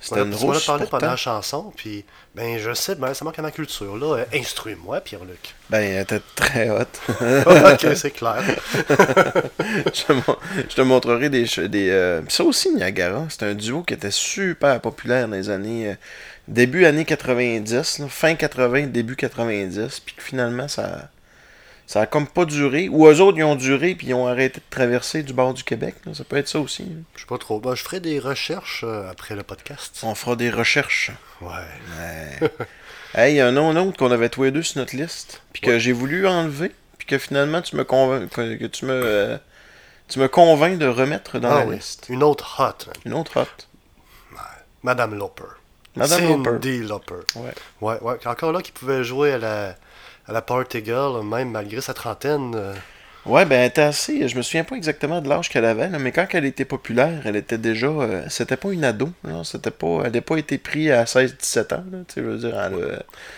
C'était 0.00 0.22
une 0.22 0.36
Tu 0.36 0.44
m'en 0.46 0.52
as 0.52 0.54
rousse, 0.54 0.66
parlé 0.66 0.86
pendant 0.86 1.06
la 1.08 1.16
chanson, 1.16 1.72
puis 1.76 2.04
ben, 2.34 2.58
je 2.58 2.72
sais, 2.74 2.94
ben, 2.96 3.14
ça 3.14 3.24
manque 3.24 3.38
à 3.38 3.42
ma 3.42 3.50
culture. 3.52 3.96
Là, 3.96 4.18
Euh, 4.18 4.24
instruis-moi, 4.34 5.00
Pierre-Luc. 5.00 5.54
Ben, 5.70 5.80
elle 5.80 6.02
était 6.02 6.20
très 6.34 6.70
haute. 6.70 7.00
ok, 7.08 7.96
c'est 7.96 8.10
clair. 8.10 8.42
je, 8.78 10.02
te 10.04 10.12
mon- 10.12 10.36
je 10.68 10.74
te 10.74 10.80
montrerai 10.80 11.28
des... 11.30 11.44
des 11.68 11.90
euh, 11.90 12.20
Ça 12.28 12.42
aussi, 12.44 12.70
Niagara, 12.72 13.26
c'est 13.28 13.44
un 13.44 13.54
duo 13.54 13.82
qui 13.82 13.94
était 13.94 14.10
super 14.10 14.80
populaire 14.80 15.28
dans 15.28 15.36
les 15.36 15.50
années... 15.50 15.90
euh, 15.90 15.94
début 16.48 16.84
années 16.84 17.04
90, 17.04 17.98
là, 18.00 18.08
fin 18.08 18.34
80, 18.34 18.86
début 18.88 19.16
90, 19.16 20.00
puis 20.00 20.14
que 20.16 20.22
finalement, 20.22 20.68
ça... 20.68 21.10
Ça 21.86 22.00
a 22.02 22.06
comme 22.06 22.26
pas 22.26 22.44
duré. 22.44 22.88
Ou 22.88 23.06
eux 23.06 23.20
autres, 23.20 23.36
ils 23.38 23.44
ont 23.44 23.54
duré, 23.56 23.94
puis 23.94 24.08
ils 24.08 24.14
ont 24.14 24.26
arrêté 24.26 24.60
de 24.60 24.64
traverser 24.70 25.22
du 25.22 25.32
bord 25.32 25.52
du 25.52 25.62
Québec. 25.64 25.94
là. 26.06 26.14
Ça 26.14 26.24
peut 26.24 26.36
être 26.36 26.48
ça 26.48 26.58
aussi. 26.60 26.84
là. 26.84 26.90
Je 27.14 27.20
sais 27.20 27.26
pas 27.26 27.38
trop. 27.38 27.60
Ben, 27.60 27.74
je 27.74 27.82
ferai 27.82 28.00
des 28.00 28.18
recherches 28.18 28.82
euh, 28.86 29.10
après 29.10 29.34
le 29.34 29.42
podcast. 29.42 30.00
On 30.02 30.14
fera 30.14 30.36
des 30.36 30.48
recherches. 30.50 31.10
Ouais. 31.40 31.50
Ouais. 31.50 32.50
hey, 33.14 33.34
il 33.34 33.36
y 33.36 33.40
a 33.40 33.48
un 33.48 33.52
nom 33.52 33.76
autre 33.76 33.98
qu'on 33.98 34.10
avait 34.10 34.28
tous 34.30 34.44
les 34.44 34.50
deux 34.52 34.62
sur 34.62 34.78
notre 34.80 34.96
liste, 34.96 35.42
puis 35.52 35.60
que 35.60 35.78
j'ai 35.78 35.92
voulu 35.92 36.26
enlever, 36.26 36.72
puis 36.98 37.06
que 37.06 37.18
finalement 37.18 37.60
tu 37.60 37.76
me 37.76 37.84
convainc 37.84 38.30
que, 38.30 38.66
tu 38.66 38.86
me 38.86 38.92
euh, 38.94 39.36
tu 40.08 40.18
me 40.18 40.28
convaincs 40.28 40.78
de 40.78 40.86
remettre 40.86 41.38
dans 41.40 41.50
Ah 41.50 41.60
la 41.60 41.66
oui. 41.66 41.76
liste. 41.76 42.06
Une 42.08 42.22
autre 42.22 42.56
hot. 42.60 42.90
Une 43.04 43.12
autre 43.14 43.40
hot. 43.40 43.66
Madame 44.82 45.14
Loper. 45.14 45.44
Madame 45.94 46.26
Loper. 46.28 46.50
Cindy 46.50 46.78
Loper. 46.82 47.14
Ouais. 47.36 47.52
Ouais, 47.80 47.98
ouais. 48.02 48.26
Encore 48.26 48.52
là, 48.52 48.62
qui 48.62 48.72
pouvait 48.72 49.04
jouer 49.04 49.32
à 49.32 49.38
la, 49.38 49.76
à 50.26 50.32
la 50.32 50.42
Party 50.42 50.84
Girl, 50.84 51.24
même 51.24 51.50
malgré 51.50 51.80
sa 51.80 51.94
trentaine. 51.94 52.54
euh, 52.54 52.72
Ouais, 53.24 53.44
ben 53.44 53.60
elle 53.60 53.68
était 53.68 53.82
assez. 53.82 54.26
Je 54.28 54.36
me 54.36 54.42
souviens 54.42 54.64
pas 54.64 54.74
exactement 54.74 55.20
de 55.20 55.28
l'âge 55.28 55.48
qu'elle 55.48 55.64
avait, 55.64 55.88
là, 55.88 56.00
mais 56.00 56.10
quand 56.10 56.26
elle 56.32 56.44
était 56.44 56.64
populaire, 56.64 57.22
elle 57.24 57.36
était 57.36 57.56
déjà. 57.58 57.86
euh, 57.86 58.24
c'était 58.28 58.56
pas 58.56 58.70
une 58.72 58.82
ado. 58.84 59.10
là, 59.22 59.42
C'était 59.44 59.70
pas. 59.70 60.02
Elle 60.04 60.12
n'a 60.12 60.20
pas 60.22 60.36
été 60.38 60.58
prise 60.58 60.90
à 60.90 61.04
16-17 61.06 61.72
ans. 61.72 61.84
Là, 61.92 61.98
je 62.16 62.20
veux 62.20 62.36
dire, 62.38 62.58
elle 62.60 62.74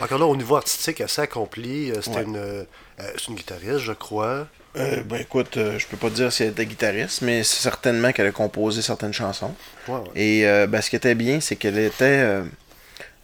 a- 0.01 0.03
Encore 0.05 0.19
là, 0.19 0.25
au 0.27 0.37
niveau 0.37 0.57
artistique, 0.57 1.03
assez 1.03 1.21
accompli. 1.21 1.91
Euh, 1.91 2.01
C'était 2.01 2.17
Ouais. 2.17 2.23
une, 2.25 2.37
euh, 2.37 2.65
c'est 2.99 3.29
une 3.29 3.35
guitariste, 3.35 3.79
je 3.81 3.93
crois. 3.93 4.47
Euh, 4.77 5.03
ben 5.05 5.21
écoute, 5.21 5.57
euh, 5.59 5.79
je 5.79 5.87
peux 5.87 5.99
pas 5.99 6.09
te 6.09 6.15
dire 6.15 6.33
si 6.33 6.43
elle 6.45 6.49
était 6.51 6.65
guitariste, 6.67 7.21
mais 7.21 7.43
c'est 7.45 7.63
certainement 7.63 8.11
qu'elle 8.13 8.27
a 8.29 8.33
composé 8.33 8.81
certaines 8.81 9.13
chansons. 9.13 9.55
Ouais, 9.87 9.95
ouais. 9.97 10.01
Et 10.17 10.49
euh, 10.49 10.67
ben, 10.67 10.81
ce 10.81 10.89
qui 10.89 10.97
était 10.97 11.15
bien, 11.15 11.41
c'est 11.41 11.57
qu'elle 11.57 11.79
était. 11.79 12.03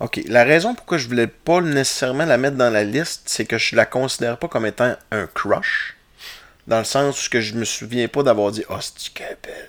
Ok, 0.00 0.20
la 0.26 0.44
raison 0.44 0.74
pourquoi 0.74 0.96
je 0.98 1.06
voulais 1.06 1.26
pas 1.26 1.60
nécessairement 1.60 2.24
la 2.24 2.38
mettre 2.38 2.56
dans 2.56 2.70
la 2.70 2.84
liste, 2.84 3.22
c'est 3.26 3.44
que 3.44 3.58
je 3.58 3.76
la 3.76 3.84
considère 3.86 4.38
pas 4.38 4.48
comme 4.48 4.64
étant 4.66 4.96
un 5.10 5.26
crush. 5.26 5.96
Dans 6.66 6.78
le 6.78 6.84
sens 6.84 7.26
où 7.26 7.30
que 7.30 7.40
je 7.40 7.54
me 7.54 7.64
souviens 7.64 8.08
pas 8.08 8.22
d'avoir 8.22 8.50
dit 8.50 8.64
Oh, 8.70 8.76
c'est 8.80 9.12
qu'elle 9.12 9.32
est 9.32 9.38
belle. 9.46 9.68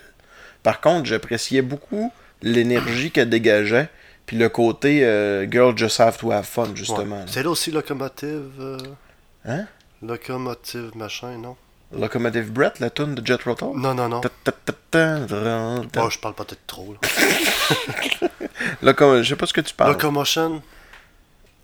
Par 0.63 0.79
contre, 0.79 1.05
j'appréciais 1.05 1.61
beaucoup 1.61 2.13
l'énergie 2.41 3.11
qu'elle 3.11 3.29
dégageait, 3.29 3.89
puis 4.25 4.37
le 4.37 4.47
côté 4.49 5.03
euh, 5.05 5.49
Girl 5.51 5.77
Just 5.77 5.99
Have 5.99 6.17
to 6.17 6.31
Have 6.31 6.45
Fun, 6.45 6.69
justement. 6.75 7.19
Ouais. 7.19 7.25
C'est 7.27 7.43
là 7.43 7.49
aussi 7.49 7.71
Locomotive. 7.71 8.51
euh, 8.59 8.77
Hein? 9.45 9.65
Locomotive 10.01 10.91
machin, 10.95 11.37
non? 11.37 11.55
Locomotive 11.93 12.51
Brett, 12.51 12.79
la 12.79 12.89
tune 12.89 13.15
de 13.15 13.25
Jet 13.25 13.43
Rotor? 13.43 13.75
Non, 13.75 13.93
non, 13.93 14.07
non. 14.07 14.21
Oh, 14.23 16.09
je 16.09 16.19
parle 16.19 16.35
peut-être 16.35 16.65
trop. 16.67 16.93
Là. 16.93 16.99
Je 19.21 19.23
sais 19.27 19.35
pas 19.35 19.45
ce 19.45 19.53
que 19.53 19.61
tu 19.61 19.73
parles. 19.73 19.91
Locomotion? 19.91 20.61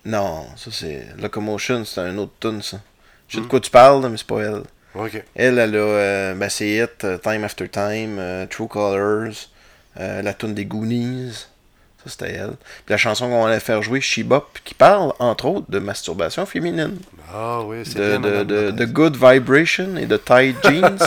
Non, 0.06 0.48
ça 0.56 0.72
c'est. 0.72 1.08
Locomotion, 1.18 1.84
c'est 1.86 2.02
un 2.02 2.18
autre 2.18 2.34
tune, 2.40 2.62
ça. 2.62 2.80
Je 3.28 3.38
sais 3.38 3.42
de 3.42 3.48
quoi 3.48 3.60
tu 3.60 3.70
parles, 3.70 4.08
mais 4.10 4.18
c'est 4.18 4.28
pas 4.28 4.40
elle. 4.40 4.64
Elle, 5.36 5.60
elle 5.60 5.76
a. 5.76 5.80
Euh, 5.80 6.34
ben, 6.34 6.50
c'est 6.50 6.70
It, 6.70 7.04
euh, 7.04 7.18
Time 7.18 7.44
After 7.44 7.68
Time, 7.70 8.18
euh, 8.20 8.46
True 8.48 8.68
Colors, 8.68 9.34
euh, 10.00 10.22
la 10.22 10.34
tune 10.34 10.54
des 10.54 10.66
Goonies. 10.66 11.48
Ça, 12.08 12.16
c'était 12.20 12.34
elle. 12.34 12.52
Puis 12.86 12.90
la 12.94 12.98
chanson 12.98 13.30
qu'on 13.30 13.46
allait 13.46 13.60
faire 13.60 13.82
jouer, 13.82 14.02
She 14.02 14.20
Bop, 14.24 14.60
qui 14.64 14.74
parle, 14.74 15.14
entre 15.20 15.46
autres, 15.46 15.70
de 15.70 15.80
masturbation 15.80 16.46
féminine. 16.46 16.98
Ah 17.34 17.62
oui, 17.66 17.78
c'est 17.84 17.96
De, 18.00 18.18
bien. 18.18 18.72
de, 18.72 18.86
Good 18.86 19.16
Vibration 19.16 19.96
et 19.98 20.06
de 20.06 20.18
Tight 20.18 20.56
Jeans. 20.64 20.98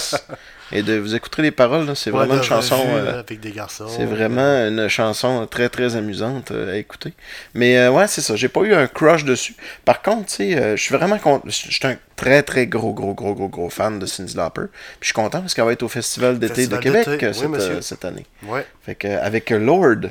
et 0.73 0.83
de. 0.83 0.99
Vous 0.99 1.15
écouterez 1.15 1.43
les 1.43 1.51
paroles, 1.51 1.87
là, 1.87 1.95
c'est 1.95 2.11
Ouais, 2.11 2.19
vraiment 2.19 2.35
une 2.37 2.43
chanson. 2.43 2.77
revue, 2.77 2.93
euh, 2.93 3.21
avec 3.21 3.41
des 3.41 3.51
garçons. 3.53 3.87
c'est 3.89 4.05
vraiment 4.05 4.67
une 4.69 4.87
chanson 4.89 5.47
très 5.51 5.69
très 5.69 5.97
amusante 5.97 6.51
euh, 6.51 6.75
à 6.75 6.77
écouter. 6.77 7.15
Mais 7.55 7.79
euh, 7.79 7.91
ouais, 7.91 8.07
c'est 8.07 8.21
ça. 8.21 8.37
J'ai 8.37 8.49
pas 8.49 8.61
eu 8.63 8.75
un 8.75 8.87
crush 8.87 9.25
dessus. 9.25 9.55
Par 9.85 10.03
contre, 10.03 10.27
tu 10.27 10.35
sais, 10.37 10.57
euh, 10.57 10.77
je 10.77 10.83
suis 10.83 10.95
vraiment 10.95 11.19
content. 11.19 11.43
Je 11.47 11.51
suis 11.53 11.81
un 11.87 11.97
très 12.17 12.43
très 12.43 12.67
gros 12.67 12.93
gros 12.93 13.15
gros 13.15 13.35
gros 13.35 13.49
gros 13.49 13.71
fan 13.71 13.99
de 13.99 14.05
Cyndi 14.07 14.37
Lauper. 14.37 14.67
Puis 14.71 14.99
je 15.01 15.07
suis 15.07 15.15
content 15.15 15.41
parce 15.41 15.55
qu'elle 15.55 15.65
va 15.65 15.73
être 15.73 15.83
au 15.83 15.89
Festival 15.89 16.39
d'été 16.39 16.67
de 16.67 16.77
Québec 16.77 17.09
euh, 17.09 17.33
oui, 17.43 17.59
cette, 17.81 18.05
euh, 18.05 18.09
année. 18.09 18.27
Ouais. 18.47 18.67
Fait 18.85 18.95
que 18.95 19.09
euh, 19.09 19.25
avec 19.25 19.51
euh, 19.51 19.59
Lord. 19.59 20.11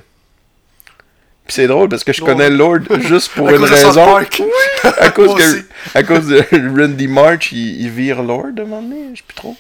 Puis 1.50 1.56
c'est 1.56 1.68
drôle 1.68 1.90
parce 1.90 2.04
que 2.04 2.14
je 2.14 2.22
connais 2.22 2.52
Lord 2.52 2.82
juste 3.00 3.32
pour 3.32 3.50
une 3.50 3.64
raison. 3.64 4.06
Park. 4.06 4.40
à 4.84 5.10
cause 5.10 5.34
que 5.34 5.64
à 5.96 6.04
cause 6.04 6.28
de 6.28 6.44
Randy 6.80 7.08
March, 7.08 7.52
il, 7.52 7.82
il 7.82 7.90
vire 7.90 8.22
Lord 8.22 8.50
à 8.56 8.62
un 8.62 8.66
moment 8.66 8.84
donné, 8.84 9.10
je 9.14 9.18
sais 9.18 9.24
plus 9.28 9.34
trop. 9.34 9.58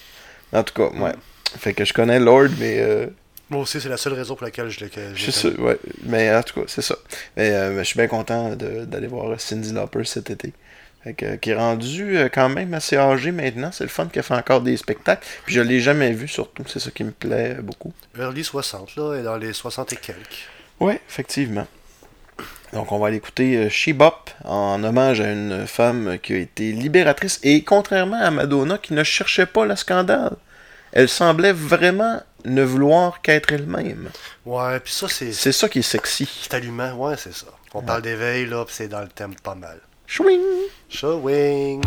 En 0.53 0.61
tout 0.61 0.75
cas, 0.75 0.95
ouais. 0.95 1.13
Fait 1.57 1.73
que 1.73 1.83
je 1.85 1.91
connais 1.91 2.19
Lord, 2.19 2.49
mais 2.59 2.77
euh, 2.77 3.07
Moi 3.49 3.63
aussi, 3.63 3.81
c'est 3.81 3.89
la 3.89 3.97
seule 3.97 4.13
raison 4.13 4.35
pour 4.35 4.45
laquelle 4.45 4.69
je 4.69 4.81
l'ai. 4.81 4.89
que 4.89 5.01
je 5.15 5.25
l'ai 5.25 5.31
sais, 5.31 5.59
ouais. 5.59 5.79
Mais 6.03 6.31
en 6.31 6.43
tout 6.43 6.59
cas, 6.59 6.67
c'est 6.67 6.83
ça. 6.83 6.95
Mais 7.35 7.49
euh, 7.49 7.79
je 7.79 7.83
suis 7.83 7.97
bien 7.97 8.05
content 8.05 8.55
d'aller 8.55 9.07
voir 9.07 9.41
Cindy 9.41 9.73
Lauper 9.73 10.03
cet 10.05 10.29
été. 10.29 10.53
Fait 11.03 11.15
que, 11.15 11.37
qui 11.37 11.49
est 11.49 11.55
rendu 11.55 12.19
euh, 12.19 12.29
quand 12.31 12.49
même 12.49 12.71
assez 12.75 12.97
âgé 12.97 13.31
maintenant. 13.31 13.71
C'est 13.71 13.85
le 13.85 13.89
fun 13.89 14.05
qu'elle 14.05 14.21
fait 14.21 14.35
encore 14.35 14.61
des 14.61 14.77
spectacles. 14.77 15.25
Puis 15.43 15.55
je 15.55 15.61
l'ai 15.61 15.79
jamais 15.79 16.11
vu 16.11 16.27
surtout. 16.27 16.61
C'est 16.67 16.79
ça 16.79 16.91
qui 16.91 17.03
me 17.03 17.09
plaît 17.11 17.57
beaucoup. 17.63 17.93
Early 18.15 18.43
60, 18.43 18.95
là, 18.95 19.15
et 19.15 19.23
dans 19.23 19.37
les 19.37 19.53
60 19.53 19.93
et 19.93 19.95
quelques. 19.95 20.47
Ouais, 20.79 21.01
effectivement. 21.09 21.65
Donc 22.73 22.91
on 22.91 22.99
va 22.99 23.07
aller 23.07 23.17
écouter 23.17 23.55
euh, 23.57 23.69
She 23.69 23.89
Bop 23.89 24.29
en 24.45 24.83
hommage 24.83 25.21
à 25.21 25.31
une 25.31 25.65
femme 25.65 26.17
qui 26.21 26.33
a 26.33 26.37
été 26.37 26.71
libératrice. 26.71 27.39
Et 27.43 27.63
contrairement 27.63 28.21
à 28.21 28.29
Madonna 28.31 28.77
qui 28.77 28.93
ne 28.93 29.03
cherchait 29.03 29.45
pas 29.47 29.65
le 29.65 29.75
scandale, 29.75 30.35
elle 30.91 31.09
semblait 31.09 31.51
vraiment 31.53 32.21
ne 32.45 32.63
vouloir 32.63 33.21
qu'être 33.21 33.51
elle-même. 33.51 34.09
Ouais, 34.45 34.79
puis 34.79 34.93
ça, 34.93 35.07
c'est 35.09 35.33
C'est 35.33 35.51
ça 35.51 35.67
qui 35.67 35.79
est 35.79 35.83
sexy. 35.83 36.29
c'est 36.43 36.53
allumant. 36.53 36.93
Ouais, 36.93 37.15
c'est 37.17 37.33
ça. 37.33 37.47
On 37.73 37.81
parle 37.81 38.01
d'éveil, 38.01 38.45
là, 38.47 38.65
c'est 38.69 38.87
dans 38.87 39.01
le 39.01 39.07
thème 39.09 39.35
pas 39.43 39.55
mal. 39.55 39.79
Chouing! 40.07 40.39
Showing. 40.89 41.81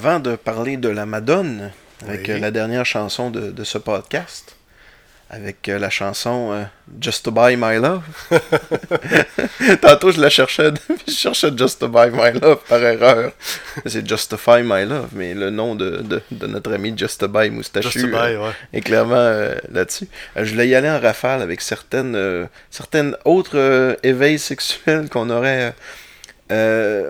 Avant 0.00 0.18
de 0.18 0.34
parler 0.34 0.78
de 0.78 0.88
la 0.88 1.04
Madone, 1.04 1.70
avec 2.08 2.22
Oui. 2.22 2.30
euh, 2.30 2.38
la 2.38 2.50
dernière 2.50 2.86
chanson 2.86 3.30
de, 3.30 3.50
de 3.50 3.64
ce 3.64 3.76
podcast, 3.76 4.56
avec 5.28 5.68
euh, 5.68 5.78
la 5.78 5.90
chanson 5.90 6.52
euh, 6.52 6.62
Just 6.98 7.26
to 7.26 7.30
Buy 7.30 7.54
My 7.58 7.76
Love. 7.76 8.02
Tantôt, 9.82 10.10
je 10.10 10.18
la 10.18 10.30
cherchais, 10.30 10.70
je 11.06 11.12
cherchais 11.12 11.50
Just 11.54 11.80
to 11.80 11.88
Buy 11.88 12.08
My 12.14 12.32
Love 12.40 12.60
par 12.66 12.82
erreur. 12.82 13.32
C'est 13.84 14.08
Justify 14.08 14.62
My 14.64 14.86
Love, 14.86 15.10
mais 15.12 15.34
le 15.34 15.50
nom 15.50 15.74
de, 15.74 15.98
de, 15.98 16.22
de 16.30 16.46
notre 16.46 16.72
ami 16.72 16.94
Just 16.96 17.20
to 17.20 17.28
Buy 17.28 17.50
Moustachu 17.50 17.90
Just 17.90 18.00
to 18.06 18.10
buy, 18.10 18.32
euh, 18.36 18.46
ouais. 18.46 18.52
est 18.72 18.80
clairement 18.80 19.50
là-dessus. 19.70 20.08
Je 20.34 20.50
voulais 20.50 20.68
y 20.68 20.74
aller 20.74 20.88
en 20.88 20.98
rafale 20.98 21.42
avec 21.42 21.60
certaines, 21.60 22.48
certaines 22.70 23.16
autres 23.26 23.98
éveils 24.02 24.38
sexuels 24.38 25.10
qu'on 25.10 25.28
aurait. 25.28 25.74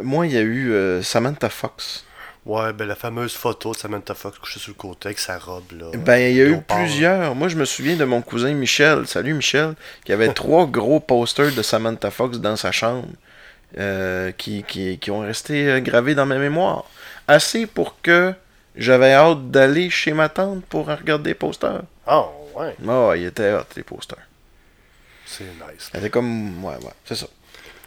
moi, 0.03 0.27
il 0.27 0.33
y 0.33 0.39
a 0.39 0.43
eu 0.43 0.75
Samantha 1.05 1.49
Fox. 1.49 2.05
Ouais, 2.51 2.73
ben 2.73 2.87
la 2.89 2.97
fameuse 2.97 3.35
photo 3.35 3.73
de 3.73 3.77
Samantha 3.77 4.15
Fox 4.15 4.39
couchée 4.39 4.59
sur 4.59 4.71
le 4.71 4.75
côté 4.75 5.09
avec 5.09 5.19
sa 5.21 5.39
robe, 5.39 5.71
là. 5.79 5.87
Ben, 5.95 6.19
il 6.19 6.37
y 6.37 6.41
a 6.41 6.47
eu 6.47 6.61
plusieurs. 6.63 7.35
Moi, 7.37 7.49
je 7.49 7.57
me 7.57 7.65
souviens 7.65 7.97
de 7.97 8.05
mon 8.05 8.23
cousin 8.23 8.53
Michel. 8.55 9.07
Salut 9.07 9.35
Michel. 9.35 9.75
Qui 10.05 10.13
avait 10.13 10.33
trois 10.35 10.67
gros 10.67 10.99
posters 10.99 11.53
de 11.55 11.63
Samantha 11.63 12.11
Fox 12.11 12.39
dans 12.39 12.57
sa 12.57 12.73
chambre. 12.73 13.07
euh, 13.79 14.33
qui, 14.33 14.65
qui, 14.65 14.99
qui 14.99 15.11
ont 15.13 15.21
resté 15.21 15.69
euh, 15.69 15.81
gravés 15.81 16.17
dans 16.17 16.27
ma 16.27 16.39
mémoire. 16.39 16.85
Assez 17.29 17.67
pour 17.67 18.01
que 18.03 18.35
j'avais 18.75 19.13
hâte 19.13 19.51
d'aller 19.53 19.91
chez 19.91 20.13
ma 20.13 20.29
tante 20.29 20.65
pour 20.65 20.87
regarder 20.89 21.31
les 21.31 21.35
posters. 21.35 21.83
Ah, 22.07 22.25
ouais, 22.57 22.75
Ah, 22.89 23.13
il 23.17 23.27
était 23.27 23.53
hot, 23.53 23.63
les 23.77 23.85
posters. 23.85 24.27
c'est 25.25 25.45
nice. 25.45 25.91
Il 25.95 26.01
était 26.01 26.11
comme. 26.11 26.65
Ouais, 26.65 26.75
ouais, 26.77 26.95
c'est 27.05 27.15
ça. 27.15 27.27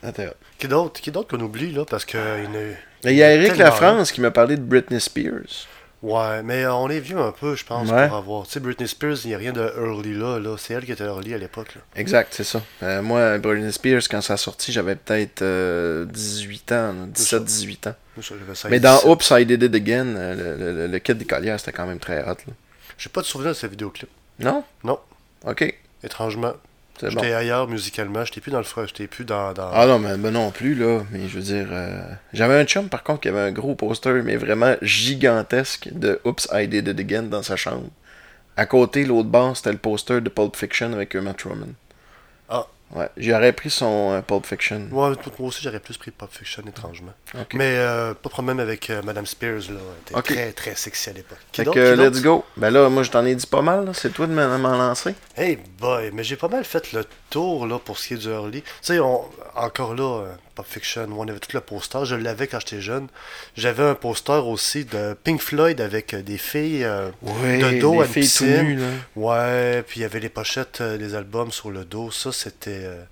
Était 0.08 0.28
hot. 0.28 0.94
Qui 1.02 1.12
d'autre 1.12 1.28
qu'on 1.38 1.44
oublie, 1.44 1.74
là, 1.74 1.84
parce 1.84 2.06
que 2.06 2.18
il 2.38 2.46
y 2.46 2.48
en 2.48 2.54
a 2.54 2.93
Il 3.06 3.14
y 3.16 3.24
a 3.24 3.32
Eric 3.34 3.58
Lafrance 3.58 4.12
qui 4.12 4.22
m'a 4.22 4.32
parlé 4.32 4.56
de 4.58 4.62
Britney 4.62 5.00
Spears. 5.00 5.68
Ouais, 6.02 6.44
mais 6.44 6.66
euh, 6.66 6.74
on 6.74 6.90
est 6.90 7.00
vieux 7.00 7.18
un 7.18 7.32
peu, 7.32 7.56
je 7.56 7.64
pense, 7.64 7.90
Ouais. 7.90 8.10
pour 8.10 8.18
avoir. 8.18 8.46
Tu 8.46 8.52
sais, 8.52 8.60
Britney 8.60 8.88
Spears, 8.90 9.16
il 9.24 9.30
n'y 9.30 9.36
a 9.36 9.38
rien 9.38 9.54
de 9.54 9.62
early 9.62 10.14
là, 10.14 10.38
là. 10.38 10.56
C'est 10.58 10.74
elle 10.74 10.84
qui 10.84 10.92
était 10.92 11.06
early 11.06 11.34
à 11.34 11.38
l'époque. 11.38 11.76
Exact, 11.96 12.34
c'est 12.34 12.44
ça. 12.44 12.62
Euh, 12.84 13.02
moi, 13.02 13.38
Britney 13.38 13.72
Spears, 13.72 14.02
quand 14.12 14.20
ça 14.22 14.34
a 14.34 14.38
sorti, 14.38 14.74
j'avais 14.74 14.96
peut-être 14.96 15.42
euh, 15.44 16.04
18 16.06 16.72
ans, 16.74 16.94
17-18 17.14 17.88
ans. 17.90 17.96
Moi, 18.18 18.24
ça, 18.24 18.36
j'avais 18.38 18.54
16, 18.56 18.70
Mais 18.70 18.82
dans 18.82 18.96
17. 18.96 19.10
Oops, 19.10 19.32
I 19.32 19.46
Did 19.46 19.64
It 19.64 19.76
Again, 19.76 20.08
euh, 20.18 20.36
le, 20.36 20.66
le, 20.66 20.74
le, 20.74 20.88
le 20.88 21.00
kit 21.00 21.16
des 21.16 21.24
collières, 21.26 21.58
c'était 21.60 21.72
quand 21.72 21.86
même 21.88 22.00
très 22.00 22.22
hot. 22.22 22.36
Là. 22.48 22.54
J'ai 22.98 23.10
pas 23.10 23.22
de 23.22 23.26
souvenir 23.26 23.52
de 23.52 23.58
ce 23.58 23.66
vidéoclip. 23.68 24.10
Non? 24.40 24.64
Non. 24.84 25.00
Ok, 25.46 25.74
Étrangement. 26.04 26.54
Bon. 27.02 27.10
J'étais 27.10 27.34
ailleurs 27.34 27.68
musicalement, 27.68 28.24
j'étais 28.26 28.42
plus 28.42 28.52
dans 28.52 28.60
le 28.60 28.64
froid, 28.64 28.86
j'étais 28.86 29.08
plus 29.08 29.26
dans. 29.26 29.54
dans... 29.54 29.70
Ah 29.74 29.86
non, 29.86 30.00
mais 30.00 30.18
ben 30.18 30.32
non 30.32 30.52
plus, 30.52 30.76
là. 30.76 31.02
Mais 31.12 31.28
je 31.28 31.36
veux 31.36 31.44
dire, 31.44 31.68
euh, 31.72 32.02
j'avais 32.34 32.56
un 32.56 32.66
chum, 32.66 32.90
par 32.90 33.04
contre, 33.04 33.22
qui 33.22 33.30
avait 33.30 33.40
un 33.40 33.52
gros 33.52 33.76
poster, 33.76 34.22
mais 34.24 34.36
vraiment 34.36 34.76
gigantesque, 34.82 35.90
de 35.92 36.20
Oops, 36.26 36.48
I 36.52 36.68
Did 36.68 36.88
It 36.88 37.00
Again 37.00 37.24
dans 37.24 37.44
sa 37.44 37.56
chambre. 37.56 37.90
À 38.56 38.66
côté, 38.66 39.06
l'autre 39.06 39.30
bord, 39.30 39.58
c'était 39.58 39.72
le 39.72 39.78
poster 39.78 40.22
de 40.22 40.30
Pulp 40.30 40.56
Fiction 40.56 40.94
avec 40.94 41.16
Uma 41.16 41.34
Truman. 41.34 41.74
Ouais, 42.94 43.10
j'aurais 43.18 43.54
pris 43.54 43.72
son 43.72 44.12
euh, 44.12 44.22
Pulp 44.22 44.46
Fiction. 44.46 44.88
Ouais, 44.92 45.16
moi 45.16 45.16
aussi, 45.40 45.62
j'aurais 45.64 45.80
plus 45.80 45.98
pris 45.98 46.12
Pop 46.12 46.30
Fiction, 46.32 46.62
étrangement. 46.68 47.14
Mais 47.54 47.76
euh, 47.78 48.14
pas 48.14 48.30
de 48.30 48.34
problème 48.34 48.60
avec 48.60 48.90
euh, 48.92 49.02
Madame 49.02 49.26
Spears, 49.26 49.72
là. 49.72 49.80
Elle 50.12 50.20
était 50.20 50.34
très, 50.36 50.52
très 50.54 50.76
sexy 50.76 51.10
à 51.10 51.14
l'époque. 51.14 51.40
Fait 51.54 51.66
que, 51.66 51.96
let's 51.96 52.22
go. 52.22 52.46
Ben 52.56 52.70
là, 52.70 52.90
moi, 52.90 53.02
je 53.02 53.10
t'en 53.10 53.26
ai 53.26 53.34
dit 53.34 53.48
pas 53.48 53.64
mal, 53.64 53.86
là. 53.86 53.94
C'est 53.96 54.12
toi 54.14 54.28
de 54.28 54.34
m'en 54.34 54.60
m'en 54.60 54.78
lancer. 54.78 55.16
Hey 55.36 55.58
boy, 55.80 56.12
mais 56.14 56.24
j'ai 56.24 56.36
pas 56.36 56.48
mal 56.50 56.64
fait 56.66 56.92
le 56.94 57.04
tour 57.32 57.66
là 57.66 57.80
pour 57.80 57.98
ce 57.98 58.10
qui 58.10 58.14
est 58.14 58.18
du 58.18 58.30
early. 58.30 58.62
Tu 58.62 58.70
sais, 58.82 59.00
on- 59.00 59.26
encore 59.56 59.94
là, 59.96 60.22
euh, 60.26 60.34
Pop 60.56 60.66
Fiction, 60.68 61.08
on 61.18 61.28
avait 61.28 61.40
tout 61.40 61.50
le 61.54 61.62
poster. 61.62 62.06
Je 62.06 62.16
l'avais 62.16 62.48
quand 62.48 62.60
j'étais 62.60 62.82
jeune. 62.82 63.08
J'avais 63.56 63.84
un 63.84 63.96
poster 63.96 64.46
aussi 64.48 64.86
de 64.86 65.16
Pink 65.24 65.42
Floyd 65.42 65.80
avec 65.82 66.14
euh, 66.14 66.22
des 66.22 66.38
filles 66.38 66.84
euh, 66.84 67.10
de 67.22 67.80
dos 67.80 68.02
à 68.02 68.06
une 68.06 68.12
piscine. 68.12 68.62
nues. 68.64 68.82
Ouais, 69.16 69.84
puis 69.88 70.00
il 70.00 70.04
y 70.04 70.06
avait 70.06 70.20
les 70.20 70.30
pochettes 70.30 70.82
euh, 70.82 70.98
des 70.98 71.16
albums 71.16 71.52
sur 71.52 71.72
le 71.72 71.86
dos. 71.86 72.12
Ça, 72.12 72.32
c'était. 72.32 72.72
euh, 72.84 73.04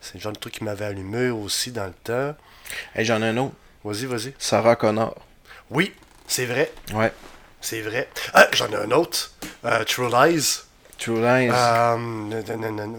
c'est 0.00 0.14
le 0.14 0.20
genre 0.20 0.32
de 0.32 0.38
truc 0.38 0.54
qui 0.54 0.64
m'avait 0.64 0.84
allumé 0.84 1.30
aussi 1.30 1.72
dans 1.72 1.86
le 1.86 1.92
temps. 2.04 2.36
Hey, 2.94 3.04
j'en 3.04 3.20
ai 3.22 3.26
un 3.28 3.36
autre. 3.38 3.54
Vas-y, 3.84 4.06
vas-y. 4.06 4.34
Sarah 4.38 4.76
Connor. 4.76 5.16
Oui, 5.70 5.92
c'est 6.26 6.46
vrai. 6.46 6.70
Ouais. 6.94 7.12
C'est 7.60 7.80
vrai. 7.80 8.08
Ah, 8.34 8.46
j'en 8.52 8.68
ai 8.68 8.76
un 8.76 8.90
autre. 8.92 9.32
Euh, 9.64 9.82
True 9.84 10.08
Lies. 10.10 10.60
True 10.98 11.20
Lies. 11.20 11.50
Euh, 11.52 11.96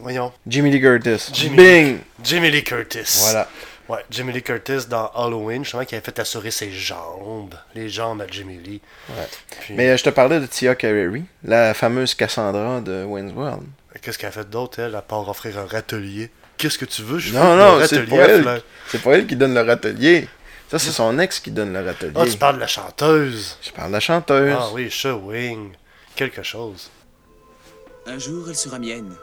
voyons. 0.02 0.32
Jimmy 0.48 0.72
Lee 0.72 0.82
Curtis. 0.82 1.32
Jimmy 1.34 1.58
Bing! 1.58 1.98
Jamie 2.24 2.50
Lee 2.50 2.64
Curtis. 2.64 3.20
Voilà. 3.24 3.48
Ouais, 3.90 4.06
Jamie 4.10 4.32
Lee 4.32 4.44
Curtis 4.44 4.88
dans 4.88 5.08
Halloween, 5.16 5.64
justement, 5.64 5.84
qui 5.84 5.96
avait 5.96 6.04
fait 6.04 6.18
assurer 6.20 6.52
ses 6.52 6.72
jambes. 6.72 7.56
Les 7.74 7.90
jambes 7.90 8.22
à 8.22 8.28
Jamie 8.28 8.58
Lee. 8.58 8.82
Ouais. 9.10 9.28
Puis, 9.62 9.74
Mais 9.74 9.90
euh, 9.90 9.98
je 9.98 10.04
te 10.04 10.10
parlais 10.12 10.40
de 10.40 10.46
Tia 10.46 10.76
Carrere, 10.76 11.24
la 11.44 11.74
fameuse 11.74 12.14
Cassandra 12.14 12.82
de 12.82 13.04
Wayne's 13.04 13.34
World. 13.34 13.64
qu'est-ce 14.02 14.18
qu'elle 14.18 14.30
a 14.30 14.32
fait 14.32 14.50
d'autre, 14.50 14.80
elle, 14.80 14.96
à 14.96 15.02
part 15.02 15.28
offrir 15.28 15.58
un 15.58 15.66
râtelier? 15.66 16.30
Qu'est-ce 16.58 16.78
que 16.78 16.86
tu 16.86 17.02
veux 17.02 17.20
Je 17.20 17.34
Non, 17.34 17.56
non, 17.56 17.80
c'est 17.86 17.98
râtelier 17.98 18.18
pas 18.18 18.28
elle. 18.28 18.62
C'est 18.88 19.02
pas 19.02 19.12
elle 19.16 19.26
qui 19.26 19.36
donne 19.36 19.56
le 19.56 19.62
râtelier. 19.62 20.28
Ça, 20.70 20.78
c'est 20.78 20.92
son 20.92 21.18
ex 21.18 21.40
qui 21.40 21.50
donne 21.50 21.74
le 21.74 21.84
râtelier. 21.84 22.14
Ah, 22.16 22.26
tu 22.30 22.38
parles 22.38 22.56
de 22.56 22.62
la 22.62 22.68
chanteuse. 22.68 23.58
Je 23.62 23.72
parle 23.72 23.88
de 23.88 23.94
la 23.94 24.00
chanteuse. 24.00 24.56
Ah 24.56 24.70
oui, 24.72 24.94
Wing. 25.24 25.72
Quelque 26.16 26.44
chose. 26.44 26.92
Un 28.10 28.18
jour, 28.18 28.50
elle 28.50 28.56
sera 28.56 28.80
mienne. 28.80 29.14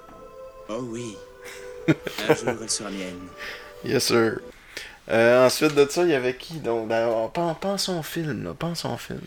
Oh 0.69 0.79
oui. 0.81 1.17
Un 1.89 2.35
jour, 2.35 2.55
elle 2.63 2.71
sera 2.71 2.91
mienne. 2.91 3.29
Yes, 3.85 4.05
sir. 4.07 4.41
Euh, 5.09 5.47
ensuite 5.47 5.75
de 5.75 5.87
ça, 5.89 6.03
il 6.03 6.11
y 6.11 6.15
avait 6.15 6.37
qui 6.37 6.55
donc? 6.61 6.89
Ben, 6.89 7.07
on 7.09 7.29
pense, 7.29 7.57
pense 7.61 7.83
son 7.85 8.03
film, 8.03 8.45
là. 8.45 8.55
Pense 8.55 8.81
son 8.81 8.97
film. 8.97 9.21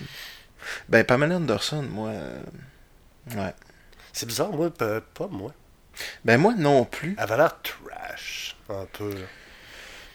Ben, 0.89 1.03
Pamela 1.03 1.35
Anderson, 1.37 1.83
moi. 1.83 2.09
euh, 2.09 2.39
Ouais. 3.35 3.53
C'est 4.11 4.25
bizarre, 4.25 4.51
moi, 4.51 4.69
pas 4.71 5.27
moi. 5.29 5.51
Ben, 6.25 6.37
moi 6.37 6.53
non 6.57 6.85
plus. 6.85 7.15
Elle 7.17 7.23
avait 7.23 7.37
l'air 7.37 7.55
trash. 7.61 8.55
Un 8.69 8.85
peu. 8.91 9.13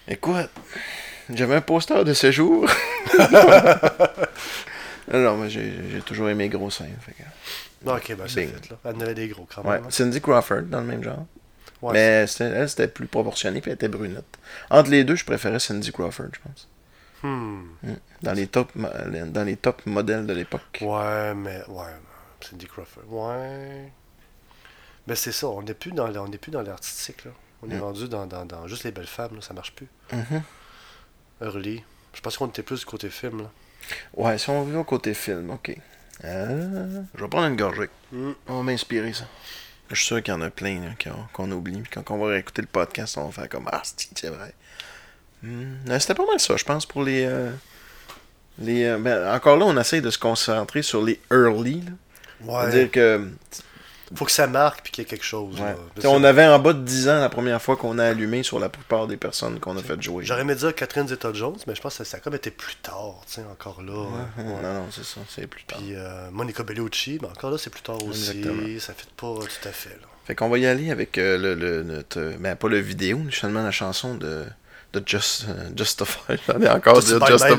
Écoute, 0.08 0.50
j'avais 1.30 1.54
un 1.56 1.60
poster 1.60 2.04
de 2.04 2.12
séjour. 2.12 2.68
non, 5.12 5.18
non, 5.20 5.36
mais 5.36 5.50
j'ai 5.50 5.72
j'ai 5.90 6.00
toujours 6.02 6.28
aimé 6.28 6.48
gros 6.48 6.70
seins. 6.70 6.86
fait 7.00 7.12
que- 7.12 7.22
Non, 7.84 7.96
ok, 7.96 8.14
ben 8.16 8.28
c'est 8.28 8.46
fait, 8.46 8.70
là. 8.70 8.76
Elle 8.84 8.96
en 8.96 9.00
avait 9.00 9.14
des 9.14 9.28
gros 9.28 9.46
quand 9.52 9.62
Ouais. 9.62 9.76
même. 9.76 9.84
hein. 9.84 9.90
Cindy 9.90 10.20
Crawford, 10.20 10.62
dans 10.62 10.80
le 10.80 10.86
même 10.86 11.02
genre. 11.02 11.26
Ouais, 11.82 11.92
mais 11.92 12.26
elle, 12.40 12.68
c'était 12.68 12.88
plus 12.88 13.06
proportionné, 13.06 13.60
puis 13.60 13.70
elle 13.70 13.74
était 13.74 13.88
brunette. 13.88 14.38
Entre 14.70 14.90
les 14.90 15.04
deux, 15.04 15.16
je 15.16 15.24
préférais 15.24 15.58
Cindy 15.58 15.92
Crawford, 15.92 16.28
je 16.32 16.40
pense. 16.40 16.68
Hmm. 17.22 17.62
Dans 18.22 18.32
les 18.32 18.46
top, 18.46 18.70
dans 18.76 19.44
les 19.44 19.56
top 19.56 19.84
modèles 19.86 20.26
de 20.26 20.32
l'époque. 20.32 20.78
Ouais, 20.80 21.34
mais. 21.34 21.62
Ouais, 21.68 21.84
Cindy 22.40 22.66
Crawford. 22.66 23.04
Ouais. 23.10 23.90
Mais 25.06 25.14
c'est 25.14 25.32
ça, 25.32 25.48
on 25.48 25.62
n'est 25.62 25.74
plus 25.74 25.92
dans 25.92 26.08
on 26.16 26.30
plus 26.30 26.50
dans 26.50 26.62
l'artistique, 26.62 27.24
là. 27.26 27.30
On 27.62 27.70
est 27.70 27.76
Mm. 27.76 27.82
rendu 27.82 28.08
dans, 28.08 28.26
dans, 28.26 28.44
dans 28.44 28.66
juste 28.68 28.84
les 28.84 28.90
belles 28.90 29.06
femmes, 29.06 29.34
là. 29.34 29.40
Ça 29.42 29.52
marche 29.54 29.74
plus. 29.74 29.88
Mhm. 30.12 30.42
Early. 31.42 31.82
Je 32.14 32.20
pense 32.20 32.36
qu'on 32.38 32.46
était 32.46 32.62
plus 32.62 32.80
du 32.80 32.86
côté 32.86 33.08
film, 33.10 33.42
là. 33.42 33.50
Ouais, 34.14 34.38
si 34.38 34.48
on 34.50 34.62
veut 34.64 34.78
au 34.78 34.84
côté 34.84 35.12
film, 35.14 35.50
ok. 35.50 35.76
Euh, 36.24 37.02
je 37.14 37.22
vais 37.22 37.28
prendre 37.28 37.46
une 37.48 37.56
gorgée. 37.56 37.88
Mm. 38.12 38.30
On 38.48 38.56
va 38.58 38.62
m'inspirer 38.62 39.12
ça. 39.12 39.24
Je 39.90 39.96
suis 39.96 40.06
sûr 40.06 40.22
qu'il 40.22 40.32
y 40.32 40.36
en 40.36 40.40
a 40.40 40.50
plein 40.50 40.80
là, 40.80 40.90
qu'on 41.32 41.50
oublie. 41.50 41.80
Puis 41.80 41.90
quand 41.92 42.10
on 42.14 42.18
va 42.18 42.28
réécouter 42.32 42.62
le 42.62 42.68
podcast, 42.68 43.16
on 43.18 43.26
va 43.26 43.32
faire 43.32 43.48
comme 43.48 43.68
Ah, 43.70 43.82
c'est 43.84 44.28
vrai? 44.28 44.54
Hmm, 45.42 45.74
euh, 45.90 45.98
C'était 45.98 46.14
pas 46.14 46.24
mal 46.26 46.40
ça, 46.40 46.56
je 46.56 46.64
pense, 46.64 46.86
pour 46.86 47.02
les. 47.02 47.24
euh, 47.24 47.50
les 48.58 48.84
euh, 48.84 48.98
ben, 48.98 49.34
encore 49.34 49.56
là, 49.56 49.66
on 49.66 49.76
essaye 49.78 50.00
de 50.00 50.10
se 50.10 50.18
concentrer 50.18 50.82
sur 50.82 51.02
les 51.02 51.20
early. 51.30 51.82
là. 51.82 51.90
Ouais. 52.44 52.60
C'est-à-dire 52.70 52.90
que. 52.90 53.28
Faut 54.14 54.24
que 54.24 54.32
ça 54.32 54.46
marque 54.46 54.82
puis 54.82 54.92
qu'il 54.92 55.02
y 55.02 55.06
ait 55.06 55.08
quelque 55.08 55.24
chose. 55.24 55.54
ouais. 55.56 55.62
là. 55.66 55.76
T'sais, 55.98 56.06
on 56.08 56.22
avait 56.24 56.46
en 56.46 56.58
bas 56.58 56.72
de 56.72 56.82
10 56.82 57.08
ans 57.08 57.20
la 57.20 57.28
première 57.28 57.60
fois 57.62 57.76
qu'on 57.76 57.98
a 57.98 58.04
allumé 58.06 58.42
sur 58.42 58.58
la 58.58 58.68
plupart 58.68 59.06
des 59.06 59.16
personnes 59.16 59.60
qu'on 59.60 59.76
a 59.76 59.82
fait 59.82 60.00
jouer. 60.02 60.24
J'aurais 60.24 60.42
aimé 60.42 60.54
dire 60.54 60.74
Catherine 60.74 61.08
Zeta-Jones, 61.08 61.56
mais 61.66 61.74
je 61.74 61.80
pense 61.80 61.96
que 61.98 62.04
ça 62.04 62.16
a 62.16 62.20
comme 62.20 62.34
été 62.34 62.50
plus 62.50 62.76
tard, 62.76 63.20
tu 63.26 63.34
sais, 63.34 63.42
encore 63.50 63.82
là. 63.82 63.92
Ouais, 63.92 64.44
Ouais. 64.44 64.62
Non, 64.62 64.74
non, 64.74 64.86
c'est 64.90 65.04
ça, 65.04 65.20
c'est 65.28 65.46
plus 65.46 65.64
tard. 65.64 65.78
Puis 65.78 65.94
euh, 65.94 66.30
Monica 66.30 66.62
Bellucci, 66.62 67.18
mais 67.22 67.28
encore 67.28 67.50
là, 67.50 67.58
c'est 67.58 67.70
plus 67.70 67.82
tard 67.82 68.02
aussi. 68.04 68.30
Exactement. 68.38 68.78
Ça 68.78 68.92
fait 68.94 69.08
pas 69.16 69.34
tout 69.40 69.68
à 69.68 69.72
fait, 69.72 69.90
là. 69.90 70.06
Fait 70.26 70.34
qu'on 70.34 70.48
va 70.48 70.58
y 70.58 70.66
aller 70.66 70.90
avec 70.90 71.18
euh, 71.18 71.36
le, 71.36 71.54
le 71.54 71.82
notre, 71.82 72.32
ben 72.38 72.56
pas 72.56 72.68
le 72.68 72.78
vidéo, 72.78 73.18
mais 73.24 73.30
seulement 73.32 73.62
la 73.62 73.70
chanson 73.70 74.14
de, 74.14 74.44
de 75.00 75.02
Just, 75.06 75.46
euh, 75.48 75.52
Justify. 75.76 76.34
J'en 76.48 76.60
ai 76.60 76.68
encore 76.68 77.00
Justify 77.00 77.32
Justify. 77.32 77.56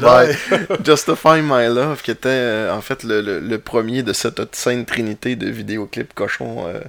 My 0.52 0.58
Justify 0.86 1.42
My 1.42 1.68
Love, 1.68 2.02
qui 2.02 2.12
était 2.12 2.30
euh, 2.30 2.74
en 2.74 2.82
fait 2.82 3.04
le, 3.04 3.22
le, 3.22 3.40
le 3.40 3.60
premier 3.60 4.04
de 4.04 4.14
cette 4.14 4.56
sainte 4.56 4.88
trinité 4.88 5.36
de 5.36 5.50
vidéoclips 5.50 6.14
cochons 6.14 6.68
euh, 6.68 6.80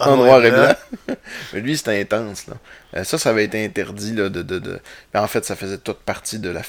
Ah, 0.00 0.10
en 0.10 0.16
noir 0.16 0.44
et 0.44 0.50
ouais, 0.50 0.74
blanc. 1.06 1.14
mais 1.52 1.60
lui, 1.60 1.76
c'était 1.76 2.00
intense. 2.00 2.46
Là. 2.48 2.54
Euh, 2.96 3.04
ça, 3.04 3.18
ça 3.18 3.30
avait 3.30 3.44
été 3.44 3.64
interdit. 3.64 4.12
Là, 4.14 4.28
de, 4.28 4.42
de, 4.42 4.58
de... 4.58 4.80
ben, 5.14 5.22
en 5.22 5.26
fait, 5.28 5.44
ça 5.44 5.54
faisait 5.56 5.78
toute 5.78 5.98
partie 6.00 6.38
de 6.38 6.50
la, 6.50 6.62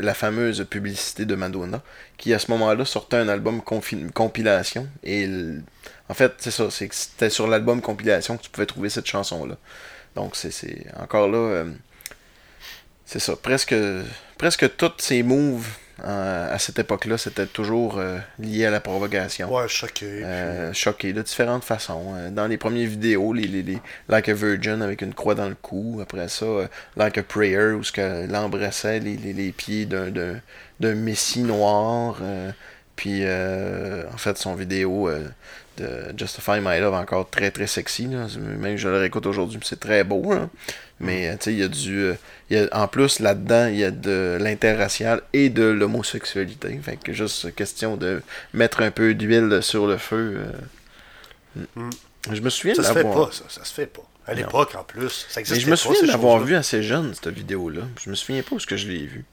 la 0.00 0.14
fameuse 0.14 0.66
publicité 0.68 1.24
de 1.24 1.34
Madonna, 1.34 1.82
qui 2.18 2.34
à 2.34 2.38
ce 2.38 2.50
moment-là 2.50 2.84
sortait 2.84 3.16
un 3.16 3.28
album 3.28 3.62
compilation. 4.14 4.86
Et 5.02 5.28
en 6.08 6.14
fait, 6.14 6.32
c'est 6.38 6.50
ça, 6.50 6.66
c'est 6.70 6.88
que 6.88 6.94
c'était 6.94 7.30
sur 7.30 7.46
l'album 7.46 7.80
compilation 7.80 8.36
que 8.36 8.42
tu 8.42 8.50
pouvais 8.50 8.66
trouver 8.66 8.90
cette 8.90 9.06
chanson-là. 9.06 9.56
Donc, 10.16 10.34
c'est- 10.36 10.50
c'est 10.50 10.86
encore 10.98 11.28
là. 11.28 11.64
C'est 13.10 13.18
ça, 13.18 13.34
presque, 13.34 13.74
presque 14.38 14.76
toutes 14.76 15.02
ces 15.02 15.22
moves 15.22 15.66
Euh, 16.02 16.54
à 16.54 16.58
cette 16.58 16.78
époque-là, 16.78 17.18
c'était 17.18 17.46
toujours 17.46 17.98
euh, 17.98 18.18
lié 18.38 18.64
à 18.64 18.70
la 18.70 18.80
provocation. 18.80 19.54
Ouais, 19.54 19.68
choqué. 19.68 20.06
Euh, 20.24 20.72
choqué 20.72 21.12
de 21.12 21.20
différentes 21.20 21.64
façons. 21.64 22.14
Dans 22.30 22.46
les 22.46 22.56
premières 22.56 22.88
vidéos, 22.88 23.32
les, 23.32 23.46
les, 23.46 23.62
les 23.62 23.78
Like 24.08 24.28
a 24.28 24.34
Virgin 24.34 24.80
avec 24.80 25.02
une 25.02 25.12
croix 25.12 25.34
dans 25.34 25.48
le 25.48 25.54
cou. 25.54 25.98
Après 26.02 26.28
ça, 26.28 26.46
Like 26.96 27.18
a 27.18 27.22
Prayer 27.22 27.72
où 27.72 27.84
ce 27.84 27.92
que 27.92 28.26
l'embrassait 28.30 29.00
les, 29.00 29.16
les, 29.16 29.32
les 29.32 29.52
pieds 29.52 29.84
d'un, 29.84 30.10
d'un, 30.10 30.40
d'un 30.80 30.94
messie 30.94 31.42
noir. 31.42 32.16
puis 32.96 33.22
en 33.24 34.16
fait, 34.16 34.38
son 34.38 34.54
vidéo 34.54 35.10
euh, 35.80 36.12
Justify 36.16 36.60
My 36.62 36.78
Love 36.80 36.94
encore 36.94 37.28
très 37.28 37.50
très 37.50 37.66
sexy. 37.66 38.06
Là. 38.06 38.26
Même 38.38 38.76
je 38.76 38.88
le 38.88 38.98
réécoute 38.98 39.26
aujourd'hui, 39.26 39.60
c'est 39.62 39.80
très 39.80 40.04
beau. 40.04 40.32
là. 40.34 40.48
Mais 41.00 41.28
euh, 41.28 41.32
tu 41.32 41.44
sais, 41.44 41.52
il 41.52 41.58
y 41.58 41.62
a 41.62 41.68
du. 41.68 41.98
euh, 41.98 42.14
y 42.50 42.56
a, 42.56 42.68
en 42.72 42.86
plus, 42.86 43.20
là-dedans, 43.20 43.66
il 43.68 43.76
y 43.76 43.84
a 43.84 43.90
de 43.90 44.36
l'interracial 44.40 45.22
et 45.32 45.48
de 45.48 45.64
l'homosexualité. 45.64 46.78
Fait 46.82 46.96
que 46.96 47.12
juste 47.12 47.54
question 47.54 47.96
de 47.96 48.22
mettre 48.52 48.82
un 48.82 48.90
peu 48.90 49.14
d'huile 49.14 49.60
sur 49.62 49.86
le 49.86 49.96
feu. 49.96 50.40
euh. 51.56 51.62
Mm. 51.76 51.90
Je 52.30 52.40
me 52.42 52.50
souviens 52.50 52.74
Ça 52.74 52.82
de 52.82 52.86
se 52.86 52.92
fait 52.92 53.02
pas, 53.02 53.30
ça. 53.32 53.44
Ça 53.48 53.64
se 53.64 53.72
fait 53.72 53.86
pas. 53.86 54.02
À 54.26 54.34
l'époque, 54.34 54.74
en 54.78 54.84
plus, 54.84 55.26
ça 55.28 55.40
Mais 55.50 55.58
je 55.58 55.70
me 55.70 55.74
souviens 55.74 56.00
choses-là. 56.00 56.38
vu 56.44 56.54
assez 56.54 56.82
jeune, 56.82 57.14
cette 57.14 57.28
vidéo-là. 57.34 57.82
Je 58.04 58.10
me 58.10 58.14
souviens 58.14 58.42
pas 58.42 58.54
où 58.54 58.58
est-ce 58.58 58.66
que 58.66 58.76
je 58.76 58.86
l'ai 58.86 59.06
vu. 59.06 59.24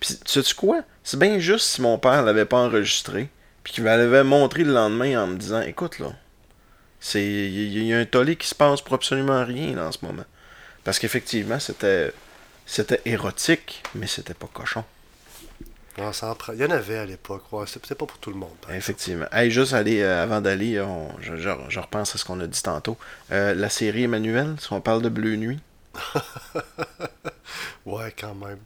Puis, 0.00 0.18
sais-tu 0.24 0.54
quoi? 0.54 0.82
C'est 1.04 1.18
bien 1.18 1.38
juste 1.38 1.66
si 1.66 1.82
mon 1.82 1.98
père 1.98 2.22
l'avait 2.22 2.44
pas 2.44 2.58
enregistré, 2.58 3.28
puis 3.66 3.72
qu'il 3.72 3.82
m'avait 3.82 4.22
montré 4.22 4.62
le 4.62 4.72
lendemain 4.72 5.24
en 5.24 5.26
me 5.26 5.36
disant 5.36 5.60
Écoute, 5.60 5.98
là, 5.98 6.12
c'est 7.00 7.26
il 7.26 7.82
y, 7.82 7.92
a 7.92 7.98
un 7.98 8.04
tollé 8.04 8.36
qui 8.36 8.46
se 8.46 8.54
passe 8.54 8.80
pour 8.80 8.94
absolument 8.94 9.44
rien 9.44 9.74
là, 9.74 9.88
en 9.88 9.90
ce 9.90 9.98
moment. 10.04 10.22
Parce 10.84 11.00
qu'effectivement, 11.00 11.58
c'était 11.58 12.12
c'était 12.64 13.00
érotique, 13.06 13.82
mais 13.96 14.06
c'était 14.06 14.34
pas 14.34 14.46
cochon. 14.52 14.84
Non, 15.98 16.12
Il 16.52 16.60
y 16.60 16.64
en 16.64 16.70
avait 16.70 16.98
à 16.98 17.06
l'époque, 17.06 17.42
ouais. 17.52 17.66
C'était 17.66 17.96
pas 17.96 18.06
pour 18.06 18.18
tout 18.18 18.30
le 18.30 18.36
monde. 18.36 18.54
Effectivement. 18.72 19.26
Hey, 19.32 19.50
juste 19.50 19.72
aller, 19.72 20.00
euh, 20.00 20.22
avant 20.22 20.40
d'aller, 20.40 20.80
on- 20.80 21.10
je, 21.20 21.34
je- 21.34 21.50
je 21.68 21.80
repense 21.80 22.14
à 22.14 22.18
ce 22.18 22.24
qu'on 22.24 22.38
a 22.38 22.46
dit 22.46 22.62
tantôt. 22.62 22.96
Euh, 23.32 23.52
la 23.52 23.68
série 23.68 24.04
Emmanuel, 24.04 24.54
si 24.60 24.72
on 24.72 24.80
parle 24.80 25.02
de 25.02 25.08
Bleu 25.08 25.34
Nuit, 25.34 25.58
Ouais, 27.84 28.14
quand 28.16 28.36
même. 28.36 28.58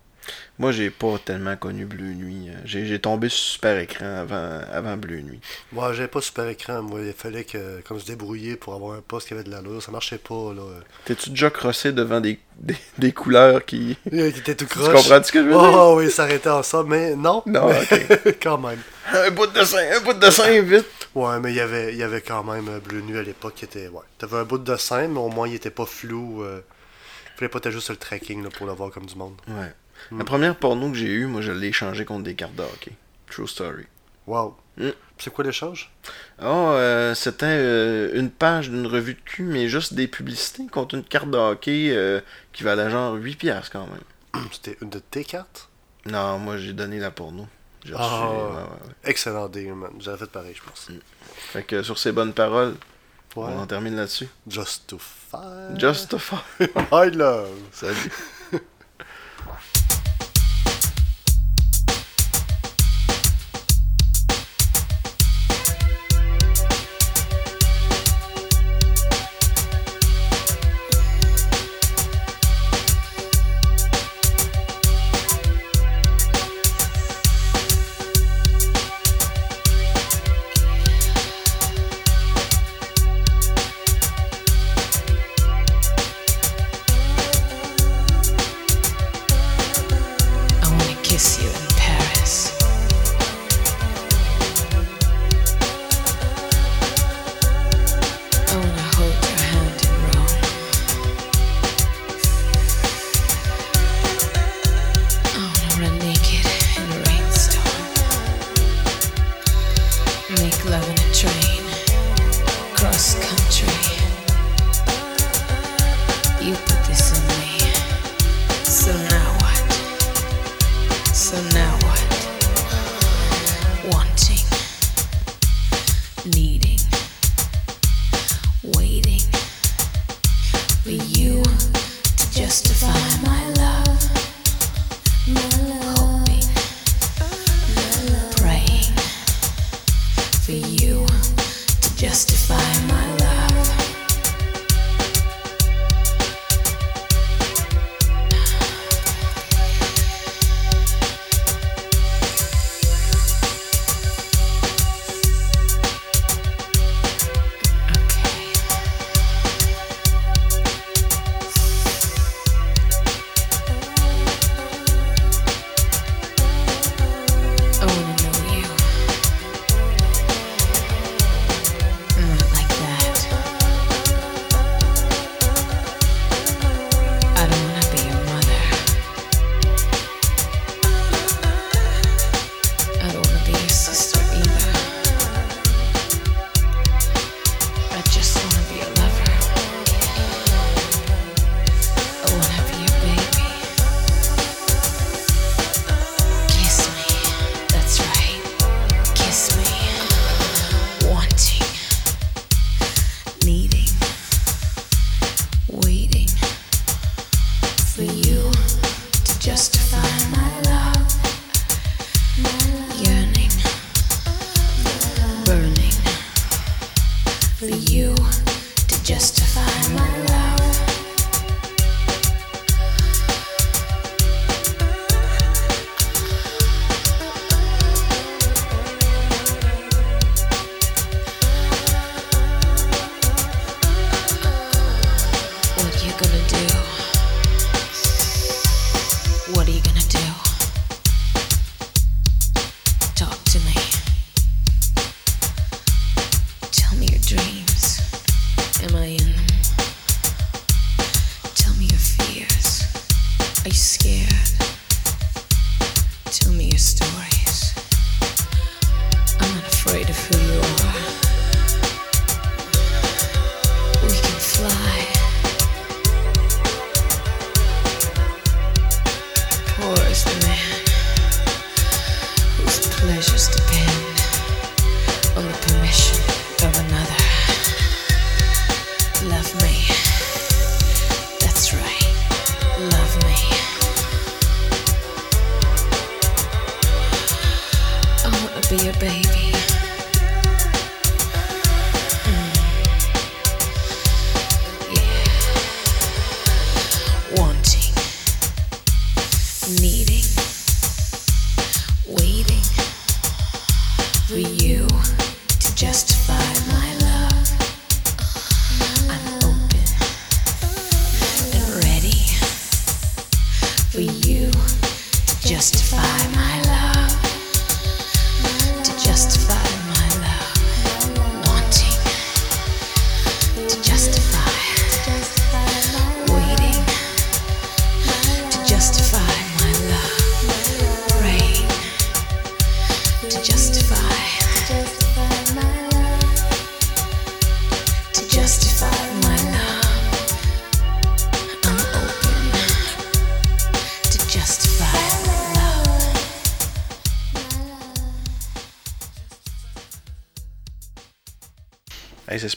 Moi 0.58 0.72
j'ai 0.72 0.90
pas 0.90 1.18
tellement 1.24 1.56
connu 1.56 1.84
Bleu 1.86 2.12
Nuit. 2.12 2.48
Euh, 2.50 2.54
J'ai 2.64 2.98
tombé 2.98 3.28
sur 3.28 3.38
Super 3.38 3.78
Écran 3.78 4.04
avant, 4.04 4.60
avant 4.72 4.96
Bleu 4.96 5.20
Nuit. 5.20 5.40
Moi, 5.72 5.92
j'avais 5.92 6.08
pas 6.08 6.20
super 6.20 6.46
écran. 6.48 6.82
Moi, 6.82 7.00
il 7.06 7.12
fallait 7.12 7.44
que, 7.44 7.80
comme 7.82 7.98
se 7.98 8.06
débrouiller 8.06 8.56
pour 8.56 8.74
avoir 8.74 8.96
un 8.96 9.00
poste 9.00 9.28
qui 9.28 9.34
avait 9.34 9.44
de 9.44 9.50
l'allure. 9.50 9.82
Ça 9.82 9.90
marchait 9.92 10.18
pas, 10.18 10.52
là. 10.54 10.62
T'es-tu 11.04 11.30
déjà 11.30 11.50
crossé 11.50 11.92
devant 11.92 12.20
des, 12.20 12.38
des, 12.58 12.76
des 12.98 13.12
couleurs 13.12 13.64
qui. 13.64 13.96
Il 14.12 14.32
tout 14.32 14.54
Tu 14.54 14.66
comprends 14.66 15.22
ce 15.22 15.32
que 15.32 15.40
je 15.40 15.44
veux 15.44 15.50
dire? 15.50 15.58
Oh, 15.60 15.94
oui, 15.98 16.10
ça 16.10 16.24
arrêtait 16.24 16.50
ensemble, 16.50 16.90
mais 16.90 17.16
non. 17.16 17.42
Non, 17.46 17.68
ok. 17.70 18.34
quand 18.42 18.58
même. 18.58 18.80
Un 19.12 19.30
bout 19.30 19.46
de 19.46 19.52
dessin, 19.52 19.78
un 19.96 20.00
bout 20.00 20.12
de 20.12 20.20
dessin, 20.20 20.60
vite! 20.62 20.86
Ouais, 21.14 21.40
mais 21.40 21.50
il 21.52 21.56
y 21.56 21.60
avait, 21.60 21.92
il 21.92 21.98
y 21.98 22.02
avait 22.04 22.20
quand 22.20 22.44
même 22.44 22.68
euh, 22.68 22.78
Bleu 22.78 23.00
Nuit 23.00 23.18
à 23.18 23.22
l'époque 23.22 23.54
qui 23.56 23.64
était. 23.64 23.88
Ouais. 23.88 24.02
T'avais 24.18 24.36
un 24.36 24.44
bout 24.44 24.58
de 24.58 24.72
dessin, 24.72 25.08
mais 25.08 25.18
au 25.18 25.28
moins 25.28 25.48
il 25.48 25.54
était 25.54 25.70
pas 25.70 25.86
flou. 25.86 26.42
Euh... 26.42 26.60
Fallait 27.36 27.48
pas 27.48 27.58
t'ajouter 27.58 27.84
sur 27.86 27.92
le 27.94 27.98
tracking 27.98 28.44
là, 28.44 28.50
pour 28.50 28.66
le 28.66 28.72
voir 28.72 28.90
comme 28.90 29.06
du 29.06 29.16
monde. 29.16 29.34
Ouais. 29.48 29.72
Mm. 30.10 30.18
La 30.18 30.24
première 30.24 30.56
porno 30.56 30.90
que 30.90 30.96
j'ai 30.96 31.06
eue, 31.08 31.26
moi 31.26 31.40
je 31.40 31.52
l'ai 31.52 31.68
échangé 31.68 32.04
contre 32.04 32.24
des 32.24 32.34
cartes 32.34 32.54
de 32.56 32.62
hockey. 32.62 32.92
True 33.30 33.46
story. 33.48 33.84
Wow. 34.26 34.56
Mm. 34.76 34.90
C'est 35.18 35.32
quoi 35.32 35.44
l'échange? 35.44 35.90
Oh, 36.40 36.44
euh, 36.46 37.14
c'était 37.14 37.46
euh, 37.46 38.10
une 38.18 38.30
page 38.30 38.70
d'une 38.70 38.86
revue 38.86 39.14
de 39.14 39.20
cul, 39.20 39.42
mais 39.42 39.68
juste 39.68 39.94
des 39.94 40.06
publicités 40.08 40.66
contre 40.66 40.94
une 40.94 41.04
carte 41.04 41.30
de 41.30 41.36
hockey 41.36 41.90
euh, 41.90 42.20
qui 42.52 42.62
valait 42.62 42.90
genre 42.90 43.16
8$ 43.16 43.36
piastres 43.36 43.70
quand 43.72 43.86
même. 43.86 44.42
C'était 44.52 44.78
une 44.80 44.88
de 44.90 44.98
tes 44.98 45.24
cartes? 45.24 45.68
Non, 46.06 46.38
moi 46.38 46.56
j'ai 46.56 46.72
donné 46.72 46.98
la 46.98 47.10
porno. 47.10 47.46
J'ai 47.84 47.94
reçu, 47.94 48.04
Ah. 48.10 48.30
ouais, 48.30 48.36
ouais, 48.36 48.62
ouais. 48.62 48.94
Excellent 49.10 49.48
deal, 49.48 49.74
man. 49.74 49.90
J'aurais 50.00 50.18
fait 50.18 50.30
pareil, 50.30 50.54
je 50.54 50.62
pense. 50.62 50.88
Fait 51.34 51.62
que 51.62 51.82
sur 51.82 51.98
ces 51.98 52.12
bonnes 52.12 52.32
paroles, 52.32 52.74
Ouais. 53.36 53.44
on 53.48 53.60
en 53.60 53.66
termine 53.66 53.94
là-dessus. 53.96 54.28
Just 54.48 54.86
to 54.88 54.98
fight. 54.98 55.78
Just 55.78 56.08
to. 56.10 56.18
I 56.92 57.10
love. 57.10 57.48
Salut. 57.72 57.94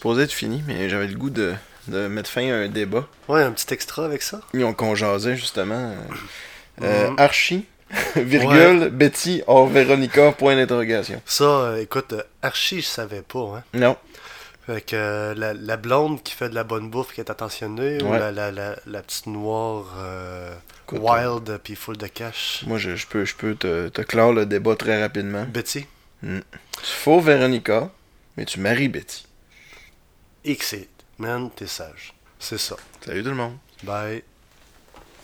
Supposé 0.04 0.24
être 0.24 0.34
fini, 0.34 0.62
mais 0.68 0.90
j'avais 0.90 1.08
le 1.08 1.16
goût 1.16 1.30
de, 1.30 1.54
de 1.88 2.08
mettre 2.08 2.30
fin 2.30 2.46
à 2.52 2.56
un 2.56 2.68
débat. 2.68 3.08
Ouais, 3.30 3.42
un 3.42 3.52
petit 3.54 3.74
extra 3.74 4.04
avec 4.04 4.22
ça. 4.22 4.42
Ils 4.54 4.66
ont 4.66 4.74
qu'on 4.74 4.96
jasait, 4.96 5.38
justement. 5.38 5.94
euh, 5.94 5.96
euh, 6.84 7.10
Mhm. 7.12 7.16
Archie, 7.20 7.66
virgule, 8.18 8.90
Betty, 8.90 9.44
hors 9.48 9.68
Véronica, 9.68 10.34
point 10.34 10.58
d'interrogation. 10.58 11.22
Ça, 11.26 11.46
euh, 11.46 11.82
écoute, 11.82 12.12
euh, 12.12 12.22
Archie, 12.42 12.82
je 12.82 12.88
savais 12.88 13.22
pas, 13.22 13.40
hein. 13.60 13.64
Non. 13.74 13.96
Fait 14.66 14.82
que 14.86 15.34
la, 15.38 15.54
la 15.54 15.78
blonde 15.78 16.22
qui 16.22 16.34
fait 16.34 16.50
de 16.50 16.56
la 16.56 16.66
bonne 16.66 16.90
bouffe, 16.90 17.14
qui 17.14 17.22
est 17.22 17.30
attentionnée, 17.30 18.04
ou 18.04 18.08
Ouais. 18.12 18.20
la, 18.20 18.34
la, 18.34 18.52
la, 18.52 18.76
la 18.86 19.02
petite 19.02 19.28
noire 19.28 19.86
Écoute, 20.86 21.00
wild 21.02 21.60
puis 21.64 21.76
full 21.76 21.96
de 21.96 22.08
cash. 22.08 22.64
Moi, 22.68 22.78
je, 22.78 22.98
je 22.98 23.08
peux, 23.08 23.24
je 23.24 23.36
peux 23.36 23.56
te, 23.56 23.88
te 23.88 24.02
clore 24.02 24.34
le 24.34 24.46
débat 24.46 24.76
très 24.76 25.02
rapidement. 25.02 25.46
Betty. 25.48 25.86
Mm. 26.24 26.40
Tu 26.82 26.92
faux 26.92 27.22
Véronica, 27.22 27.90
mais 28.36 28.44
tu 28.44 28.60
maries 28.60 28.90
Betty. 28.90 29.26
X, 30.46 30.76
man, 31.20 31.50
t'es 31.56 31.68
sage. 31.68 32.14
C'est 32.38 32.58
ça. 32.58 32.76
Salut 33.06 33.24
tout 33.24 33.30
le 33.30 33.36
monde. 33.36 33.58
Bye. 33.84 34.24